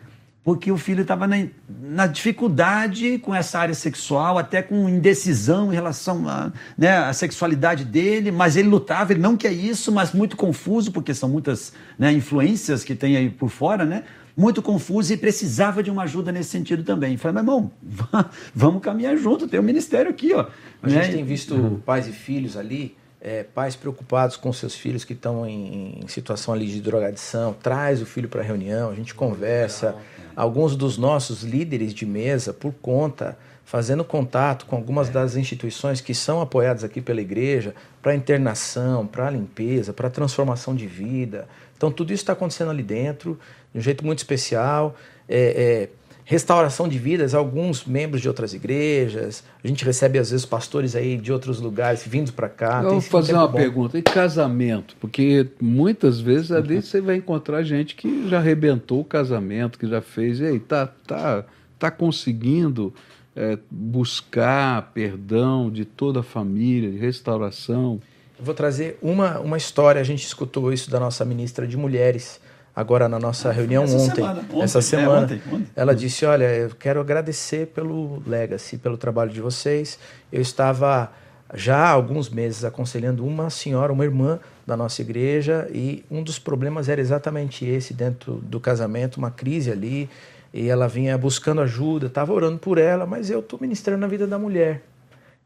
porque 0.44 0.72
o 0.72 0.76
filho 0.76 1.02
estava 1.02 1.26
na, 1.28 1.46
na, 1.68 2.06
dificuldade 2.06 3.18
com 3.18 3.32
essa 3.34 3.60
área 3.60 3.74
sexual, 3.74 4.38
até 4.38 4.60
com 4.60 4.88
indecisão 4.88 5.72
em 5.72 5.74
relação 5.74 6.28
à 6.28 6.52
né, 6.76 7.12
sexualidade 7.12 7.84
dele, 7.84 8.32
mas 8.32 8.56
ele 8.56 8.68
lutava, 8.68 9.12
ele 9.12 9.20
não 9.20 9.36
quer 9.36 9.52
isso, 9.52 9.92
mas 9.92 10.12
muito 10.12 10.36
confuso, 10.36 10.90
porque 10.90 11.14
são 11.14 11.28
muitas 11.28 11.72
né, 11.96 12.12
influências 12.12 12.82
que 12.82 12.94
tem 12.94 13.16
aí 13.16 13.30
por 13.30 13.50
fora, 13.50 13.84
né? 13.84 14.02
Muito 14.36 14.62
confuso 14.62 15.12
e 15.12 15.16
precisava 15.16 15.82
de 15.82 15.90
uma 15.90 16.04
ajuda 16.04 16.32
nesse 16.32 16.48
sentido 16.48 16.82
também. 16.82 17.16
Falei, 17.18 17.34
meu 17.34 17.42
irmão, 17.42 17.70
vamos 18.54 18.82
caminhar 18.82 19.16
junto, 19.16 19.46
tem 19.46 19.60
um 19.60 19.62
ministério 19.62 20.10
aqui, 20.10 20.32
ó. 20.32 20.46
A 20.82 20.88
né? 20.88 21.02
gente 21.02 21.14
tem 21.14 21.24
visto 21.24 21.54
uhum. 21.54 21.78
pais 21.78 22.08
e 22.08 22.12
filhos 22.12 22.56
ali 22.56 22.96
é, 23.20 23.44
pais 23.44 23.76
preocupados 23.76 24.36
com 24.36 24.52
seus 24.52 24.74
filhos 24.74 25.04
que 25.04 25.12
estão 25.12 25.46
em, 25.46 26.00
em, 26.02 26.08
situação 26.08 26.52
ali 26.52 26.66
de 26.66 26.80
drogadição, 26.80 27.54
traz 27.54 28.02
o 28.02 28.06
filho 28.06 28.28
para 28.28 28.40
a 28.40 28.44
reunião, 28.44 28.90
a 28.90 28.94
gente 28.94 29.14
conversa. 29.14 29.94
Alguns 30.34 30.76
dos 30.76 30.96
nossos 30.96 31.42
líderes 31.42 31.92
de 31.92 32.06
mesa, 32.06 32.52
por 32.52 32.72
conta, 32.74 33.36
fazendo 33.64 34.04
contato 34.04 34.66
com 34.66 34.76
algumas 34.76 35.08
das 35.08 35.36
instituições 35.36 36.00
que 36.00 36.14
são 36.14 36.40
apoiadas 36.40 36.84
aqui 36.84 37.00
pela 37.00 37.20
igreja, 37.20 37.74
para 38.02 38.14
internação, 38.14 39.06
para 39.06 39.30
limpeza, 39.30 39.92
para 39.92 40.10
transformação 40.10 40.74
de 40.74 40.86
vida. 40.86 41.48
Então, 41.76 41.90
tudo 41.90 42.12
isso 42.12 42.22
está 42.22 42.32
acontecendo 42.32 42.70
ali 42.70 42.82
dentro, 42.82 43.38
de 43.72 43.78
um 43.78 43.82
jeito 43.82 44.04
muito 44.04 44.18
especial. 44.18 44.94
É, 45.28 45.88
é, 45.88 45.88
restauração 46.32 46.88
de 46.88 46.98
vidas, 46.98 47.34
alguns 47.34 47.84
membros 47.84 48.22
de 48.22 48.26
outras 48.26 48.54
igrejas. 48.54 49.44
A 49.62 49.68
gente 49.68 49.84
recebe, 49.84 50.18
às 50.18 50.30
vezes, 50.30 50.46
pastores 50.46 50.96
aí 50.96 51.18
de 51.18 51.30
outros 51.30 51.60
lugares 51.60 52.02
vindos 52.06 52.30
para 52.30 52.48
cá. 52.48 52.80
Eu 52.82 52.92
vou 52.92 53.00
fazer 53.02 53.34
uma 53.34 53.46
bom. 53.46 53.58
pergunta. 53.58 53.98
E 53.98 54.02
casamento? 54.02 54.96
Porque 54.98 55.46
muitas 55.60 56.20
vezes 56.20 56.50
ali 56.50 56.80
você 56.80 57.02
vai 57.02 57.16
encontrar 57.16 57.62
gente 57.62 57.94
que 57.94 58.30
já 58.30 58.38
arrebentou 58.38 59.00
o 59.00 59.04
casamento, 59.04 59.78
que 59.78 59.86
já 59.86 60.00
fez. 60.00 60.40
E 60.40 60.46
aí, 60.46 60.58
tá, 60.58 60.86
tá, 60.86 61.44
tá 61.78 61.90
conseguindo 61.90 62.94
é, 63.36 63.58
buscar 63.70 64.90
perdão 64.94 65.70
de 65.70 65.84
toda 65.84 66.20
a 66.20 66.22
família, 66.22 66.90
de 66.90 66.96
restauração? 66.96 68.00
Eu 68.38 68.44
vou 68.46 68.54
trazer 68.54 68.96
uma, 69.02 69.38
uma 69.38 69.58
história. 69.58 70.00
A 70.00 70.04
gente 70.04 70.24
escutou 70.24 70.72
isso 70.72 70.90
da 70.90 70.98
nossa 70.98 71.26
ministra 71.26 71.66
de 71.66 71.76
mulheres 71.76 72.40
agora 72.74 73.08
na 73.08 73.18
nossa 73.18 73.50
ah, 73.50 73.52
reunião 73.52 73.84
essa 73.84 73.96
ontem, 73.96 74.14
semana, 74.14 74.40
ontem, 74.40 74.62
essa 74.62 74.82
semana, 74.82 75.20
é, 75.20 75.24
ontem, 75.24 75.42
ontem. 75.52 75.66
ela 75.76 75.94
disse: 75.94 76.24
Olha, 76.24 76.44
eu 76.44 76.70
quero 76.70 77.00
agradecer 77.00 77.68
pelo 77.68 78.22
Legacy, 78.26 78.78
pelo 78.78 78.96
trabalho 78.96 79.30
de 79.30 79.40
vocês. 79.40 79.98
Eu 80.32 80.40
estava 80.40 81.12
já 81.54 81.76
há 81.76 81.90
alguns 81.90 82.30
meses 82.30 82.64
aconselhando 82.64 83.26
uma 83.26 83.50
senhora, 83.50 83.92
uma 83.92 84.04
irmã 84.04 84.40
da 84.66 84.76
nossa 84.76 85.02
igreja, 85.02 85.68
e 85.72 86.04
um 86.10 86.22
dos 86.22 86.38
problemas 86.38 86.88
era 86.88 87.00
exatamente 87.00 87.64
esse 87.66 87.92
dentro 87.92 88.34
do 88.36 88.58
casamento, 88.58 89.18
uma 89.18 89.30
crise 89.30 89.70
ali. 89.70 90.08
E 90.54 90.68
ela 90.68 90.86
vinha 90.86 91.16
buscando 91.16 91.62
ajuda, 91.62 92.06
estava 92.06 92.32
orando 92.32 92.58
por 92.58 92.76
ela, 92.76 93.06
mas 93.06 93.30
eu 93.30 93.40
estou 93.40 93.58
ministrando 93.60 94.00
na 94.00 94.06
vida 94.06 94.26
da 94.26 94.38
mulher. 94.38 94.82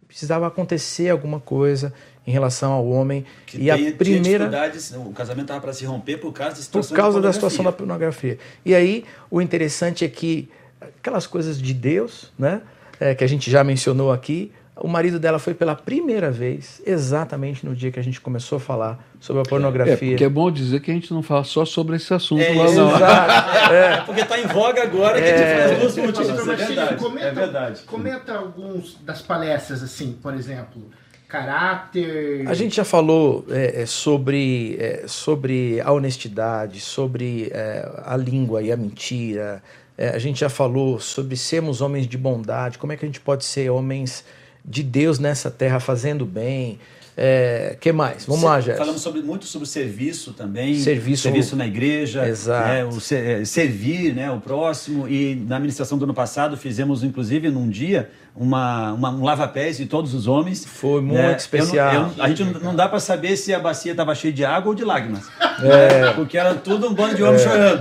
Precisava 0.07 0.47
acontecer 0.47 1.11
alguma 1.11 1.41
coisa 1.41 1.93
em 2.27 2.31
relação 2.31 2.73
ao 2.73 2.87
homem. 2.87 3.25
Que 3.47 3.57
e 3.57 3.73
tem, 3.73 3.89
a 3.89 3.93
primeira 3.93 4.51
o 4.97 5.13
casamento 5.13 5.45
estava 5.45 5.61
para 5.61 5.73
se 5.73 5.85
romper 5.85 6.19
por 6.19 6.33
causa 6.33 6.57
da 6.57 6.63
situação 6.63 6.97
por 6.97 7.03
causa 7.03 7.21
da, 7.21 7.29
da 7.29 7.33
situação 7.33 7.65
da 7.65 7.73
pornografia. 7.73 8.39
E 8.65 8.75
aí 8.75 9.05
o 9.31 9.41
interessante 9.41 10.05
é 10.05 10.09
que 10.09 10.49
aquelas 10.81 11.27
coisas 11.27 11.61
de 11.61 11.73
Deus, 11.73 12.33
né, 12.39 12.63
é, 12.99 13.15
que 13.15 13.23
a 13.23 13.27
gente 13.27 13.51
já 13.51 13.63
mencionou 13.63 14.13
aqui, 14.13 14.53
o 14.79 14.89
marido 14.89 15.19
dela 15.19 15.39
foi 15.39 15.55
pela 15.55 15.75
primeira 15.75 16.31
vez, 16.31 16.83
exatamente 16.85 17.65
no 17.65 17.75
dia 17.75 17.91
que 17.91 17.99
a 17.99 18.03
gente 18.03 18.21
começou 18.21 18.57
a 18.57 18.61
falar 18.61 19.03
sobre 19.19 19.41
a 19.41 19.45
pornografia. 19.45 19.95
É, 19.95 20.11
porque 20.11 20.25
é 20.25 20.29
bom 20.29 20.51
dizer 20.51 20.81
que 20.81 20.91
a 20.91 20.95
gente 20.95 21.15
não 21.15 21.23
fala 21.23 21.45
só 21.45 21.65
sobre 21.65 21.97
esse 21.97 22.13
assunto 22.13 22.43
é, 22.43 22.53
lá 22.53 22.65
Exato. 22.65 23.73
É. 23.73 23.95
é. 23.95 23.97
Porque 24.03 24.21
está 24.21 24.39
em 24.39 24.47
voga 24.47 24.83
agora 24.83 25.21
que 25.21 25.27
a 25.27 25.37
gente 25.37 25.61
faz 25.61 25.79
duas 25.79 25.97
notícias. 25.97 26.49
É 26.49 26.55
verdade. 26.55 26.97
Comenta, 26.97 27.27
é 27.27 27.33
verdade. 27.33 27.83
Comenta 27.87 28.37
alguns 28.37 28.99
das 29.03 29.23
palestras, 29.23 29.83
assim, 29.83 30.13
por 30.23 30.35
exemplo 30.35 30.83
caráter. 31.29 32.47
A 32.49 32.55
gente 32.55 32.77
já 32.77 32.85
falou 32.85 33.45
é, 33.51 33.83
é, 33.83 33.87
sobre, 33.87 34.77
é, 34.79 35.05
sobre 35.07 35.81
a 35.81 35.93
honestidade, 35.93 36.81
sobre 36.81 37.51
é, 37.53 37.89
a 38.05 38.17
língua 38.17 38.63
e 38.63 38.71
a 38.71 38.77
mentira. 38.77 39.63
É, 39.99 40.11
a 40.11 40.19
gente 40.19 40.41
já 40.41 40.49
falou 40.49 41.01
sobre 41.01 41.37
sermos 41.37 41.81
homens 41.81 42.07
de 42.07 42.19
bondade, 42.19 42.79
como 42.79 42.93
é 42.93 42.97
que 42.97 43.05
a 43.05 43.09
gente 43.09 43.21
pode 43.21 43.45
ser 43.45 43.71
homens 43.71 44.25
de 44.65 44.83
Deus 44.83 45.19
nessa 45.19 45.51
terra 45.51 45.81
fazendo 45.81 46.25
bem. 46.27 46.79
É, 47.19 47.79
que 47.81 47.93
mais? 47.93 48.27
Vamos 48.27 48.43
lá, 48.43 48.61
Jéssica. 48.61 48.77
Falamos 48.77 49.01
sobre, 49.01 49.23
muito 49.23 49.47
sobre 49.47 49.67
serviço 49.67 50.35
também. 50.35 50.79
Serviço. 50.79 51.23
Serviço 51.23 51.57
na 51.57 51.67
igreja. 51.67 52.29
Exato. 52.29 52.69
né, 52.69 52.85
o 52.85 52.99
é, 53.15 53.43
servir 53.47 54.15
né, 54.15 54.31
o 54.31 54.39
próximo. 54.39 55.09
E 55.09 55.35
na 55.35 55.57
administração 55.57 55.97
do 55.97 56.05
ano 56.05 56.13
passado 56.13 56.59
fizemos, 56.59 57.03
inclusive, 57.03 57.49
num 57.49 57.71
dia, 57.71 58.11
uma, 58.37 58.93
uma- 58.93 59.11
um 59.11 59.25
lava-pés 59.25 59.79
de 59.79 59.87
todos 59.87 60.13
os 60.13 60.27
homens. 60.27 60.67
Foi 60.67 61.01
muito 61.01 61.15
né? 61.17 61.25
Eu 61.25 61.31
não- 61.31 61.37
especial. 61.37 61.95
eu- 62.19 62.23
a 62.23 62.29
gente 62.29 62.45
não, 62.45 62.61
não 62.61 62.77
dá 62.77 62.87
para 62.87 63.01
saber 63.01 63.35
se 63.39 63.55
a 63.55 63.59
bacia 63.59 63.93
estava 63.93 64.15
cheia 64.15 64.33
de 64.35 64.45
água 64.45 64.69
ou 64.69 64.75
de 64.75 64.85
lágrimas. 64.85 65.25
É. 65.63 66.03
né, 66.03 66.13
Porque 66.13 66.37
era 66.37 66.55
tudo 66.55 66.87
um 66.87 66.93
bando 66.93 67.15
de 67.15 67.23
homens 67.23 67.41
chorando. 67.43 67.79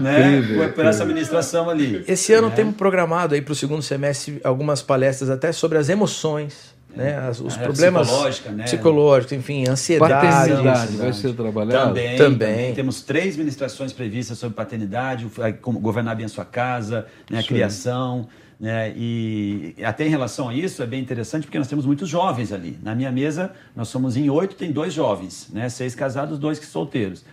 Né, 0.00 0.38
Incrível, 0.38 0.64
por, 0.68 0.72
por 0.76 0.86
essa 0.86 1.02
administração 1.02 1.68
ali. 1.68 2.02
Esse 2.08 2.32
ano 2.32 2.50
temos 2.50 2.74
programado 2.74 3.34
aí 3.34 3.42
para 3.42 3.52
o 3.52 3.54
segundo 3.54 3.82
semestre 3.82 4.40
algumas 4.42 4.80
palestras 4.80 5.28
até 5.28 5.52
sobre 5.52 5.76
as 5.76 5.90
emoções, 5.90 6.74
né? 6.94 7.16
As- 7.18 7.40
os 7.40 7.56
É, 7.56 7.62
problemas 7.62 8.06
psicológica, 8.08 8.50
né? 8.50 8.64
psicológicos, 8.64 9.32
enfim, 9.32 9.68
ansiedade. 9.68 10.12
Paternidade 10.12 10.96
vai 10.96 11.12
ser 11.12 11.34
trabalhado? 11.34 11.86
Também, 11.88 12.16
Também. 12.16 12.74
Temos 12.74 13.02
três 13.02 13.36
ministrações 13.36 13.92
previstas 13.92 14.38
sobre 14.38 14.56
paternidade, 14.56 15.26
como 15.62 15.78
governar 15.78 16.16
bem 16.16 16.26
a 16.26 16.28
sua 16.28 16.44
casa, 16.44 17.06
né, 17.30 17.38
a 17.38 17.42
Sim. 17.42 17.48
criação. 17.48 18.28
Né, 18.60 18.92
e 18.96 19.76
até 19.84 20.04
em 20.04 20.08
relação 20.08 20.48
a 20.48 20.54
isso 20.54 20.82
é 20.82 20.86
bem 20.86 21.00
interessante 21.00 21.44
porque 21.44 21.58
nós 21.58 21.68
temos 21.68 21.86
muitos 21.86 22.08
jovens 22.08 22.52
ali. 22.52 22.76
Na 22.82 22.92
minha 22.92 23.12
mesa, 23.12 23.52
nós 23.76 23.86
somos 23.86 24.16
em 24.16 24.28
oito, 24.28 24.56
tem 24.56 24.72
dois 24.72 24.92
jovens, 24.92 25.48
né, 25.52 25.68
seis 25.68 25.94
casados, 25.94 26.40
dois 26.40 26.58
que 26.58 26.66
solteiros. 26.66 27.24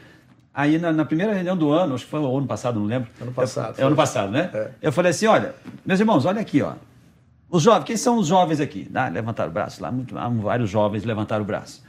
Aí 0.53 0.77
na, 0.77 0.93
na 0.93 1.03
primeira 1.03 1.33
reunião 1.33 1.57
do 1.57 1.71
ano, 1.71 1.95
acho 1.95 2.05
que 2.05 2.11
foi 2.11 2.19
o 2.19 2.37
ano 2.37 2.45
passado, 2.45 2.79
não 2.79 2.85
lembro. 2.85 3.09
Ano 3.19 3.31
passado, 3.31 3.73
É, 3.77 3.81
é 3.81 3.85
ano 3.85 3.95
passado, 3.95 4.31
né? 4.31 4.51
É. 4.53 4.69
Eu 4.83 4.91
falei 4.91 5.09
assim: 5.09 5.25
olha, 5.25 5.55
meus 5.83 5.99
irmãos, 5.99 6.25
olha 6.25 6.39
aqui, 6.39 6.61
ó. 6.61 6.73
Os 7.49 7.63
jovens, 7.63 7.85
quem 7.85 7.97
são 7.97 8.17
os 8.17 8.27
jovens 8.27 8.59
aqui? 8.59 8.89
Ah, 8.93 9.07
levantaram 9.07 9.49
o 9.49 9.53
braço 9.53 9.81
lá, 9.81 9.91
muito, 9.91 10.17
há 10.17 10.27
vários 10.29 10.69
jovens 10.69 11.03
levantaram 11.03 11.43
o 11.43 11.47
braço. 11.47 11.83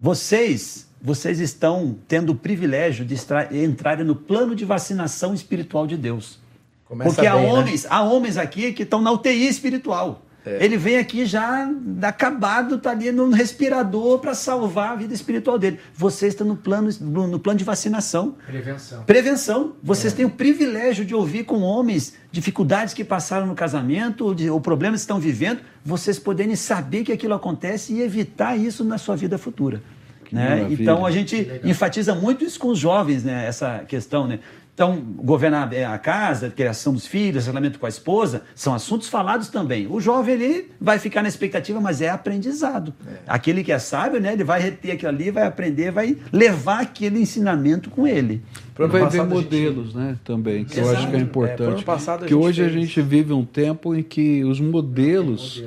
Vocês, 0.00 0.88
vocês 1.02 1.40
estão 1.40 1.96
tendo 2.06 2.32
o 2.32 2.34
privilégio 2.34 3.04
de 3.04 3.16
entrarem 3.52 4.04
no 4.04 4.14
plano 4.14 4.54
de 4.54 4.64
vacinação 4.64 5.34
espiritual 5.34 5.86
de 5.86 5.96
Deus. 5.96 6.38
Começa 6.84 7.10
Porque 7.10 7.26
há 7.26 7.34
bem, 7.34 7.42
né? 7.42 7.52
homens, 7.52 7.86
há 7.88 8.02
homens 8.02 8.36
aqui 8.36 8.72
que 8.72 8.82
estão 8.82 9.00
na 9.02 9.10
UTI 9.10 9.48
espiritual. 9.48 10.22
É. 10.46 10.64
Ele 10.64 10.76
vem 10.76 10.98
aqui 10.98 11.26
já 11.26 11.68
acabado, 12.02 12.76
está 12.76 12.90
ali 12.90 13.10
no 13.10 13.30
respirador 13.30 14.18
para 14.18 14.34
salvar 14.34 14.92
a 14.92 14.96
vida 14.96 15.12
espiritual 15.12 15.58
dele. 15.58 15.78
Vocês 15.94 16.32
estão 16.32 16.46
no 16.46 16.56
plano, 16.56 16.90
no, 17.00 17.26
no 17.26 17.38
plano 17.38 17.58
de 17.58 17.64
vacinação. 17.64 18.36
Prevenção. 18.46 19.02
Prevenção. 19.04 19.76
Vocês 19.82 20.12
têm 20.12 20.24
o 20.24 20.30
privilégio 20.30 21.04
de 21.04 21.14
ouvir 21.14 21.44
com 21.44 21.60
homens 21.60 22.14
dificuldades 22.30 22.94
que 22.94 23.04
passaram 23.04 23.46
no 23.46 23.54
casamento, 23.54 24.24
ou, 24.26 24.34
de, 24.34 24.48
ou 24.48 24.60
problemas 24.60 25.00
que 25.00 25.04
estão 25.04 25.18
vivendo, 25.18 25.60
vocês 25.84 26.18
poderem 26.18 26.54
saber 26.56 27.04
que 27.04 27.12
aquilo 27.12 27.34
acontece 27.34 27.94
e 27.94 28.02
evitar 28.02 28.56
isso 28.56 28.84
na 28.84 28.98
sua 28.98 29.16
vida 29.16 29.36
futura. 29.38 29.82
Né? 30.30 30.66
Então 30.70 31.06
a 31.06 31.10
gente 31.10 31.60
enfatiza 31.64 32.14
muito 32.14 32.44
isso 32.44 32.58
com 32.58 32.68
os 32.68 32.78
jovens, 32.78 33.24
né? 33.24 33.46
essa 33.46 33.80
questão. 33.88 34.26
Né? 34.26 34.40
Então, 34.78 34.96
governar 35.16 35.68
a 35.74 35.98
casa, 35.98 36.50
criação 36.50 36.92
dos 36.94 37.04
filhos, 37.04 37.46
relacionamento 37.46 37.80
com 37.80 37.86
a 37.86 37.88
esposa, 37.88 38.42
são 38.54 38.72
assuntos 38.72 39.08
falados 39.08 39.48
também. 39.48 39.88
O 39.90 39.98
jovem 40.00 40.34
ele 40.36 40.70
vai 40.80 41.00
ficar 41.00 41.20
na 41.20 41.26
expectativa, 41.28 41.80
mas 41.80 42.00
é 42.00 42.08
aprendizado. 42.08 42.94
Aquele 43.26 43.64
que 43.64 43.72
é 43.72 43.78
sábio, 43.80 44.20
né, 44.20 44.34
ele 44.34 44.44
vai 44.44 44.60
reter 44.62 44.92
aquilo 44.92 45.08
ali, 45.08 45.32
vai 45.32 45.48
aprender, 45.48 45.90
vai 45.90 46.16
levar 46.32 46.78
aquele 46.82 47.18
ensinamento 47.20 47.90
com 47.90 48.06
ele. 48.06 48.40
Vai 48.76 48.86
ver 48.86 49.00
passado 49.00 49.20
a 49.20 49.24
gente- 49.24 49.44
modelos, 49.44 49.94
né, 49.94 50.16
também, 50.24 50.64
que 50.64 50.78
eu 50.78 50.84
Exato. 50.84 50.96
acho 50.98 51.08
que 51.10 51.16
é 51.16 51.18
É, 51.18 51.22
importante. 51.22 51.62
ano 51.62 51.82
passado 51.82 52.24
a 52.24 52.28
que 52.28 52.34
hoje 52.36 52.62
a 52.64 52.70
fez- 52.70 52.80
gente 52.80 53.02
vive 53.02 53.32
um 53.32 53.44
tempo 53.44 53.96
em 53.96 54.02
que 54.04 54.44
os 54.44 54.60
modelos, 54.60 55.64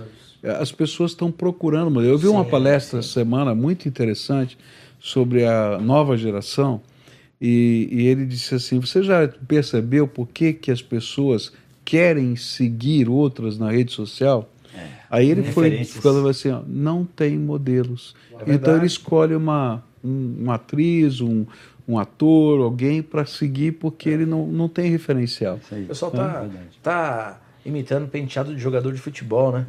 as 0.58 0.72
pessoas 0.72 1.12
estão 1.12 1.30
procurando 1.30 1.92
modelos. 1.92 2.14
Eu 2.24 2.30
vi 2.30 2.34
uma 2.34 2.46
palestra 2.46 3.00
essa 3.00 3.10
semana 3.10 3.54
muito 3.54 3.90
interessante 3.90 4.58
sobre 5.02 5.46
a 5.46 5.78
nova 5.80 6.16
geração 6.16 6.80
e, 7.42 7.88
e 7.92 8.08
ele 8.08 8.26
disse 8.26 8.54
assim: 8.56 8.80
você 8.80 9.02
já 9.02 9.28
percebeu 9.48 10.08
por 10.08 10.28
que, 10.28 10.54
que 10.54 10.70
as 10.72 10.82
pessoas 10.82 11.52
querem 11.84 12.36
seguir 12.36 13.10
outras 13.10 13.58
na 13.58 13.72
rede 13.72 13.92
social? 13.92 14.48
Aí 15.10 15.30
ele 15.30 15.44
foi 15.44 15.84
falando 15.84 16.30
assim: 16.30 16.50
ó, 16.52 16.62
não 16.68 17.04
tem 17.04 17.38
modelos. 17.38 18.16
então 18.34 18.46
verdade. 18.46 18.78
ele 18.78 18.86
escolhe 18.86 19.36
uma, 19.36 19.84
um- 20.04 20.36
uma 20.40 20.56
atriz, 20.56 21.20
um, 21.20 21.46
um 21.88 22.00
ator, 22.00 22.62
alguém 22.62 23.02
para 23.02 23.26
seguir 23.26 23.74
porque 23.74 24.08
ele 24.08 24.26
não, 24.26 24.48
não 24.48 24.70
tem 24.70 24.90
referencial. 24.90 25.60
O 25.72 25.88
pessoal 25.88 26.12
É 26.14 26.16
tá, 26.18 26.40
verdade. 26.42 26.66
tá 26.82 27.42
imitando 27.66 28.08
penteado 28.08 28.56
de 28.56 28.62
jogador 28.62 28.92
de 28.94 29.00
futebol, 29.00 29.52
né? 29.52 29.66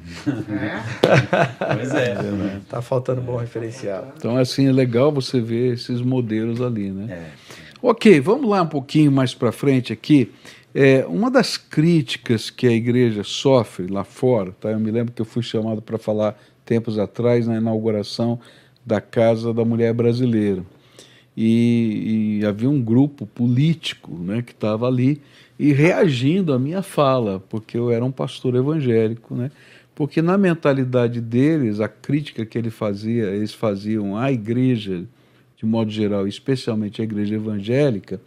Pois 1.75 1.95
é. 1.95 2.15
Tá 2.69 2.81
faltando 2.81 3.21
bom 3.21 3.37
referencial. 3.37 4.13
Então, 4.17 4.37
assim, 4.37 4.67
é 4.69 4.73
legal 4.73 5.13
você 5.13 5.41
ver 5.41 5.75
esses 5.75 6.01
modelos 6.01 6.61
ali, 6.63 6.91
né? 6.91 7.13
É. 7.13 7.31
Ok, 7.85 8.21
vamos 8.21 8.49
lá 8.49 8.63
um 8.63 8.69
pouquinho 8.69 9.11
mais 9.11 9.35
para 9.35 9.51
frente 9.51 9.93
aqui. 9.93 10.31
É, 10.73 11.05
uma 11.05 11.29
das 11.29 11.57
críticas 11.57 12.49
que 12.49 12.65
a 12.69 12.71
igreja 12.71 13.25
sofre 13.25 13.89
lá 13.89 14.05
fora, 14.05 14.53
tá? 14.53 14.71
eu 14.71 14.79
me 14.79 14.89
lembro 14.89 15.13
que 15.13 15.21
eu 15.21 15.27
fui 15.27 15.43
chamado 15.43 15.83
para 15.83 15.99
falar 15.99 16.41
tempos 16.65 16.97
atrás 16.97 17.45
na 17.49 17.57
inauguração 17.57 18.39
da 18.87 19.01
Casa 19.01 19.53
da 19.53 19.65
Mulher 19.65 19.93
Brasileira. 19.95 20.65
E, 21.37 22.39
e 22.41 22.47
havia 22.47 22.71
um 22.71 22.81
grupo 22.81 23.27
político 23.27 24.17
né, 24.17 24.43
que 24.43 24.53
estava 24.53 24.87
ali 24.87 25.21
e 25.59 25.73
reagindo 25.73 26.53
à 26.53 26.61
minha 26.61 26.83
fala, 26.83 27.43
porque 27.49 27.77
eu 27.77 27.91
era 27.91 28.05
um 28.05 28.13
pastor 28.13 28.55
evangélico, 28.55 29.35
né? 29.35 29.51
porque 29.93 30.23
na 30.23 30.39
mentalidade 30.39 31.21
deles, 31.21 31.81
a 31.81 31.89
crítica 31.89 32.47
que 32.47 32.57
ele 32.57 32.71
fazia, 32.71 33.25
eles 33.25 33.53
faziam 33.53 34.17
à 34.17 34.31
igreja 34.31 35.05
de 35.63 35.69
modo 35.69 35.91
geral, 35.91 36.27
especialmente 36.27 37.01
a 37.01 37.05
igreja 37.05 37.37
evangélica, 37.37 38.21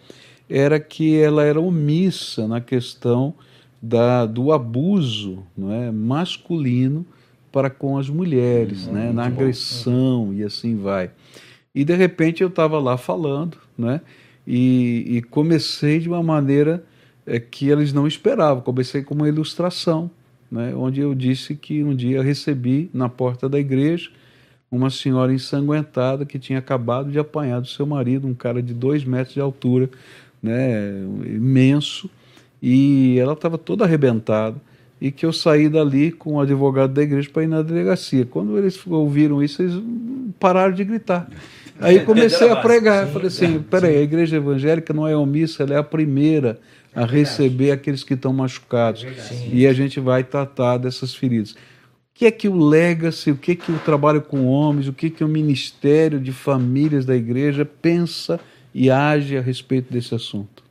era 0.50 0.80
que 0.80 1.18
ela 1.18 1.44
era 1.44 1.60
omissa 1.60 2.48
na 2.48 2.62
questão 2.62 3.34
da, 3.82 4.26
do 4.26 4.54
abuso 4.54 5.44
não 5.58 5.72
é, 5.72 5.92
masculino 5.92 7.06
para 7.52 7.70
com 7.70 7.98
as 7.98 8.10
mulheres, 8.10 8.88
né, 8.88 9.12
na 9.12 9.26
agressão 9.26 10.34
e 10.34 10.44
assim 10.44 10.78
vai. 10.78 11.12
E 11.74 11.84
de 11.84 11.96
repente 11.96 12.42
eu 12.42 12.48
estava 12.48 12.80
lá 12.80 12.98
falando, 12.98 13.58
né, 13.78 14.00
e, 14.48 15.06
e 15.08 15.22
comecei 15.22 16.00
de 16.00 16.08
uma 16.08 16.24
maneira 16.24 16.84
é, 17.26 17.40
que 17.40 17.70
eles 17.70 17.92
não 17.92 18.08
esperavam. 18.08 18.62
Comecei 18.62 19.04
com 19.04 19.14
uma 19.14 19.28
ilustração, 19.28 20.10
né, 20.50 20.74
onde 20.76 21.02
eu 21.02 21.14
disse 21.14 21.56
que 21.56 21.84
um 21.84 21.96
dia 21.96 22.22
recebi 22.22 22.90
na 22.94 23.10
porta 23.10 23.50
da 23.50 23.60
igreja 23.60 24.10
uma 24.76 24.90
senhora 24.90 25.34
ensanguentada 25.34 26.26
que 26.26 26.38
tinha 26.38 26.60
acabado 26.60 27.12
de 27.12 27.18
apanhar 27.18 27.62
do 27.62 27.68
seu 27.68 27.86
marido, 27.86 28.28
um 28.28 28.34
cara 28.34 28.62
de 28.62 28.74
dois 28.74 29.04
metros 29.04 29.34
de 29.34 29.42
altura, 29.42 29.90
né, 30.42 31.02
imenso, 31.26 32.10
e 32.62 33.18
ela 33.20 33.34
estava 33.34 33.58
toda 33.58 33.84
arrebentada, 33.84 34.58
e 35.00 35.12
que 35.12 35.26
eu 35.26 35.34
saí 35.34 35.68
dali 35.68 36.12
com 36.12 36.36
o 36.36 36.40
advogado 36.40 36.94
da 36.94 37.04
igreja 37.04 37.30
para 37.32 37.44
ir 37.44 37.48
na 37.48 37.62
delegacia. 37.62 38.26
Quando 38.26 38.58
eles 38.58 38.80
ouviram 38.88 39.44
isso, 39.44 39.62
eles 39.62 39.82
pararam 40.40 40.74
de 40.74 40.84
gritar. 40.84 41.28
Aí 41.80 42.00
comecei 42.00 42.50
a 42.50 42.56
pregar, 42.56 43.06
eu 43.06 43.12
falei 43.12 43.28
assim, 43.28 43.60
peraí, 43.60 43.98
a 43.98 44.02
igreja 44.02 44.38
evangélica 44.38 44.94
não 44.94 45.08
é 45.08 45.16
omissa, 45.16 45.64
ela 45.64 45.74
é 45.74 45.78
a 45.78 45.84
primeira 45.84 46.60
a 46.96 47.06
receber 47.06 47.72
aqueles 47.72 48.04
que 48.04 48.14
estão 48.14 48.32
machucados, 48.32 49.06
e 49.52 49.68
a 49.68 49.74
gente 49.74 50.00
vai 50.00 50.24
tratar 50.24 50.78
dessas 50.78 51.14
feridas. 51.14 51.56
Que 52.16 52.28
é 52.28 52.32
que 52.32 52.48
o 52.48 52.56
legacy, 52.56 53.30
o 53.30 53.36
que 53.36 53.52
é 53.52 53.56
que 53.56 53.70
o 53.74 53.78
trabalho 53.78 54.22
com 54.22 54.46
homens, 54.46 54.88
o 54.88 54.94
que 54.94 55.08
é 55.08 55.10
que 55.10 55.24
o 55.24 55.28
ministério 55.28 56.18
de 56.18 56.32
famílias 56.32 57.06
da 57.06 57.14
igreja 57.14 57.66
pensa 57.66 58.40
e 58.74 58.90
age 58.90 59.38
a 59.38 59.42
respeito 59.42 59.92
desse 59.92 60.16
assunto? 60.16 60.64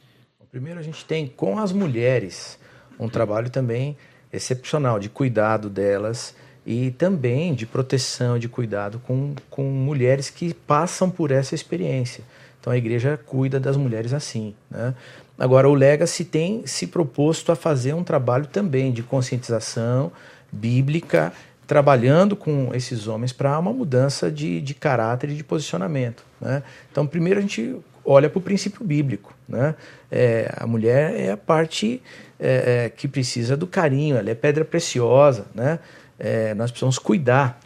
Primeiro 0.50 0.80
a 0.80 0.82
gente 0.82 1.04
tem 1.04 1.26
com 1.26 1.58
as 1.58 1.70
mulheres 1.70 2.58
um 2.98 3.10
trabalho 3.10 3.50
também 3.50 3.94
excepcional 4.32 4.98
de 4.98 5.10
cuidado 5.10 5.68
delas 5.68 6.34
e 6.64 6.92
também 6.92 7.52
de 7.52 7.66
proteção, 7.66 8.38
de 8.38 8.48
cuidado 8.48 8.98
com, 9.00 9.34
com 9.50 9.64
mulheres 9.64 10.30
que 10.30 10.54
passam 10.54 11.10
por 11.10 11.30
essa 11.30 11.54
experiência. 11.54 12.24
Então 12.58 12.72
a 12.72 12.78
igreja 12.78 13.20
cuida 13.26 13.60
das 13.60 13.76
mulheres 13.76 14.14
assim. 14.14 14.54
Né? 14.70 14.94
Agora, 15.38 15.68
o 15.68 15.74
Legacy 15.74 16.24
tem 16.24 16.66
se 16.66 16.86
proposto 16.86 17.52
a 17.52 17.56
fazer 17.56 17.92
um 17.92 18.02
trabalho 18.02 18.46
também 18.46 18.92
de 18.92 19.02
conscientização 19.02 20.10
bíblica, 20.54 21.32
trabalhando 21.66 22.36
com 22.36 22.70
esses 22.74 23.06
homens 23.06 23.32
para 23.32 23.58
uma 23.58 23.72
mudança 23.72 24.30
de, 24.30 24.60
de 24.60 24.74
caráter 24.74 25.30
e 25.30 25.34
de 25.34 25.44
posicionamento. 25.44 26.24
Né? 26.40 26.62
Então, 26.90 27.06
primeiro 27.06 27.38
a 27.38 27.42
gente 27.42 27.76
olha 28.04 28.28
para 28.28 28.38
o 28.38 28.42
princípio 28.42 28.84
bíblico. 28.84 29.34
Né? 29.48 29.74
É, 30.10 30.52
a 30.56 30.66
mulher 30.66 31.18
é 31.18 31.32
a 31.32 31.36
parte 31.36 32.02
é, 32.38 32.84
é, 32.84 32.88
que 32.90 33.08
precisa 33.08 33.56
do 33.56 33.66
carinho, 33.66 34.16
ela 34.16 34.30
é 34.30 34.34
pedra 34.34 34.64
preciosa. 34.64 35.46
Né? 35.54 35.78
É, 36.18 36.54
nós 36.54 36.70
precisamos 36.70 36.98
cuidar. 36.98 37.58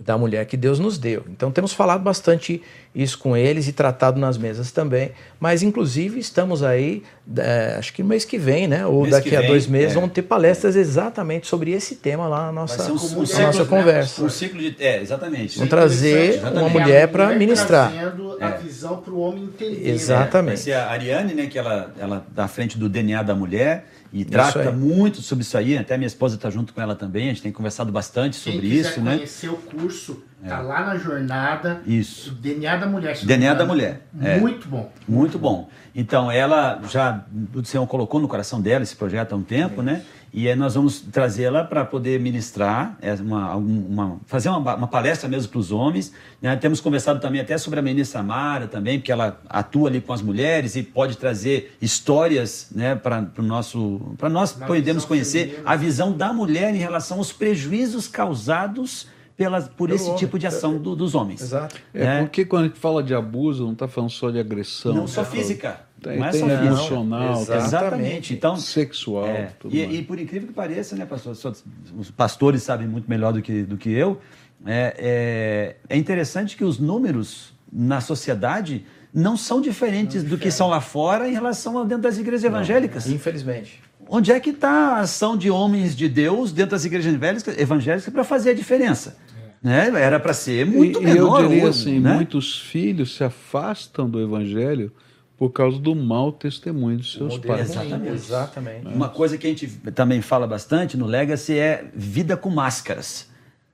Da 0.00 0.16
mulher 0.16 0.46
que 0.46 0.56
Deus 0.56 0.78
nos 0.78 0.96
deu. 0.96 1.24
Então 1.28 1.50
temos 1.50 1.72
falado 1.72 2.00
bastante 2.02 2.62
isso 2.94 3.18
com 3.18 3.36
eles 3.36 3.66
e 3.66 3.72
tratado 3.72 4.18
nas 4.20 4.38
mesas 4.38 4.70
também. 4.70 5.10
Mas 5.40 5.60
inclusive 5.60 6.20
estamos 6.20 6.62
aí, 6.62 7.02
é, 7.36 7.74
acho 7.76 7.92
que 7.92 8.00
no 8.02 8.08
mês 8.08 8.24
que 8.24 8.38
vem, 8.38 8.68
né? 8.68 8.86
Ou 8.86 9.02
Mês 9.02 9.10
daqui 9.10 9.34
a 9.34 9.40
vem, 9.40 9.48
dois 9.50 9.66
meses, 9.66 9.90
é. 9.90 9.94
vamos 9.96 10.12
ter 10.12 10.22
palestras 10.22 10.76
exatamente 10.76 11.48
sobre 11.48 11.72
esse 11.72 11.96
tema 11.96 12.28
lá 12.28 12.46
na 12.46 12.52
nossa, 12.52 12.84
um- 12.84 12.90
um 12.90 12.92
na 12.94 13.26
ciclo, 13.26 13.42
nossa 13.42 13.64
né? 13.64 13.68
conversa. 13.68 14.22
Um 14.24 14.28
ciclo 14.28 14.60
de. 14.60 14.76
É, 14.78 15.02
exatamente. 15.02 15.56
Vamos 15.56 15.70
trazer 15.70 16.34
Exatamente. 16.34 16.58
uma 16.60 16.68
mulher 16.68 17.08
para 17.08 17.34
ministrar. 17.34 17.90
Trazendo 17.92 18.38
a 18.40 18.50
visão 18.50 18.98
para 18.98 19.12
o 19.12 19.18
homem 19.18 19.44
entender. 19.44 19.80
né? 19.80 19.90
Exatamente. 19.90 20.54
Vai 20.54 20.56
ser 20.58 20.72
a 20.74 20.90
Ariane, 20.90 21.34
né, 21.34 21.46
que 21.46 21.58
ela, 21.58 21.92
ela 21.98 22.24
tá 22.36 22.44
à 22.44 22.48
frente 22.48 22.78
do 22.78 22.88
DNA 22.88 23.22
da 23.24 23.34
mulher 23.34 23.84
e 24.12 24.22
Isso 24.22 24.30
trata 24.30 24.60
aí. 24.70 24.74
muito 24.74 25.20
sobre 25.22 25.42
isso 25.42 25.56
aí. 25.58 25.76
Até 25.76 25.96
minha 25.96 26.06
esposa 26.06 26.36
está 26.36 26.48
junto 26.50 26.72
com 26.72 26.80
ela 26.80 26.94
também. 26.94 27.26
A 27.26 27.28
gente 27.32 27.42
tem 27.42 27.52
conversado 27.52 27.92
bastante 27.92 28.40
Quem 28.40 28.52
sobre 28.54 28.68
quiser 28.68 28.90
isso, 28.90 29.00
né? 29.00 29.16
conhecer 29.16 29.48
o 29.48 29.56
curso, 29.56 30.22
tá 30.46 30.60
lá 30.60 30.84
na 30.86 30.96
jornada. 30.96 31.82
Isso. 31.86 32.32
DNA 32.32 32.76
da 32.76 32.86
mulher. 32.86 33.18
DNA 33.22 33.54
da 33.54 33.66
mulher, 33.66 34.02
é. 34.20 34.38
Muito 34.38 34.68
bom. 34.68 34.90
Muito 35.06 35.38
bom. 35.38 35.68
Então, 36.00 36.30
ela 36.30 36.80
já, 36.88 37.24
o 37.52 37.64
Senhor 37.64 37.84
colocou 37.88 38.20
no 38.20 38.28
coração 38.28 38.60
dela 38.60 38.84
esse 38.84 38.94
projeto 38.94 39.32
há 39.32 39.36
um 39.36 39.42
tempo, 39.42 39.82
né? 39.82 40.04
E 40.32 40.48
aí 40.48 40.54
nós 40.54 40.74
vamos 40.76 41.00
trazê-la 41.00 41.64
para 41.64 41.84
poder 41.84 42.20
ministrar, 42.20 42.96
é, 43.02 43.14
uma, 43.14 43.56
uma- 43.56 44.20
fazer 44.26 44.48
uma, 44.48 44.76
uma 44.76 44.86
palestra 44.86 45.28
mesmo 45.28 45.50
para 45.50 45.58
os 45.58 45.72
homens. 45.72 46.12
né? 46.40 46.54
Temos 46.54 46.80
conversado 46.80 47.18
também 47.18 47.40
até 47.40 47.58
sobre 47.58 47.80
a 47.80 47.82
menina 47.82 48.04
Samara 48.04 48.68
também, 48.68 49.00
porque 49.00 49.10
ela 49.10 49.40
atua 49.48 49.88
ali 49.88 50.00
com 50.00 50.12
as 50.12 50.22
mulheres 50.22 50.76
e 50.76 50.84
pode 50.84 51.16
trazer 51.16 51.76
histórias 51.82 52.68
né, 52.70 52.94
para 52.94 53.26
o 53.36 53.42
nosso. 53.42 54.14
Para 54.18 54.28
nós 54.28 54.56
Na 54.56 54.66
podermos 54.66 55.04
conhecer 55.04 55.46
feminina. 55.48 55.68
a 55.68 55.74
visão 55.74 56.12
da 56.12 56.32
mulher 56.32 56.72
em 56.72 56.78
relação 56.78 57.18
aos 57.18 57.32
prejuízos 57.32 58.06
causados 58.06 59.08
pelas, 59.38 59.68
por 59.68 59.86
Pelo 59.88 59.94
esse 59.94 60.06
homem. 60.06 60.18
tipo 60.18 60.36
de 60.36 60.48
ação 60.48 60.76
do- 60.78 60.96
dos 60.96 61.14
homens. 61.14 61.40
Exato. 61.40 61.76
É, 61.94 62.04
né? 62.04 62.20
porque 62.22 62.44
quando 62.44 62.64
a 62.64 62.66
gente 62.66 62.78
fala 62.80 63.02
de 63.04 63.14
abuso, 63.14 63.64
não 63.64 63.72
está 63.72 63.86
falando 63.86 64.10
só 64.10 64.30
de 64.32 64.38
agressão. 64.40 64.92
Não 64.92 65.06
só 65.06 65.22
tá 65.22 65.30
física. 65.30 65.80
Tem, 66.02 66.18
não 66.18 66.26
é 66.26 66.30
tem 66.30 66.40
só 66.40 66.46
física. 66.48 66.66
emocional, 66.66 67.32
tem 67.34 67.42
Exato. 67.42 67.64
Exatamente. 67.66 68.34
Então, 68.34 68.56
sexual. 68.56 69.26
é, 69.26 69.52
tudo 69.60 69.74
e, 69.74 69.86
mais. 69.86 69.98
e 69.98 70.02
por 70.02 70.18
incrível 70.18 70.48
que 70.48 70.54
pareça, 70.54 70.96
né, 70.96 71.06
pastor? 71.06 71.36
só- 71.36 71.52
Os 71.96 72.10
pastores 72.10 72.64
sabem 72.64 72.88
muito 72.88 73.08
melhor 73.08 73.32
do 73.32 73.40
que, 73.40 73.62
do 73.62 73.76
que 73.76 73.90
eu. 73.90 74.20
É, 74.66 75.76
é, 75.88 75.94
é 75.94 75.96
interessante 75.96 76.56
que 76.56 76.64
os 76.64 76.80
números 76.80 77.52
na 77.72 78.00
sociedade 78.00 78.84
não 79.14 79.36
são 79.36 79.60
diferentes 79.60 80.24
do 80.24 80.36
que 80.36 80.50
são 80.50 80.68
lá 80.68 80.80
fora 80.80 81.28
em 81.28 81.32
relação 81.32 81.78
a 81.78 81.84
dentro 81.84 82.02
das 82.02 82.18
igrejas 82.18 82.42
evangélicas. 82.42 83.06
Infelizmente. 83.08 83.80
Onde 84.10 84.32
é 84.32 84.40
que 84.40 84.50
está 84.50 84.70
a 84.96 85.00
ação 85.00 85.36
de 85.36 85.50
homens 85.50 85.94
de 85.94 86.08
Deus 86.08 86.50
dentro 86.50 86.70
das 86.72 86.84
igrejas 86.84 87.12
evangélicas, 87.12 87.58
evangélicas 87.58 88.12
para 88.12 88.24
fazer 88.24 88.50
a 88.50 88.54
diferença? 88.54 89.16
Né? 89.62 89.90
Era 90.00 90.20
para 90.20 90.32
ser 90.32 90.64
muito 90.64 91.00
e, 91.00 91.04
menor. 91.04 91.40
E 91.40 91.44
eu 91.44 91.48
diria 91.48 91.64
ou- 91.64 91.70
assim, 91.70 91.98
né? 91.98 92.14
muitos 92.14 92.58
filhos 92.58 93.16
se 93.16 93.24
afastam 93.24 94.08
do 94.08 94.20
evangelho 94.20 94.92
por 95.36 95.50
causa 95.50 95.78
do 95.78 95.94
mau 95.94 96.32
testemunho 96.32 96.98
dos 96.98 97.12
seus 97.12 97.34
Modelo 97.34 97.54
pais. 97.56 97.70
Exatamente. 97.70 98.12
Exatamente. 98.12 98.86
Uma 98.88 99.08
coisa 99.08 99.38
que 99.38 99.46
a 99.46 99.50
gente 99.50 99.68
também 99.94 100.20
fala 100.20 100.46
bastante 100.46 100.96
no 100.96 101.06
Legacy 101.06 101.56
é 101.58 101.84
vida 101.94 102.36
com 102.36 102.50
máscaras. 102.50 103.28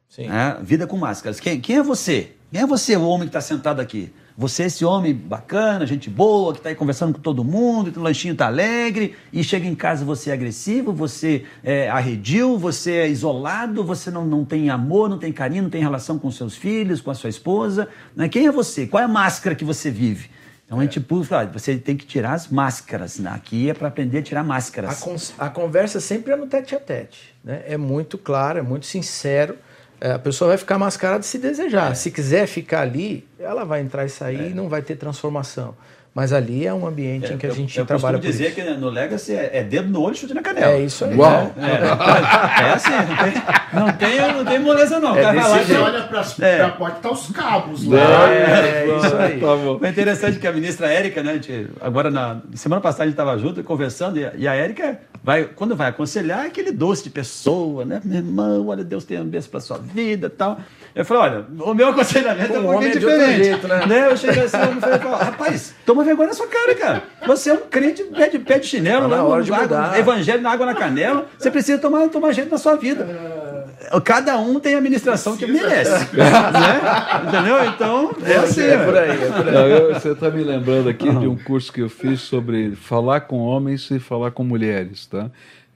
Sim. 0.09 0.29
né? 0.29 0.59
Vida 0.63 0.87
com 0.87 0.97
máscaras. 0.97 1.41
Quem, 1.41 1.61
quem 1.61 1.77
é 1.77 1.83
você? 1.83 2.33
Quem 2.53 2.61
é 2.61 2.67
você, 2.67 2.97
o 2.97 3.03
homem 3.09 3.27
que 3.27 3.31
está 3.37 3.41
sentado 3.41 3.81
aqui? 3.81 4.13
Você 4.37 4.65
é 4.65 4.67
esse 4.67 4.85
homem 4.85 5.15
bacana, 5.15 5.87
gente 5.87 6.11
boa, 6.11 6.53
que 6.53 6.59
está 6.59 6.69
aí 6.69 6.75
conversando 6.75 7.13
com 7.15 7.21
todo 7.21 7.45
mundo, 7.45 7.93
o 7.97 8.03
lanchinho 8.03 8.33
está 8.33 8.47
alegre, 8.47 9.15
e 9.33 9.45
chega 9.45 9.65
em 9.67 9.77
casa 9.77 10.05
você 10.05 10.31
é 10.31 10.33
agressivo, 10.33 10.93
você 10.93 11.45
é 11.63 11.89
arredio, 11.89 12.59
você 12.59 12.93
é 12.95 13.09
isolado, 13.09 13.85
você 13.85 14.11
não, 14.11 14.25
não 14.27 14.45
tem 14.45 14.71
amor, 14.71 15.09
não 15.09 15.19
tem 15.19 15.33
carinho, 15.33 15.63
não 15.63 15.71
tem 15.71 15.81
relação 15.81 16.19
com 16.19 16.29
seus 16.33 16.57
filhos, 16.57 17.01
com 17.01 17.13
a 17.13 17.15
sua 17.15 17.31
esposa. 17.31 17.89
Né? 18.17 18.29
Quem 18.29 18.47
é 18.47 18.51
você? 18.51 18.89
Qual 18.89 19.01
é 19.01 19.05
a 19.05 19.09
máscara 19.09 19.55
que 19.55 19.65
você 19.65 19.89
vive? 19.89 20.29
Então 20.67 20.81
a 20.81 20.83
gente 20.83 20.99
puxa, 20.99 21.39
ah, 21.41 21.45
você 21.47 21.77
tem 21.77 21.97
que 21.97 22.05
tirar 22.07 22.33
as 22.33 22.49
máscaras. 22.49 23.21
né? 23.21 23.31
Aqui 23.33 23.71
é 23.71 23.75
para 23.75 23.87
aprender 23.87 24.19
a 24.19 24.23
tirar 24.23 24.41
A, 24.41 24.45
máscaras. 24.45 24.99
cons- 24.99 25.33
a 25.39 25.49
conversa 25.49 26.01
sempre 26.01 26.33
é 26.33 26.37
no 26.37 26.47
tete 26.49 26.75
a 26.75 26.81
tete. 26.81 27.35
Né? 27.45 27.63
É 27.69 27.77
muito 27.77 28.19
claro, 28.19 28.59
é 28.59 28.63
muito 28.63 28.85
sincero. 28.87 29.57
É, 30.05 30.13
a 30.13 30.19
pessoa 30.19 30.49
vai 30.49 30.59
ficar 30.59 30.79
mascarada 30.79 31.23
se 31.23 31.39
desejar. 31.39 31.97
Se 31.97 32.11
quiser 32.11 32.47
ficar 32.47 32.83
ali, 32.83 33.27
ela 33.39 33.65
vai 33.65 33.81
entrar 33.81 34.05
e 34.05 34.11
sair 34.11 34.51
e 34.51 34.55
não 34.55 34.69
vai 34.69 34.83
ter 34.83 34.97
transformação. 34.97 35.75
Mas 36.15 36.31
ali 36.33 36.65
é 36.67 36.73
um 36.75 36.87
ambiente 36.87 37.33
em 37.33 37.39
que 37.39 37.47
a 37.47 37.49
eu, 37.49 37.55
gente 37.55 37.77
eu 37.79 37.87
trabalha 37.87 38.19
costumo 38.19 38.33
por 38.33 38.39
dizer 38.39 38.61
isso. 38.61 38.75
que 38.75 38.79
no 38.81 38.89
Legacy 38.91 39.33
é, 39.35 39.51
é 39.55 39.63
dedo 39.65 39.89
no 39.89 40.03
olho 40.03 40.13
e 40.15 40.17
chute 40.19 40.35
na 40.35 40.43
canela. 40.43 40.73
É 40.75 40.81
isso 40.81 41.07
aí. 41.07 41.17
Uau! 41.17 41.53
É, 41.57 42.63
é 42.69 42.71
assim, 42.73 42.91
não 42.93 43.17
tem, 43.17 43.33
não 43.73 43.93
tem, 43.95 44.33
não 44.35 44.45
tem 44.45 44.59
moleza 44.61 45.01
não. 45.01 45.17
É 45.17 45.23
cara 45.23 45.49
lá 45.49 45.59
Você 45.59 45.77
olha 45.77 46.03
para 46.03 46.47
É. 46.47 46.61
a 46.61 46.69
porta, 46.69 47.01
tá 47.01 47.11
os 47.11 47.31
cabos 47.31 47.87
lá. 47.87 48.31
É, 48.31 48.87
é 48.87 48.97
isso 48.97 49.17
aí. 49.17 49.41
Tá 49.41 49.57
bom. 49.57 49.79
Foi 49.79 49.89
interessante 49.89 50.39
que 50.39 50.47
a 50.47 50.53
ministra 50.53 50.87
Érica, 50.93 51.23
né, 51.23 51.33
gente- 51.35 51.69
agora 51.81 52.11
na 52.11 52.43
semana 52.55 52.81
passada 52.83 53.05
a 53.05 53.07
gente 53.07 53.15
estava 53.15 53.37
junto 53.39 53.65
conversando 53.65 54.19
e 54.21 54.31
e 54.37 54.47
a 54.47 54.55
Érica 54.55 55.01
vai, 55.25 55.45
quando 55.45 55.75
vai 55.75 55.89
aconselhar, 55.89 56.45
é 56.45 56.49
aquele 56.49 56.71
doce 56.71 57.03
de 57.03 57.11
pessoa, 57.11 57.85
né? 57.85 58.01
Meu 58.05 58.19
irmão, 58.19 58.69
olha, 58.69 58.85
Deus 58.85 59.05
tem 59.05 59.19
um 59.21 59.25
beijo 59.25 59.49
para 59.49 59.59
sua 59.59 59.79
vida 59.79 60.27
e 60.27 60.31
tal. 60.31 60.61
Eu 60.95 61.05
falei, 61.05 61.23
olha, 61.25 61.47
o 61.65 61.75
meu 61.75 61.89
aconselhamento 61.91 62.53
é 62.55 62.61
um 62.61 62.63
pouquinho 62.65 62.91
é 62.91 62.95
diferente. 62.95 63.45
jeito, 63.45 63.67
né? 63.67 64.07
Eu 64.11 64.17
cheguei 64.17 64.45
assim, 64.45 64.57
eu 64.59 64.81
falei, 64.81 64.99
rapaz, 64.99 65.75
toma 65.85 66.05
vergonha 66.05 66.29
na 66.29 66.35
sua 66.35 66.47
cara, 66.47 66.75
cara. 66.75 67.03
Você 67.27 67.51
é 67.51 67.55
um 67.55 67.63
crente 67.69 68.05
pé 68.05 68.29
de, 68.29 68.39
pé 68.39 68.59
de 68.61 68.67
chinelo, 68.67 69.09
Tá 69.09 69.17
lá 69.17 69.23
no- 69.23 69.29
hora 69.29 69.43
de 69.43 69.53
água- 69.53 69.99
evangelho 69.99 70.43
na 70.43 70.51
água 70.53 70.67
na 70.67 70.75
canela. 70.75 71.27
Você 71.39 71.51
precisa 71.51 71.79
tomar, 71.79 72.07
tomar 72.11 72.31
jeito 72.33 72.51
na 72.51 72.59
sua 72.59 72.77
vida. 72.77 73.64
Cada 74.05 74.39
um 74.39 74.59
tem 74.61 74.75
a 74.75 74.79
administração 74.79 75.37
que 75.37 75.47
merece. 75.47 75.91
né? 76.15 77.29
Entendeu? 77.29 77.65
Então, 77.67 78.15
é 78.25 78.37
assim. 78.37 78.63
É 78.63 78.85
por 78.85 78.97
aí, 78.97 79.11
é 79.11 79.17
por 79.31 79.49
aí. 79.49 79.55
Não, 79.55 79.67
eu- 79.69 79.95
você 79.95 80.11
está 80.13 80.31
me 80.31 80.43
lembrando 80.43 80.89
aqui 80.89 81.11
de 81.11 81.27
um 81.27 81.37
curso 81.37 81.73
que 81.73 81.81
eu 81.81 81.89
fiz 81.89 82.21
sobre 82.21 82.75
falar 82.77 83.23
com 83.23 83.39
homens 83.39 83.91
e 83.91 83.99
falar 83.99 84.31
com 84.31 84.45
mulheres, 84.45 85.07
tá? 85.07 85.31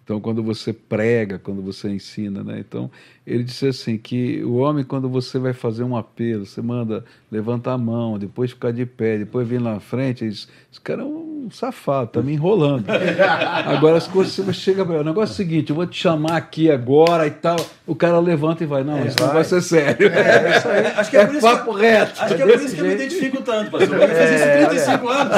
Então, 0.09 0.23
quando 0.23 0.43
você 0.43 0.73
prega, 0.73 1.39
quando 1.39 1.61
você 1.61 1.91
ensina, 1.91 2.43
né? 2.43 2.57
Então, 2.59 2.91
ele 3.27 3.45
disse 3.45 3.69
assim 3.69 3.99
que 3.99 4.43
o 4.43 4.55
homem, 4.55 4.83
quando 4.83 5.07
você 5.07 5.39
vai 5.39 5.53
fazer 5.53 5.85
um 5.85 5.95
apelo, 5.95 6.47
você 6.47 6.63
manda 6.63 7.05
levantar 7.31 7.75
a 7.75 7.79
mão, 7.79 8.19
depois 8.19 8.53
ficar 8.53 8.73
de 8.73 8.87
pé, 8.87 9.19
depois 9.19 9.47
vir 9.47 9.61
lá 9.61 9.75
na 9.75 9.81
frente, 9.81 10.25
ele 10.25 10.31
diz, 10.31 10.49
esse 10.73 10.81
cara 10.81 11.03
é 11.03 11.05
um 11.05 11.49
safado, 11.51 12.09
tá 12.09 12.23
me 12.23 12.33
enrolando. 12.33 12.87
agora, 13.67 13.99
as 13.99 14.07
coisas, 14.07 14.33
você 14.33 14.51
chega 14.55 14.83
para 14.83 14.95
ele, 14.95 15.03
o 15.03 15.07
negócio 15.07 15.33
é 15.33 15.35
o 15.35 15.37
seguinte, 15.37 15.69
eu 15.69 15.77
vou 15.77 15.87
te 15.87 16.01
chamar 16.01 16.39
aqui 16.39 16.71
agora 16.71 17.27
e 17.27 17.31
tal, 17.31 17.59
o 17.87 17.95
cara 17.95 18.19
levanta 18.19 18.65
e 18.65 18.67
vai, 18.67 18.83
não, 18.83 19.05
isso 19.05 19.17
não 19.21 19.27
vai. 19.27 19.35
vai 19.35 19.45
ser 19.45 19.61
sério. 19.61 20.09
É, 20.09 20.57
isso 20.57 20.69
aí. 20.69 20.87
Acho 20.87 21.11
que 21.11 21.17
é, 21.19 21.21
É 21.21 21.27
por 21.27 21.35
isso 21.35 21.47
papo 21.47 21.75
que, 21.75 21.81
reto. 21.83 22.23
Acho 22.23 22.35
que 22.35 22.43
é 22.43 22.47
É 22.47 22.49
por 22.49 22.65
isso 22.65 22.75
que 22.75 22.81
eu 22.81 22.87
me 22.87 22.95
identifico 22.95 23.43
tanto, 23.43 23.71
pastor. 23.71 24.01
Eu 24.01 24.09
fiz 24.09 24.31
isso 24.31 24.45
É, 24.45 24.65
há 24.65 24.69
35 24.69 25.09
anos. 25.09 25.37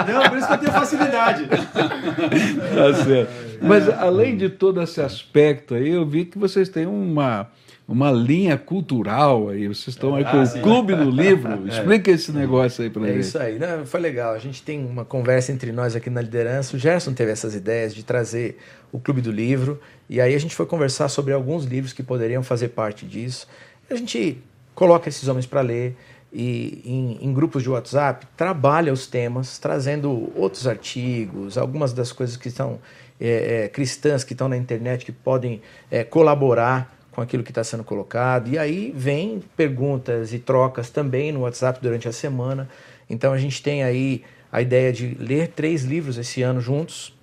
Entendeu? 0.00 0.30
Por 0.30 0.38
isso 0.38 0.46
que 0.46 0.52
eu 0.54 0.58
tenho 0.58 0.72
facilidade. 0.72 1.46
Tá 1.46 2.94
certo. 3.04 3.45
Mas 3.60 3.88
além 3.88 4.36
de 4.36 4.48
todo 4.48 4.82
esse 4.82 5.00
aspecto 5.00 5.74
aí, 5.74 5.90
eu 5.90 6.06
vi 6.06 6.24
que 6.24 6.38
vocês 6.38 6.68
têm 6.68 6.86
uma, 6.86 7.48
uma 7.86 8.10
linha 8.10 8.56
cultural 8.58 9.48
aí. 9.48 9.66
Vocês 9.68 9.88
estão 9.88 10.14
aí 10.14 10.24
com 10.24 10.38
Ah, 10.38 10.42
o 10.42 10.46
sim. 10.46 10.60
Clube 10.62 10.94
do 10.94 11.10
Livro. 11.10 11.66
Explica 11.68 12.10
esse 12.10 12.32
negócio 12.32 12.82
aí 12.84 12.90
pra 12.90 13.02
É 13.04 13.12
gente. 13.12 13.20
isso 13.20 13.38
aí, 13.38 13.58
né? 13.58 13.82
Foi 13.84 14.00
legal. 14.00 14.34
A 14.34 14.38
gente 14.38 14.62
tem 14.62 14.84
uma 14.84 15.04
conversa 15.04 15.52
entre 15.52 15.72
nós 15.72 15.94
aqui 15.96 16.10
na 16.10 16.20
liderança. 16.20 16.76
O 16.76 16.78
Gerson 16.78 17.12
teve 17.12 17.30
essas 17.32 17.54
ideias 17.54 17.94
de 17.94 18.04
trazer 18.04 18.58
o 18.92 18.98
Clube 18.98 19.20
do 19.20 19.30
Livro. 19.32 19.80
E 20.08 20.20
aí 20.20 20.34
a 20.34 20.38
gente 20.38 20.54
foi 20.54 20.66
conversar 20.66 21.08
sobre 21.08 21.32
alguns 21.32 21.64
livros 21.64 21.92
que 21.92 22.02
poderiam 22.02 22.42
fazer 22.42 22.68
parte 22.68 23.04
disso. 23.06 23.46
A 23.90 23.94
gente 23.94 24.38
coloca 24.74 25.08
esses 25.08 25.26
homens 25.28 25.46
para 25.46 25.60
ler 25.60 25.96
e 26.32 26.82
em, 26.84 27.18
em 27.28 27.32
grupos 27.32 27.62
de 27.62 27.70
WhatsApp 27.70 28.26
trabalha 28.36 28.92
os 28.92 29.06
temas, 29.06 29.58
trazendo 29.58 30.30
outros 30.36 30.66
artigos, 30.66 31.56
algumas 31.56 31.92
das 31.92 32.12
coisas 32.12 32.36
que 32.36 32.48
estão 32.48 32.78
é, 33.20 33.64
é, 33.64 33.68
cristãs 33.68 34.24
que 34.24 34.32
estão 34.32 34.48
na 34.48 34.56
internet 34.56 35.04
que 35.04 35.12
podem 35.12 35.60
é, 35.90 36.04
colaborar 36.04 36.94
com 37.12 37.20
aquilo 37.20 37.42
que 37.42 37.50
está 37.50 37.64
sendo 37.64 37.82
colocado. 37.82 38.48
E 38.48 38.58
aí 38.58 38.92
vem 38.94 39.42
perguntas 39.56 40.32
e 40.32 40.38
trocas 40.38 40.90
também 40.90 41.32
no 41.32 41.40
WhatsApp 41.40 41.80
durante 41.80 42.06
a 42.06 42.12
semana. 42.12 42.68
Então 43.08 43.32
a 43.32 43.38
gente 43.38 43.62
tem 43.62 43.82
aí 43.82 44.22
a 44.52 44.60
ideia 44.60 44.92
de 44.92 45.16
ler 45.18 45.48
três 45.48 45.82
livros 45.82 46.18
esse 46.18 46.42
ano 46.42 46.60
juntos. 46.60 47.14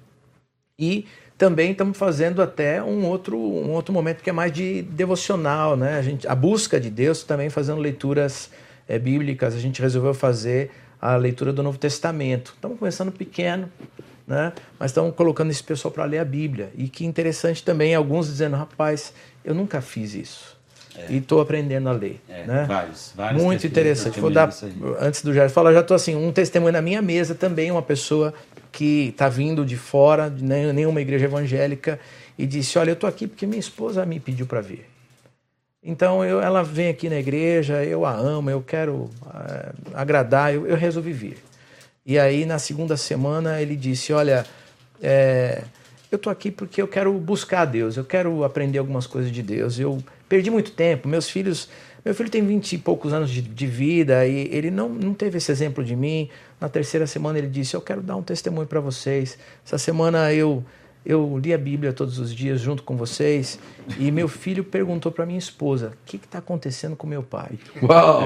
E 0.77 1.05
também 1.37 1.71
estamos 1.71 1.97
fazendo 1.97 2.41
até 2.41 2.81
um 2.81 3.05
outro, 3.05 3.37
um 3.37 3.71
outro 3.71 3.93
momento 3.93 4.23
que 4.23 4.29
é 4.29 4.33
mais 4.33 4.51
de 4.51 4.81
devocional, 4.81 5.75
né? 5.75 5.97
A, 5.97 6.01
gente, 6.01 6.27
a 6.27 6.35
busca 6.35 6.79
de 6.79 6.89
Deus 6.89 7.23
também 7.23 7.49
fazendo 7.49 7.79
leituras 7.79 8.49
eh, 8.87 8.97
bíblicas. 8.97 9.53
A 9.53 9.59
gente 9.59 9.81
resolveu 9.81 10.13
fazer 10.13 10.71
a 11.01 11.15
leitura 11.15 11.51
do 11.51 11.61
Novo 11.61 11.77
Testamento. 11.77 12.53
Estamos 12.55 12.79
começando 12.79 13.11
pequeno, 13.11 13.69
né? 14.27 14.53
Mas 14.79 14.91
estamos 14.91 15.13
colocando 15.15 15.51
esse 15.51 15.63
pessoal 15.63 15.91
para 15.91 16.05
ler 16.05 16.19
a 16.19 16.25
Bíblia. 16.25 16.71
E 16.75 16.87
que 16.87 17.05
interessante 17.05 17.63
também, 17.63 17.93
alguns 17.93 18.27
dizendo, 18.27 18.55
rapaz, 18.55 19.13
eu 19.43 19.53
nunca 19.53 19.81
fiz 19.81 20.13
isso. 20.13 20.57
E 21.09 21.17
estou 21.17 21.41
aprendendo 21.41 21.89
a 21.89 21.91
ler. 21.91 22.21
É, 22.29 22.45
né? 22.45 22.65
vários, 22.67 23.13
vários 23.15 23.41
Muito 23.41 23.65
interessante. 23.65 24.19
Vou 24.19 24.29
dar, 24.29 24.49
antes 24.99 25.23
do 25.23 25.33
Jair 25.33 25.49
falar, 25.49 25.73
já 25.73 25.79
estou 25.79 25.95
assim, 25.95 26.15
um 26.15 26.31
testemunho 26.31 26.71
na 26.71 26.81
minha 26.81 27.01
mesa 27.01 27.33
também, 27.33 27.71
uma 27.71 27.81
pessoa 27.81 28.33
que 28.71 29.09
está 29.09 29.27
vindo 29.27 29.65
de 29.65 29.75
fora, 29.75 30.29
de 30.29 30.43
nenhuma 30.43 31.01
igreja 31.01 31.25
evangélica, 31.25 31.99
e 32.37 32.45
disse: 32.45 32.77
Olha, 32.77 32.91
eu 32.91 32.93
estou 32.93 33.09
aqui 33.09 33.27
porque 33.27 33.47
minha 33.47 33.59
esposa 33.59 34.05
me 34.05 34.19
pediu 34.19 34.45
para 34.45 34.61
vir. 34.61 34.85
Então 35.83 36.23
eu, 36.23 36.41
ela 36.41 36.63
vem 36.63 36.87
aqui 36.87 37.09
na 37.09 37.17
igreja, 37.17 37.83
eu 37.83 38.05
a 38.05 38.13
amo, 38.13 38.49
eu 38.49 38.61
quero 38.61 39.09
é, 39.33 39.73
agradar, 39.93 40.53
eu, 40.53 40.65
eu, 40.65 40.77
resolvi 40.77 41.11
vir. 41.11 41.37
E 42.05 42.19
aí 42.19 42.45
na 42.45 42.59
segunda 42.59 42.97
semana 42.97 43.61
ele 43.61 43.75
disse, 43.75 44.11
olha, 44.11 44.45
é, 45.01 45.63
eu 46.11 46.17
tô 46.17 46.29
aqui 46.29 46.51
porque 46.51 46.81
eu 46.81 46.87
quero 46.87 47.13
buscar 47.13 47.65
Deus, 47.65 47.97
eu 47.97 48.03
quero 48.03 48.43
aprender 48.43 48.77
algumas 48.77 49.07
coisas 49.07 49.31
de 49.31 49.41
Deus. 49.41 49.79
Eu 49.79 50.03
perdi 50.27 50.49
muito 50.49 50.71
tempo, 50.71 51.07
meus 51.07 51.29
filhos, 51.29 51.69
meu 52.03 52.13
filho 52.13 52.29
tem 52.29 52.45
vinte 52.45 52.73
e 52.73 52.77
poucos 52.77 53.13
anos 53.13 53.29
de, 53.29 53.41
de 53.41 53.67
vida 53.67 54.27
e 54.27 54.49
ele 54.51 54.69
não, 54.69 54.89
não 54.89 55.13
teve 55.13 55.37
esse 55.37 55.51
exemplo 55.51 55.83
de 55.83 55.95
mim. 55.95 56.29
Na 56.59 56.67
terceira 56.67 57.07
semana 57.07 57.37
ele 57.37 57.47
disse, 57.47 57.75
eu 57.75 57.81
quero 57.81 58.01
dar 58.01 58.15
um 58.17 58.21
testemunho 58.21 58.67
para 58.67 58.81
vocês. 58.81 59.37
Essa 59.65 59.77
semana 59.77 60.33
eu 60.33 60.63
eu 61.05 61.37
li 61.37 61.53
a 61.53 61.57
Bíblia 61.57 61.91
todos 61.91 62.17
os 62.19 62.33
dias 62.33 62.61
junto 62.61 62.83
com 62.83 62.95
vocês 62.95 63.59
e 63.99 64.09
meu 64.11 64.27
filho 64.27 64.63
perguntou 64.63 65.11
para 65.11 65.25
minha 65.25 65.39
esposa: 65.39 65.89
o 65.89 66.05
que 66.05 66.15
está 66.15 66.39
acontecendo 66.39 66.95
com 66.95 67.05
meu 67.05 67.21
pai? 67.21 67.51
Uau! 67.81 68.23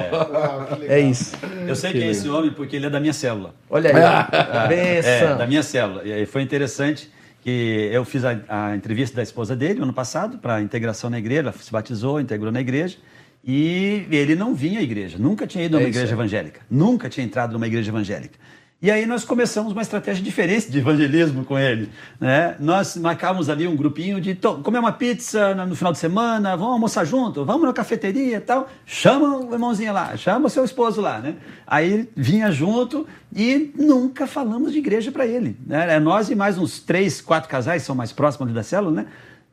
É, 0.81 0.95
é 0.95 0.99
isso. 0.99 1.35
Eu 1.67 1.75
sei 1.75 1.91
que, 1.91 1.99
que 1.99 2.03
é 2.05 2.09
esse 2.09 2.29
homem 2.29 2.51
porque 2.51 2.75
ele 2.75 2.85
é 2.85 2.89
da 2.89 2.99
minha 2.99 3.13
célula. 3.13 3.55
Olha 3.69 3.89
aí, 3.89 4.01
ah, 4.03 4.69
é, 4.71 5.35
da 5.35 5.47
minha 5.47 5.63
célula. 5.63 6.03
E 6.05 6.25
foi 6.25 6.41
interessante 6.41 7.11
que 7.41 7.89
eu 7.91 8.03
fiz 8.05 8.23
a, 8.25 8.39
a 8.47 8.75
entrevista 8.75 9.15
da 9.15 9.23
esposa 9.23 9.55
dele 9.55 9.81
ano 9.81 9.93
passado 9.93 10.37
para 10.37 10.61
integração 10.61 11.09
na 11.09 11.17
igreja, 11.17 11.41
ela 11.41 11.51
se 11.53 11.71
batizou, 11.71 12.19
integrou 12.19 12.51
na 12.51 12.61
igreja. 12.61 12.97
E 13.43 14.05
ele 14.11 14.35
não 14.35 14.53
vinha 14.53 14.79
à 14.79 14.83
igreja, 14.83 15.17
nunca 15.17 15.47
tinha 15.47 15.63
ido 15.63 15.77
a 15.77 15.79
uma 15.79 15.85
é 15.85 15.89
igreja 15.89 16.11
evangélica, 16.11 16.59
nunca 16.69 17.07
tinha 17.07 17.25
entrado 17.25 17.53
numa 17.53 17.65
igreja 17.65 17.89
evangélica. 17.89 18.37
E 18.79 18.91
aí 18.91 19.07
nós 19.07 19.25
começamos 19.25 19.71
uma 19.71 19.81
estratégia 19.81 20.23
diferente 20.23 20.69
de 20.69 20.77
evangelismo 20.77 21.43
com 21.43 21.57
ele. 21.57 21.89
Né? 22.19 22.55
Nós 22.59 22.95
marcávamos 22.95 23.49
ali 23.49 23.67
um 23.67 23.75
grupinho 23.75 24.21
de 24.21 24.35
comer 24.35 24.77
uma 24.77 24.91
pizza 24.91 25.55
no 25.55 25.75
final 25.75 25.91
de 25.91 25.97
semana, 25.97 26.55
vamos 26.55 26.73
almoçar 26.73 27.03
junto, 27.03 27.43
vamos 27.43 27.63
na 27.63 27.73
cafeteria 27.73 28.37
e 28.37 28.39
tal. 28.39 28.69
Chama 28.85 29.39
o 29.39 29.51
irmãozinho 29.51 29.91
lá, 29.91 30.15
chama 30.15 30.45
o 30.45 30.49
seu 30.49 30.63
esposo 30.63 31.01
lá. 31.01 31.17
Né? 31.17 31.37
Aí 31.65 32.07
vinha 32.15 32.51
junto 32.51 33.07
e 33.35 33.73
nunca 33.75 34.27
falamos 34.27 34.71
de 34.71 34.77
igreja 34.77 35.11
para 35.11 35.25
ele. 35.25 35.57
Né? 35.65 35.95
É 35.95 35.99
nós 35.99 36.29
e 36.29 36.35
mais 36.35 36.59
uns 36.59 36.79
três, 36.79 37.19
quatro 37.19 37.49
casais, 37.49 37.81
são 37.81 37.95
mais 37.95 38.11
próximos 38.11 38.53
da 38.53 38.61
célula, 38.61 39.01
né? 39.01 39.07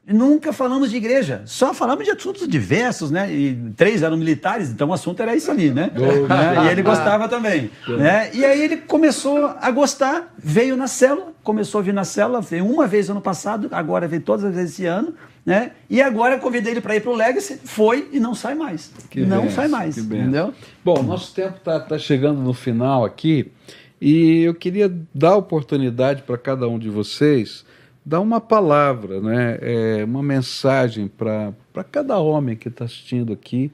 Nunca 0.07 0.53
falamos 0.53 0.91
de 0.91 0.99
igreja, 0.99 1.41
só 1.47 1.73
falamos 1.73 2.05
de 2.05 2.11
assuntos 2.11 2.47
diversos, 2.47 3.11
né? 3.11 3.33
E 3.33 3.73
três 3.75 4.03
eram 4.03 4.19
militares, 4.19 4.69
então 4.69 4.89
o 4.89 4.93
assunto 4.93 5.23
era 5.23 5.35
isso 5.35 5.51
ali, 5.51 5.71
né? 5.71 5.91
Oh, 5.97 6.29
e 6.67 6.71
ele 6.71 6.83
gostava 6.83 7.27
também, 7.27 7.71
né? 7.89 8.31
E 8.35 8.45
aí 8.45 8.63
ele 8.63 8.77
começou 8.77 9.47
a 9.47 9.71
gostar, 9.71 10.35
veio 10.37 10.77
na 10.77 10.87
célula, 10.87 11.33
começou 11.43 11.79
a 11.79 11.83
vir 11.83 11.95
na 11.95 12.05
célula, 12.05 12.43
veio 12.43 12.67
uma 12.67 12.87
vez 12.87 13.09
ano 13.09 13.23
passado, 13.23 13.67
agora 13.73 14.07
veio 14.07 14.21
todas 14.21 14.45
as 14.45 14.55
vezes 14.55 14.73
esse 14.73 14.85
ano, 14.85 15.15
né? 15.45 15.71
E 15.89 16.03
agora 16.03 16.39
convidei 16.39 16.73
ele 16.73 16.83
para 16.83 16.97
ir 16.97 17.01
para 17.01 17.11
o 17.11 17.17
Legacy, 17.17 17.59
foi 17.65 18.11
e 18.13 18.21
não 18.21 18.35
sai 18.35 18.55
mais. 18.55 18.93
Que 19.09 19.25
não 19.25 19.49
sai 19.51 19.69
mais, 19.69 19.97
entendeu? 19.97 20.53
Bom, 20.85 21.03
nosso 21.03 21.35
tempo 21.35 21.57
está 21.57 21.81
tá 21.81 21.99
chegando 21.99 22.43
no 22.43 22.53
final 22.53 23.07
aqui 23.07 23.51
e 23.99 24.43
eu 24.43 24.55
queria 24.55 24.95
dar 25.15 25.35
oportunidade 25.37 26.25
para 26.25 26.37
cada 26.37 26.69
um 26.69 26.79
de 26.79 26.91
vocês 26.91 27.65
dar 28.05 28.21
uma 28.21 28.41
palavra, 28.41 29.21
né? 29.21 29.59
É, 29.61 30.05
uma 30.05 30.23
mensagem 30.23 31.09
para 31.09 31.55
cada 31.91 32.19
homem 32.19 32.57
que 32.57 32.69
está 32.69 32.85
assistindo 32.85 33.33
aqui, 33.33 33.73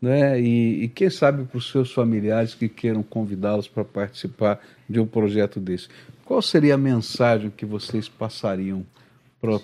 né? 0.00 0.40
E, 0.40 0.84
e 0.84 0.88
quem 0.88 1.10
sabe 1.10 1.44
para 1.44 1.58
os 1.58 1.70
seus 1.70 1.92
familiares 1.92 2.54
que 2.54 2.68
queiram 2.68 3.02
convidá-los 3.02 3.66
para 3.66 3.84
participar 3.84 4.60
de 4.88 5.00
um 5.00 5.06
projeto 5.06 5.58
desse. 5.58 5.88
Qual 6.24 6.40
seria 6.40 6.74
a 6.74 6.78
mensagem 6.78 7.50
que 7.50 7.66
vocês 7.66 8.08
passariam 8.08 8.86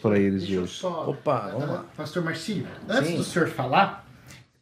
para 0.02 0.18
eles 0.18 0.42
Deixa 0.42 0.60
hoje? 0.60 0.74
Só, 0.74 1.10
Opa, 1.10 1.50
vamos 1.52 1.68
lá. 1.68 1.84
Pastor 1.96 2.24
Marcílio, 2.24 2.66
antes 2.88 3.10
Sim. 3.10 3.16
do 3.16 3.24
senhor 3.24 3.48
falar, 3.48 4.06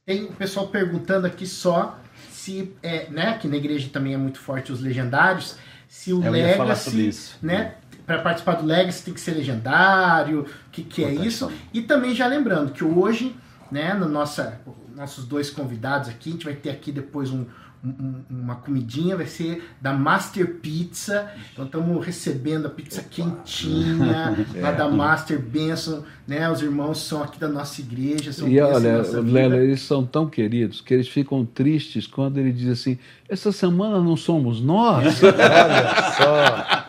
tem 0.05 0.25
o 0.25 0.33
pessoal 0.33 0.69
perguntando 0.69 1.27
aqui 1.27 1.47
só 1.47 1.99
se, 2.31 2.73
é, 2.83 3.09
né, 3.11 3.39
que 3.39 3.49
na 3.49 3.57
igreja 3.57 3.89
também 3.93 4.15
é 4.15 4.17
muito 4.17 4.39
forte 4.39 4.71
os 4.71 4.81
legendários, 4.81 5.57
se 5.89 6.13
o 6.13 6.21
Legacy, 6.21 7.37
né, 7.43 7.75
para 8.07 8.19
participar 8.19 8.55
do 8.55 8.65
Legacy 8.67 9.05
tem 9.05 9.13
que 9.13 9.21
ser 9.21 9.33
legendário, 9.33 10.43
o 10.43 10.71
que, 10.71 10.83
que 10.85 11.05
é 11.05 11.13
isso. 11.13 11.51
E 11.75 11.83
também 11.83 12.15
já 12.15 12.27
lembrando 12.27 12.73
que 12.73 12.85
hoje, 12.85 13.37
né, 13.71 13.93
no 13.93 14.09
nossa, 14.09 14.61
nossos 14.95 15.27
dois 15.27 15.51
convidados 15.51 16.09
aqui, 16.09 16.31
a 16.31 16.33
gente 16.33 16.45
vai 16.45 16.55
ter 16.55 16.71
aqui 16.71 16.93
depois 16.93 17.31
um, 17.31 17.47
um, 17.87 18.43
uma 18.43 18.57
comidinha, 18.57 19.16
vai 19.16 19.26
ser 19.26 19.62
da 19.80 19.93
Master 19.93 20.57
Pizza. 20.57 21.30
Então 21.53 21.66
estamos 21.66 22.05
recebendo 22.05 22.66
a 22.66 22.70
pizza 22.70 23.03
quentinha 23.03 24.37
é. 24.55 24.61
lá 24.61 24.72
da 24.72 24.89
Master 24.89 25.39
Benção, 25.39 26.05
né? 26.26 26.51
Os 26.51 26.62
irmãos 26.62 26.99
são 27.07 27.22
aqui 27.22 27.39
da 27.39 27.49
nossa 27.49 27.80
igreja. 27.80 28.32
São 28.32 28.49
e 28.49 28.61
olha, 28.61 29.03
Lela, 29.22 29.57
eles 29.57 29.80
são 29.82 30.05
tão 30.05 30.28
queridos 30.28 30.80
que 30.80 30.95
eles 30.95 31.09
ficam 31.09 31.45
tristes 31.45 32.07
quando 32.07 32.39
ele 32.39 32.53
diz 32.53 32.68
assim: 32.68 32.99
essa 33.28 33.53
semana 33.53 34.01
não 34.01 34.16
somos 34.16 34.61
nós. 34.61 35.20
olha 35.22 36.12
só. 36.16 36.87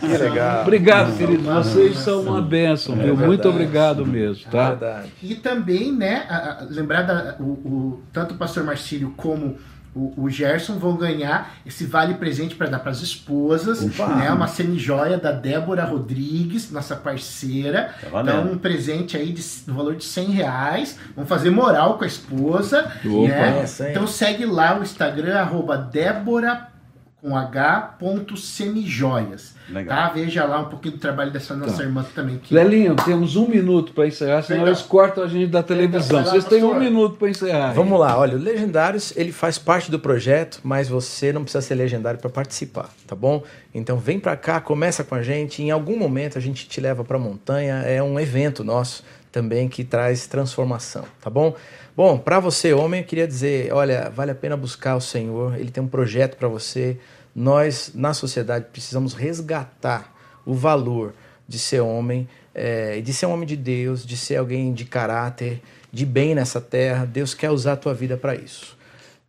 Que 0.00 0.06
legal. 0.06 0.62
Obrigado, 0.62 1.16
queridos. 1.16 1.46
Vocês 1.46 1.98
são 1.98 2.22
uma 2.22 2.42
bênção, 2.42 2.94
é 3.00 3.04
viu? 3.04 3.16
Muito 3.16 3.48
obrigado 3.48 4.04
mesmo, 4.04 4.50
tá? 4.50 5.04
É 5.04 5.08
e 5.22 5.34
também, 5.36 5.92
né, 5.92 6.26
a, 6.28 6.36
a, 6.36 6.64
lembrar 6.68 7.02
da, 7.02 7.36
o, 7.38 7.44
o, 7.44 8.02
tanto 8.12 8.34
o 8.34 8.38
pastor 8.38 8.64
Marcílio 8.64 9.12
como 9.16 9.56
o, 9.94 10.24
o 10.24 10.30
Gerson 10.30 10.78
vão 10.78 10.96
ganhar 10.96 11.54
esse 11.64 11.84
vale 11.84 12.14
presente 12.14 12.54
para 12.54 12.68
dar 12.68 12.80
para 12.80 12.90
as 12.90 13.00
esposas, 13.00 13.82
Opa. 13.82 14.16
né? 14.16 14.30
Uma 14.30 14.48
semi-joia 14.48 15.16
da 15.16 15.30
Débora 15.30 15.84
Rodrigues, 15.84 16.70
nossa 16.70 16.96
parceira. 16.96 17.94
Tá 18.10 18.22
então, 18.22 18.52
um 18.52 18.58
presente 18.58 19.16
aí 19.16 19.32
de, 19.32 19.42
no 19.66 19.74
valor 19.74 19.94
de 19.94 20.04
100 20.04 20.30
reais. 20.30 20.98
Vamos 21.14 21.28
fazer 21.28 21.50
moral 21.50 21.96
com 21.96 22.04
a 22.04 22.06
esposa. 22.06 22.92
Opa, 23.04 23.28
né? 23.28 23.64
Então 23.90 24.06
segue 24.06 24.44
lá 24.44 24.78
o 24.78 24.82
Instagram, 24.82 25.38
arroba 25.38 25.76
Débora 25.76 26.73
com 27.24 27.34
h.semijoias. 27.34 29.54
Legal. 29.70 29.96
Tá? 29.96 30.10
Veja 30.10 30.44
lá 30.44 30.60
um 30.60 30.66
pouquinho 30.66 30.96
do 30.96 31.00
trabalho 31.00 31.30
dessa 31.30 31.56
nossa 31.56 31.78
tá. 31.78 31.82
irmã 31.82 32.04
também. 32.14 32.36
Que... 32.36 32.52
Lelinho, 32.52 32.94
temos 32.96 33.34
um 33.34 33.48
minuto 33.48 33.94
para 33.94 34.06
encerrar, 34.06 34.42
senão 34.42 34.60
Legal. 34.60 34.74
eles 34.74 34.86
cortam 34.86 35.24
a 35.24 35.26
gente 35.26 35.50
da 35.50 35.62
televisão. 35.62 36.18
Lá, 36.18 36.24
Vocês 36.24 36.44
têm 36.44 36.62
um 36.62 36.78
minuto 36.78 37.16
para 37.16 37.30
encerrar. 37.30 37.72
Vamos 37.72 37.98
lá, 37.98 38.18
olha, 38.18 38.36
o 38.36 38.38
Legendários 38.38 39.16
ele 39.16 39.32
faz 39.32 39.56
parte 39.56 39.90
do 39.90 39.98
projeto, 39.98 40.60
mas 40.62 40.86
você 40.86 41.32
não 41.32 41.44
precisa 41.44 41.62
ser 41.62 41.76
legendário 41.76 42.20
para 42.20 42.28
participar, 42.28 42.90
tá 43.06 43.16
bom? 43.16 43.42
Então 43.74 43.96
vem 43.96 44.20
para 44.20 44.36
cá, 44.36 44.60
começa 44.60 45.02
com 45.02 45.14
a 45.14 45.22
gente. 45.22 45.62
Em 45.62 45.70
algum 45.70 45.98
momento 45.98 46.36
a 46.36 46.42
gente 46.42 46.68
te 46.68 46.78
leva 46.78 47.02
para 47.04 47.16
a 47.16 47.20
montanha. 47.20 47.76
É 47.86 48.02
um 48.02 48.20
evento 48.20 48.62
nosso 48.62 49.02
também 49.34 49.68
que 49.68 49.82
traz 49.82 50.28
transformação, 50.28 51.04
tá 51.20 51.28
bom? 51.28 51.56
Bom, 51.96 52.16
para 52.16 52.38
você, 52.38 52.72
homem, 52.72 53.00
eu 53.00 53.06
queria 53.06 53.26
dizer, 53.26 53.72
olha, 53.72 54.08
vale 54.08 54.30
a 54.30 54.34
pena 54.34 54.56
buscar 54.56 54.94
o 54.94 55.00
Senhor, 55.00 55.58
ele 55.58 55.72
tem 55.72 55.82
um 55.82 55.88
projeto 55.88 56.36
para 56.36 56.46
você. 56.46 56.98
Nós, 57.34 57.90
na 57.92 58.14
sociedade, 58.14 58.66
precisamos 58.70 59.12
resgatar 59.12 60.14
o 60.46 60.54
valor 60.54 61.14
de 61.48 61.58
ser 61.58 61.80
homem, 61.80 62.28
é, 62.54 63.00
de 63.00 63.12
ser 63.12 63.26
um 63.26 63.32
homem 63.32 63.46
de 63.46 63.56
Deus, 63.56 64.06
de 64.06 64.16
ser 64.16 64.36
alguém 64.36 64.72
de 64.72 64.84
caráter, 64.84 65.60
de 65.90 66.06
bem 66.06 66.32
nessa 66.32 66.60
terra. 66.60 67.04
Deus 67.04 67.34
quer 67.34 67.50
usar 67.50 67.72
a 67.72 67.76
tua 67.76 67.92
vida 67.92 68.16
para 68.16 68.36
isso. 68.36 68.73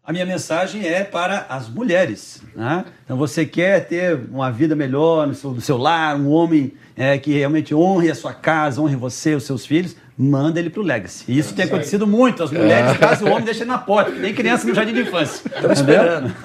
A 0.08 0.14
minha 0.14 0.26
mensagem 0.26 0.86
é 0.86 1.04
para 1.04 1.48
as 1.50 1.68
mulheres. 1.68 2.44
Né? 2.56 2.86
Então, 3.04 3.18
você 3.18 3.44
quer 3.44 3.88
ter 3.88 4.20
uma 4.30 4.52
vida 4.52 4.76
melhor 4.76 5.26
no 5.26 5.34
seu, 5.34 5.50
no 5.50 5.60
seu 5.60 5.78
lar, 5.78 6.16
um 6.16 6.30
homem 6.30 6.74
é, 6.96 7.18
que 7.18 7.34
realmente 7.34 7.74
honre 7.74 8.12
a 8.12 8.14
sua 8.14 8.32
casa, 8.32 8.80
honre 8.80 8.96
você, 8.96 9.34
os 9.34 9.46
seus 9.46 9.66
filhos, 9.66 9.96
manda 10.16 10.60
ele 10.60 10.70
pro 10.70 10.84
Legacy. 10.84 11.26
E 11.28 11.40
isso 11.40 11.56
tem 11.56 11.66
acontecido 11.66 12.06
muito. 12.06 12.44
As 12.44 12.52
mulheres, 12.52 12.96
caso 13.00 13.26
o 13.26 13.32
homem, 13.32 13.46
deixa 13.46 13.64
ele 13.64 13.72
na 13.72 13.80
porta, 13.80 14.12
nem 14.12 14.32
criança 14.32 14.68
no 14.68 14.76
jardim 14.76 14.94
de 14.94 15.02
infância. 15.02 15.42
Estamos 15.50 15.80
esperando. 15.80 16.36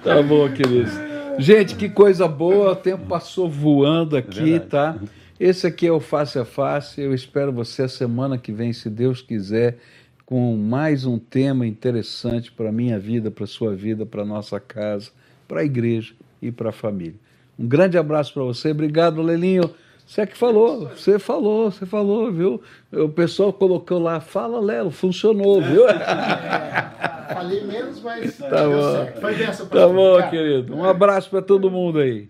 tá 0.00 0.22
bom, 0.22 0.48
queridos. 0.52 0.92
Gente, 1.36 1.74
que 1.74 1.88
coisa 1.88 2.28
boa. 2.28 2.72
O 2.72 2.76
tempo 2.76 3.06
passou 3.06 3.50
voando 3.50 4.16
aqui, 4.16 4.54
é 4.54 4.58
tá? 4.60 4.94
Esse 5.40 5.66
aqui 5.66 5.88
é 5.88 5.92
o 5.92 5.98
Face 5.98 6.38
a 6.38 6.44
Face. 6.44 7.00
Eu 7.00 7.12
espero 7.12 7.52
você 7.52 7.82
a 7.82 7.88
semana 7.88 8.38
que 8.38 8.52
vem, 8.52 8.72
se 8.72 8.88
Deus 8.88 9.20
quiser, 9.20 9.78
com 10.26 10.56
mais 10.56 11.04
um 11.04 11.18
tema 11.18 11.66
interessante 11.66 12.50
para 12.50 12.70
a 12.70 12.72
minha 12.72 12.98
vida, 12.98 13.30
para 13.30 13.44
a 13.44 13.48
sua 13.48 13.74
vida, 13.74 14.06
para 14.06 14.22
a 14.22 14.26
nossa 14.26 14.58
casa, 14.58 15.10
para 15.46 15.60
a 15.60 15.64
igreja 15.64 16.14
e 16.40 16.50
para 16.50 16.70
a 16.70 16.72
família. 16.72 17.14
Um 17.58 17.66
grande 17.66 17.98
abraço 17.98 18.32
para 18.32 18.42
você. 18.42 18.70
Obrigado, 18.70 19.20
Lelinho. 19.22 19.70
Você 20.06 20.20
é 20.20 20.26
que 20.26 20.36
falou, 20.36 20.88
você 20.88 21.18
falou, 21.18 21.70
você 21.70 21.86
falou, 21.86 22.30
viu? 22.30 22.60
O 22.92 23.08
pessoal 23.08 23.52
colocou 23.52 23.98
lá, 23.98 24.20
fala 24.20 24.60
Lelo, 24.60 24.90
funcionou, 24.90 25.62
viu? 25.62 25.88
É, 25.88 27.34
falei 27.34 27.64
menos, 27.64 28.02
mas 28.02 28.36
tá 28.36 28.68
bom. 28.68 29.20
Foi 29.20 29.34
dessa 29.34 29.64
Tá 29.64 29.88
bom, 29.88 30.28
querido. 30.28 30.76
Um 30.76 30.84
abraço 30.84 31.30
para 31.30 31.40
todo 31.40 31.70
mundo 31.70 32.00
aí. 32.00 32.28